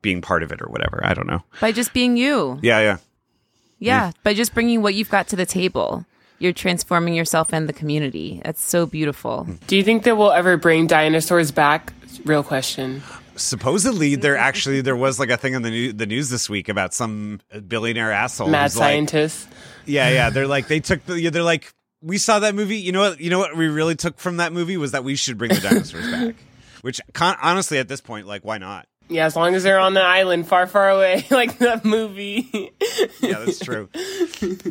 being 0.00 0.22
part 0.22 0.42
of 0.42 0.50
it 0.52 0.62
or 0.62 0.68
whatever. 0.70 1.02
I 1.04 1.12
don't 1.12 1.26
know. 1.26 1.42
By 1.60 1.70
just 1.70 1.92
being 1.92 2.16
you. 2.16 2.58
Yeah, 2.62 2.80
yeah. 2.80 2.96
Yeah, 3.78 4.12
by 4.22 4.34
just 4.34 4.54
bringing 4.54 4.82
what 4.82 4.94
you've 4.94 5.10
got 5.10 5.28
to 5.28 5.36
the 5.36 5.46
table. 5.46 6.04
You're 6.38 6.52
transforming 6.52 7.14
yourself 7.14 7.52
and 7.52 7.68
the 7.68 7.72
community. 7.72 8.40
That's 8.44 8.62
so 8.62 8.86
beautiful. 8.86 9.46
Do 9.66 9.76
you 9.76 9.84
think 9.84 10.02
that 10.02 10.16
we'll 10.16 10.32
ever 10.32 10.56
bring 10.56 10.86
dinosaurs 10.86 11.50
back? 11.52 11.92
Real 12.24 12.42
question. 12.42 13.02
Supposedly, 13.36 14.14
there 14.16 14.36
actually 14.36 14.80
there 14.80 14.96
was 14.96 15.18
like 15.18 15.30
a 15.30 15.36
thing 15.36 15.54
in 15.54 15.62
the 15.62 15.70
new, 15.70 15.92
the 15.92 16.06
news 16.06 16.30
this 16.30 16.48
week 16.50 16.68
about 16.68 16.94
some 16.94 17.40
billionaire 17.66 18.12
asshole. 18.12 18.48
Mad 18.48 18.72
scientist 18.72 19.48
like- 19.50 19.58
yeah, 19.86 20.08
yeah. 20.10 20.30
They're 20.30 20.46
like 20.46 20.66
they 20.68 20.80
took 20.80 21.04
the. 21.06 21.20
yeah, 21.20 21.30
They're 21.30 21.42
like 21.42 21.72
we 22.00 22.18
saw 22.18 22.38
that 22.40 22.54
movie. 22.54 22.78
You 22.78 22.92
know 22.92 23.00
what? 23.00 23.20
You 23.20 23.30
know 23.30 23.38
what 23.38 23.56
we 23.56 23.66
really 23.68 23.96
took 23.96 24.18
from 24.18 24.36
that 24.38 24.52
movie 24.52 24.76
was 24.76 24.92
that 24.92 25.04
we 25.04 25.16
should 25.16 25.36
bring 25.38 25.50
the 25.50 25.60
dinosaurs 25.60 26.10
back. 26.10 26.34
Which 26.82 27.00
con- 27.12 27.36
honestly, 27.42 27.78
at 27.78 27.88
this 27.88 28.00
point, 28.00 28.26
like 28.26 28.44
why 28.44 28.58
not? 28.58 28.86
Yeah, 29.08 29.26
as 29.26 29.36
long 29.36 29.54
as 29.54 29.62
they're 29.62 29.78
on 29.78 29.94
the 29.94 30.02
island 30.02 30.48
far, 30.48 30.66
far 30.66 30.90
away, 30.90 31.26
like 31.30 31.58
that 31.58 31.84
movie. 31.84 32.72
Yeah, 33.20 33.38
that's 33.44 33.58
true. 33.58 33.88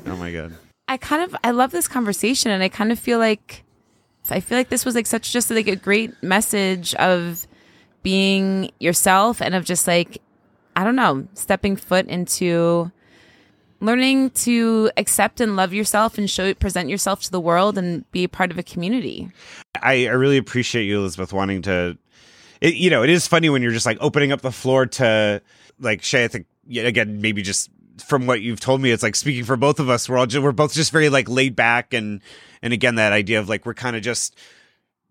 oh 0.05 0.15
my 0.17 0.31
god. 0.31 0.53
I 0.87 0.97
kind 0.97 1.23
of 1.23 1.35
I 1.43 1.51
love 1.51 1.71
this 1.71 1.87
conversation 1.87 2.51
and 2.51 2.61
I 2.61 2.69
kind 2.69 2.91
of 2.91 2.99
feel 2.99 3.19
like 3.19 3.63
I 4.29 4.39
feel 4.39 4.57
like 4.57 4.69
this 4.69 4.85
was 4.85 4.95
like 4.95 5.07
such 5.07 5.31
just 5.31 5.49
like 5.49 5.67
a 5.67 5.75
great 5.75 6.11
message 6.21 6.93
of 6.95 7.47
being 8.03 8.71
yourself 8.79 9.41
and 9.41 9.55
of 9.55 9.65
just 9.65 9.87
like 9.87 10.21
I 10.75 10.83
don't 10.83 10.95
know, 10.95 11.27
stepping 11.35 11.75
foot 11.75 12.07
into 12.07 12.91
learning 13.79 14.29
to 14.31 14.89
accept 14.97 15.41
and 15.41 15.55
love 15.55 15.73
yourself 15.73 16.17
and 16.17 16.29
show 16.29 16.45
it 16.45 16.59
present 16.59 16.89
yourself 16.89 17.21
to 17.21 17.31
the 17.31 17.39
world 17.39 17.77
and 17.77 18.09
be 18.11 18.23
a 18.23 18.29
part 18.29 18.49
of 18.49 18.57
a 18.57 18.63
community. 18.63 19.29
I, 19.81 20.07
I 20.07 20.11
really 20.11 20.37
appreciate 20.37 20.85
you, 20.85 20.99
Elizabeth, 20.99 21.33
wanting 21.33 21.61
to. 21.63 21.97
It, 22.61 22.75
you 22.75 22.89
know, 22.89 23.03
it 23.03 23.09
is 23.09 23.27
funny 23.27 23.49
when 23.49 23.61
you're 23.61 23.71
just 23.71 23.85
like 23.85 23.97
opening 24.01 24.31
up 24.31 24.41
the 24.41 24.51
floor 24.51 24.85
to 24.85 25.41
like 25.79 26.01
Shay. 26.01 26.23
I 26.23 26.27
think 26.27 26.47
again, 26.69 27.21
maybe 27.21 27.41
just 27.41 27.69
from 28.05 28.25
what 28.25 28.41
you've 28.41 28.59
told 28.59 28.81
me, 28.81 28.91
it's 28.91 29.03
like 29.03 29.15
speaking 29.15 29.43
for 29.43 29.55
both 29.55 29.79
of 29.79 29.89
us. 29.89 30.09
We're 30.09 30.17
all 30.17 30.25
just, 30.25 30.43
we're 30.43 30.51
both 30.51 30.73
just 30.73 30.91
very 30.91 31.09
like 31.09 31.29
laid 31.29 31.55
back 31.55 31.93
and 31.93 32.21
and 32.61 32.73
again 32.73 32.95
that 32.95 33.13
idea 33.13 33.39
of 33.39 33.49
like 33.49 33.65
we're 33.65 33.73
kind 33.73 33.95
of 33.95 34.01
just 34.01 34.37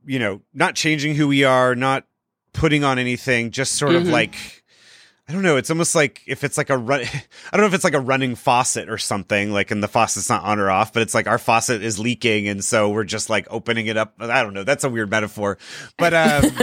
you 0.04 0.18
know 0.18 0.40
not 0.54 0.74
changing 0.74 1.14
who 1.14 1.28
we 1.28 1.44
are, 1.44 1.74
not 1.74 2.04
putting 2.52 2.84
on 2.84 2.98
anything, 2.98 3.50
just 3.50 3.74
sort 3.74 3.94
of 3.94 4.04
mm-hmm. 4.04 4.12
like. 4.12 4.61
I 5.28 5.32
don't 5.32 5.42
know. 5.42 5.56
It's 5.56 5.70
almost 5.70 5.94
like 5.94 6.20
if 6.26 6.42
it's 6.44 6.58
like 6.58 6.68
a 6.68 6.76
run. 6.76 7.00
I 7.52 7.56
don't 7.56 7.60
know 7.60 7.66
if 7.66 7.74
it's 7.74 7.84
like 7.84 7.94
a 7.94 8.00
running 8.00 8.34
faucet 8.34 8.88
or 8.88 8.98
something. 8.98 9.52
Like, 9.52 9.70
and 9.70 9.82
the 9.82 9.88
faucet's 9.88 10.28
not 10.28 10.42
on 10.42 10.58
or 10.58 10.68
off, 10.70 10.92
but 10.92 11.02
it's 11.02 11.14
like 11.14 11.26
our 11.28 11.38
faucet 11.38 11.82
is 11.82 11.98
leaking, 11.98 12.48
and 12.48 12.64
so 12.64 12.90
we're 12.90 13.04
just 13.04 13.30
like 13.30 13.46
opening 13.50 13.86
it 13.86 13.96
up. 13.96 14.14
I 14.18 14.42
don't 14.42 14.52
know. 14.52 14.64
That's 14.64 14.84
a 14.84 14.90
weird 14.90 15.10
metaphor, 15.10 15.58
but 15.96 16.12
um, 16.12 16.42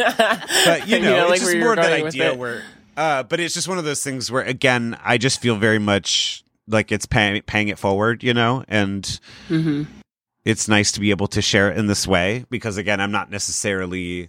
but 0.66 0.88
you 0.88 1.00
know, 1.00 1.28
like 1.30 1.38
it's 1.38 1.46
where 1.46 1.54
just 1.54 1.58
more 1.64 1.72
of 1.74 1.78
that 1.78 1.94
idea 1.94 2.36
where. 2.36 2.64
Uh, 2.98 3.24
but 3.24 3.40
it's 3.40 3.54
just 3.54 3.70
one 3.70 3.78
of 3.78 3.86
those 3.86 4.04
things 4.04 4.30
where, 4.30 4.44
again, 4.44 4.98
I 5.02 5.18
just 5.18 5.42
feel 5.42 5.56
very 5.56 5.80
much 5.80 6.44
like 6.68 6.92
it's 6.92 7.06
paying 7.06 7.42
paying 7.44 7.70
it 7.70 7.80
forward, 7.80 8.24
you 8.24 8.34
know, 8.34 8.66
and 8.68 9.04
Mm-hmm. 9.48 9.84
it's 10.44 10.68
nice 10.68 10.92
to 10.92 11.00
be 11.00 11.12
able 11.12 11.28
to 11.28 11.42
share 11.42 11.72
it 11.72 11.78
in 11.78 11.88
this 11.88 12.06
way 12.06 12.44
because, 12.50 12.76
again, 12.76 13.00
I'm 13.00 13.12
not 13.12 13.32
necessarily, 13.32 14.28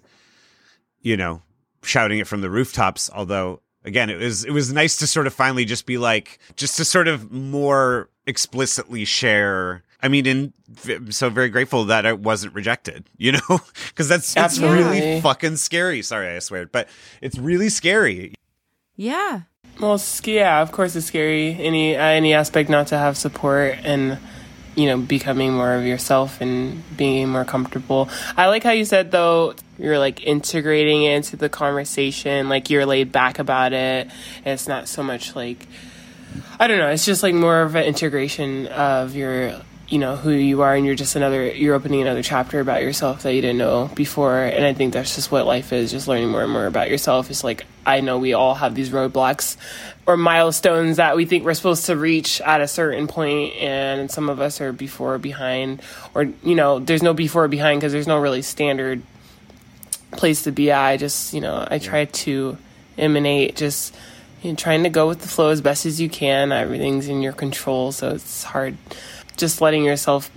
you 1.03 1.17
know, 1.17 1.43
shouting 1.83 2.21
it 2.21 2.29
from 2.29 2.43
the 2.43 2.51
rooftops. 2.51 3.11
Although, 3.13 3.61
again, 3.85 4.11
it 4.11 4.19
was 4.19 4.45
it 4.45 4.53
was 4.53 4.73
nice 4.73 4.97
to 4.99 5.07
sort 5.07 5.27
of 5.27 5.35
finally 5.35 5.65
just 5.65 5.87
be 5.87 5.99
like, 5.99 6.39
just 6.57 6.77
to 6.77 6.85
sort 6.85 7.09
of 7.09 7.31
more 7.31 8.09
explicitly 8.27 9.05
share. 9.05 9.83
I 10.03 10.09
mean, 10.09 10.27
and 10.27 10.53
I'm 10.89 11.13
so 11.13 11.29
very 11.29 11.51
grateful 11.51 11.85
that 11.87 12.07
I 12.07 12.15
wasn't 12.15 12.55
rejected, 12.55 13.09
you 13.17 13.33
know, 13.33 13.61
because 13.89 14.09
that's 14.09 14.37
it's 14.37 14.59
really 14.59 15.21
fucking 15.21 15.57
scary. 15.57 16.03
Sorry, 16.03 16.29
I 16.29 16.39
swear, 16.39 16.67
but 16.67 16.89
it's 17.21 17.39
really 17.39 17.69
scary. 17.69 18.35
Yeah. 18.97 19.43
Well, 19.81 20.01
yeah, 20.25 20.61
of 20.61 20.73
course 20.73 20.95
it's 20.95 21.07
scary. 21.07 21.55
Any 21.59 21.97
uh, 21.97 22.03
any 22.03 22.35
aspect 22.35 22.69
not 22.69 22.89
to 22.89 22.99
have 22.99 23.17
support 23.17 23.79
and 23.83 24.19
you 24.75 24.87
know 24.87 24.99
becoming 24.99 25.53
more 25.53 25.75
of 25.75 25.85
yourself 25.85 26.41
and 26.41 26.83
being 26.97 27.29
more 27.29 27.45
comfortable. 27.45 28.09
I 28.37 28.47
like 28.47 28.63
how 28.63 28.73
you 28.73 28.85
said 28.85 29.11
though 29.11 29.55
you're 29.79 29.99
like 29.99 30.25
integrating 30.27 31.03
it 31.05 31.17
into 31.17 31.37
the 31.37 31.49
conversation, 31.49 32.49
like 32.49 32.71
you're 32.71 32.87
laid 32.87 33.13
back 33.13 33.39
about 33.39 33.73
it. 33.73 34.09
It's 34.45 34.69
not 34.69 34.89
so 34.89 35.03
much 35.03 35.35
like 35.35 35.67
I 36.59 36.67
don't 36.67 36.79
know. 36.79 36.89
It's 36.89 37.07
just 37.07 37.23
like 37.23 37.35
more 37.35 37.63
of 37.63 37.75
an 37.75 37.85
integration 37.85 38.67
of 38.69 39.15
your 39.17 39.61
you 39.91 39.99
know 39.99 40.15
who 40.15 40.31
you 40.31 40.63
are 40.63 40.75
and 40.75 40.87
you're 40.87 40.95
just 40.95 41.17
another 41.17 41.49
you're 41.49 41.75
opening 41.75 42.01
another 42.01 42.23
chapter 42.23 42.61
about 42.61 42.81
yourself 42.81 43.25
that 43.25 43.35
you 43.35 43.41
didn't 43.41 43.59
know 43.59 43.91
before. 43.97 44.39
And 44.45 44.65
i 44.65 44.73
think 44.73 44.95
that's 44.95 45.17
just 45.17 45.33
what 45.33 45.47
life 45.47 45.73
is 45.73 45.91
just 45.91 46.07
learning 46.07 46.31
more 46.31 46.43
and 46.43 46.53
more 46.53 46.67
about 46.67 46.89
yourself. 46.89 47.29
It's 47.29 47.43
like 47.43 47.67
i 47.85 48.01
know 48.01 48.19
we 48.19 48.33
all 48.33 48.55
have 48.55 48.77
these 48.77 48.91
roadblocks 48.91 49.57
or 50.07 50.17
milestones 50.17 50.97
that 50.99 51.17
we 51.17 51.25
think 51.25 51.45
we're 51.45 51.55
supposed 51.55 51.87
to 51.87 51.97
reach 51.97 52.41
at 52.41 52.61
a 52.61 52.69
certain 52.69 53.09
point 53.09 53.55
and 53.57 54.11
some 54.11 54.29
of 54.29 54.41
us 54.41 54.61
are 54.61 54.73
before 54.73 55.15
or 55.15 55.19
behind 55.19 55.83
or 56.15 56.23
you 56.45 56.55
know 56.55 56.79
there's 56.79 57.03
no 57.03 57.13
before 57.13 57.45
or 57.45 57.49
behind 57.49 57.81
because 57.81 57.93
there's 57.93 58.07
no 58.07 58.19
really 58.19 58.43
standard 58.43 59.03
place 60.13 60.43
to 60.43 60.53
be 60.53 60.71
at. 60.71 60.81
I 60.81 60.97
just 60.99 61.35
you 61.35 61.41
know 61.41 61.67
i 61.69 61.79
try 61.79 62.05
to 62.05 62.57
emanate 62.97 63.57
just 63.57 63.93
you 64.43 64.51
know, 64.51 64.57
trying 64.57 64.85
to 64.85 64.89
go 64.89 65.09
with 65.09 65.21
the 65.21 65.29
flow 65.29 65.51
as 65.51 65.61
best 65.61 65.85
as 65.85 66.01
you 66.01 66.09
can. 66.09 66.51
Everything's 66.51 67.09
in 67.09 67.23
your 67.23 67.33
control 67.33 67.91
so 67.91 68.11
it's 68.11 68.45
hard 68.45 68.77
just 69.41 69.61
letting 69.61 69.85
yourself 69.85 70.31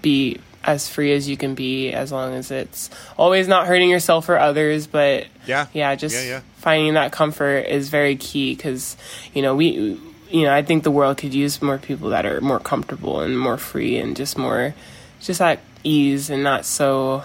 be 0.00 0.38
as 0.64 0.88
free 0.88 1.12
as 1.12 1.28
you 1.28 1.36
can 1.36 1.54
be 1.56 1.90
as 1.92 2.12
long 2.12 2.34
as 2.34 2.50
it's 2.52 2.88
always 3.18 3.48
not 3.48 3.66
hurting 3.66 3.90
yourself 3.90 4.28
or 4.28 4.38
others 4.38 4.86
but 4.86 5.26
Yeah. 5.46 5.66
yeah 5.72 5.94
just 5.96 6.14
Yeah, 6.14 6.22
yeah. 6.30 6.40
finding 6.58 6.94
that 6.94 7.10
comfort 7.10 7.66
is 7.66 7.88
very 7.88 8.14
key 8.14 8.54
because 8.54 8.96
you 9.34 9.42
know 9.42 9.56
we 9.56 9.98
you 10.30 10.42
know 10.44 10.54
i 10.54 10.62
think 10.62 10.84
the 10.84 10.90
world 10.92 11.18
could 11.18 11.34
use 11.34 11.60
more 11.60 11.78
people 11.78 12.10
that 12.10 12.24
are 12.26 12.40
more 12.40 12.60
comfortable 12.60 13.20
and 13.20 13.36
more 13.38 13.56
free 13.58 13.96
and 13.98 14.14
just 14.16 14.38
more 14.38 14.72
just 15.20 15.40
at 15.40 15.58
ease 15.82 16.30
and 16.30 16.44
not 16.44 16.64
so 16.64 17.24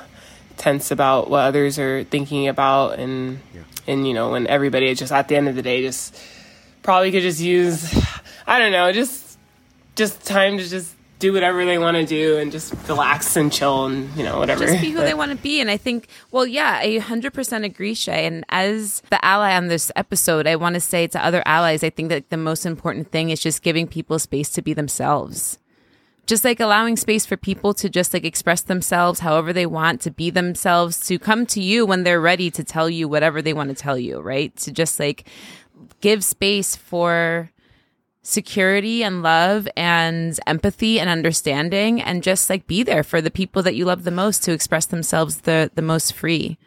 tense 0.57 0.89
about 0.89 1.29
what 1.29 1.41
others 1.41 1.77
are 1.77 2.03
thinking 2.05 2.47
about 2.47 2.97
and 2.97 3.39
and 3.85 4.07
you 4.07 4.13
know 4.15 4.31
when 4.31 4.47
everybody 4.47 4.93
just 4.95 5.11
at 5.13 5.27
the 5.27 5.35
end 5.35 5.47
of 5.47 5.53
the 5.55 5.61
day 5.61 5.83
just 5.83 6.17
probably 6.81 7.11
could 7.11 7.21
just 7.21 7.39
use 7.39 7.93
i 8.47 8.57
don't 8.57 8.71
know 8.71 8.91
just 8.91 9.37
just 9.95 10.25
time 10.25 10.57
to 10.57 10.67
just 10.67 10.91
do 11.19 11.33
whatever 11.33 11.65
they 11.65 11.77
want 11.79 11.97
to 11.97 12.05
do 12.05 12.37
and 12.37 12.51
just 12.51 12.73
relax 12.87 13.35
and 13.35 13.51
chill 13.51 13.85
and 13.85 14.15
you 14.15 14.23
know 14.23 14.37
whatever 14.37 14.65
just 14.67 14.81
be 14.81 14.91
who 14.91 14.99
But- 14.99 15.05
they 15.05 15.13
want 15.15 15.31
to 15.31 15.37
be. 15.37 15.59
And 15.59 15.69
I 15.69 15.77
think, 15.77 16.07
well, 16.31 16.45
yeah, 16.45 16.79
I 16.83 16.99
100% 16.99 17.65
agree, 17.65 17.95
Chey. 17.95 18.25
And 18.27 18.45
as 18.49 19.01
the 19.09 19.23
ally 19.25 19.55
on 19.55 19.67
this 19.67 19.91
episode, 19.95 20.45
I 20.45 20.55
want 20.55 20.75
to 20.75 20.79
say 20.79 21.07
to 21.07 21.25
other 21.25 21.41
allies, 21.45 21.83
I 21.83 21.89
think 21.89 22.09
that 22.09 22.29
the 22.29 22.37
most 22.37 22.65
important 22.65 23.11
thing 23.11 23.29
is 23.31 23.39
just 23.41 23.63
giving 23.63 23.87
people 23.87 24.19
space 24.19 24.49
to 24.51 24.61
be 24.61 24.73
themselves. 24.73 25.57
Just 26.27 26.43
like 26.43 26.59
allowing 26.59 26.97
space 26.97 27.25
for 27.25 27.37
people 27.37 27.73
to 27.75 27.89
just 27.89 28.13
like 28.13 28.25
express 28.25 28.61
themselves 28.61 29.21
however 29.21 29.53
they 29.53 29.65
want, 29.65 30.01
to 30.01 30.11
be 30.11 30.29
themselves, 30.29 31.07
to 31.07 31.17
come 31.17 31.45
to 31.47 31.61
you 31.61 31.85
when 31.85 32.03
they're 32.03 32.19
ready 32.21 32.51
to 32.51 32.63
tell 32.65 32.89
you 32.89 33.07
whatever 33.07 33.41
they 33.41 33.53
want 33.53 33.69
to 33.69 33.75
tell 33.75 33.97
you, 33.97 34.19
right? 34.19 34.53
To 34.57 34.71
just 34.71 34.99
like 34.99 35.27
give 36.01 36.23
space 36.25 36.75
for 36.75 37.49
security 38.27 39.05
and 39.05 39.23
love 39.23 39.69
and 39.77 40.37
empathy 40.45 40.99
and 40.99 41.09
understanding 41.09 42.01
and 42.01 42.21
just 42.21 42.49
like 42.49 42.67
be 42.67 42.83
there 42.83 43.01
for 43.01 43.21
the 43.21 43.31
people 43.31 43.63
that 43.63 43.73
you 43.73 43.85
love 43.85 44.03
the 44.03 44.11
most 44.11 44.43
to 44.43 44.51
express 44.51 44.85
themselves 44.85 45.41
the 45.41 45.71
the 45.75 45.81
most 45.81 46.11
free. 46.11 46.57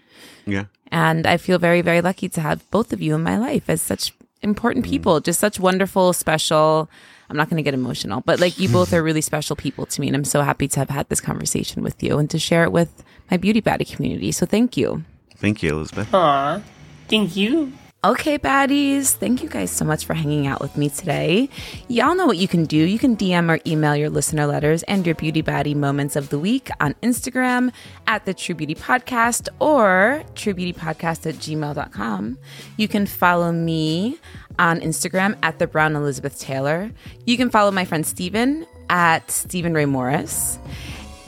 Yeah. 0.47 0.65
And 0.91 1.27
I 1.27 1.37
feel 1.37 1.59
very 1.59 1.83
very 1.83 2.01
lucky 2.01 2.31
to 2.31 2.41
have 2.41 2.69
both 2.71 2.95
of 2.95 3.03
you 3.03 3.15
in 3.15 3.23
my 3.23 3.37
life 3.37 3.69
as 3.69 3.83
such 3.83 4.15
important 4.41 4.87
mm. 4.87 4.89
people, 4.89 5.21
just 5.21 5.39
such 5.39 5.61
wonderful 5.61 6.15
special 6.15 6.89
I'm 7.29 7.37
not 7.37 7.51
going 7.51 7.59
to 7.59 7.63
get 7.63 7.75
emotional, 7.75 8.23
but 8.23 8.41
like 8.41 8.59
you 8.59 8.69
both 8.79 8.95
are 8.95 9.03
really 9.03 9.21
special 9.21 9.55
people 9.55 9.85
to 9.85 10.01
me 10.01 10.07
and 10.07 10.17
I'm 10.17 10.25
so 10.25 10.41
happy 10.41 10.67
to 10.67 10.81
have 10.81 10.89
had 10.89 11.11
this 11.11 11.21
conversation 11.21 11.83
with 11.83 12.03
you 12.03 12.19
and 12.19 12.31
to 12.31 12.39
share 12.39 12.65
it 12.65 12.73
with 12.73 13.05
my 13.31 13.37
beauty 13.37 13.61
baddie 13.61 13.87
community. 13.95 14.33
So 14.33 14.47
thank 14.47 14.79
you. 14.79 15.05
Thank 15.37 15.63
you, 15.63 15.75
Elizabeth. 15.77 16.09
Aw, 16.15 16.63
thank 17.07 17.37
you 17.37 17.75
Okay, 18.03 18.39
baddies. 18.39 19.11
Thank 19.13 19.43
you 19.43 19.49
guys 19.51 19.71
so 19.71 19.85
much 19.85 20.07
for 20.07 20.15
hanging 20.15 20.47
out 20.47 20.63
with 20.63 20.75
me 20.75 20.89
today. 20.89 21.51
Y'all 21.89 22.15
know 22.15 22.25
what 22.25 22.39
you 22.39 22.49
can 22.49 22.65
do. 22.65 22.79
You 22.79 22.99
can 22.99 23.15
DM 23.15 23.55
or 23.55 23.61
email 23.67 23.95
your 23.95 24.09
listener 24.09 24.47
letters 24.47 24.83
and 24.85 25.05
your 25.05 25.15
beauty 25.15 25.43
baddie 25.43 25.77
moments 25.77 26.17
of 26.17 26.31
the 26.31 26.39
week 26.39 26.71
on 26.81 26.95
Instagram 27.03 27.71
at 28.07 28.25
the 28.25 28.33
True 28.33 28.55
Beauty 28.55 28.75
Podcast 28.75 29.51
or 29.59 30.25
truebeautypodcast 30.35 31.27
at 31.27 31.35
gmail.com. 31.35 32.39
You 32.79 32.89
can 32.89 33.05
follow 33.05 33.53
me 33.53 34.19
on 34.59 34.81
Instagram 34.81 35.37
at 35.43 35.59
the 35.59 35.67
Brown 35.67 35.95
Elizabeth 35.95 36.41
Taylor. 36.41 36.91
You 37.27 37.37
can 37.37 37.51
follow 37.51 37.71
my 37.71 37.85
friend 37.85 38.07
Steven 38.07 38.67
at 38.89 39.31
Steven 39.31 39.75
Ray 39.75 39.85
Morris. 39.85 40.59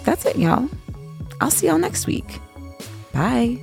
That's 0.04 0.24
it, 0.24 0.36
y'all. 0.36 0.70
I'll 1.38 1.50
see 1.50 1.66
y'all 1.66 1.76
next 1.76 2.06
week. 2.06 2.40
Bye. 3.12 3.62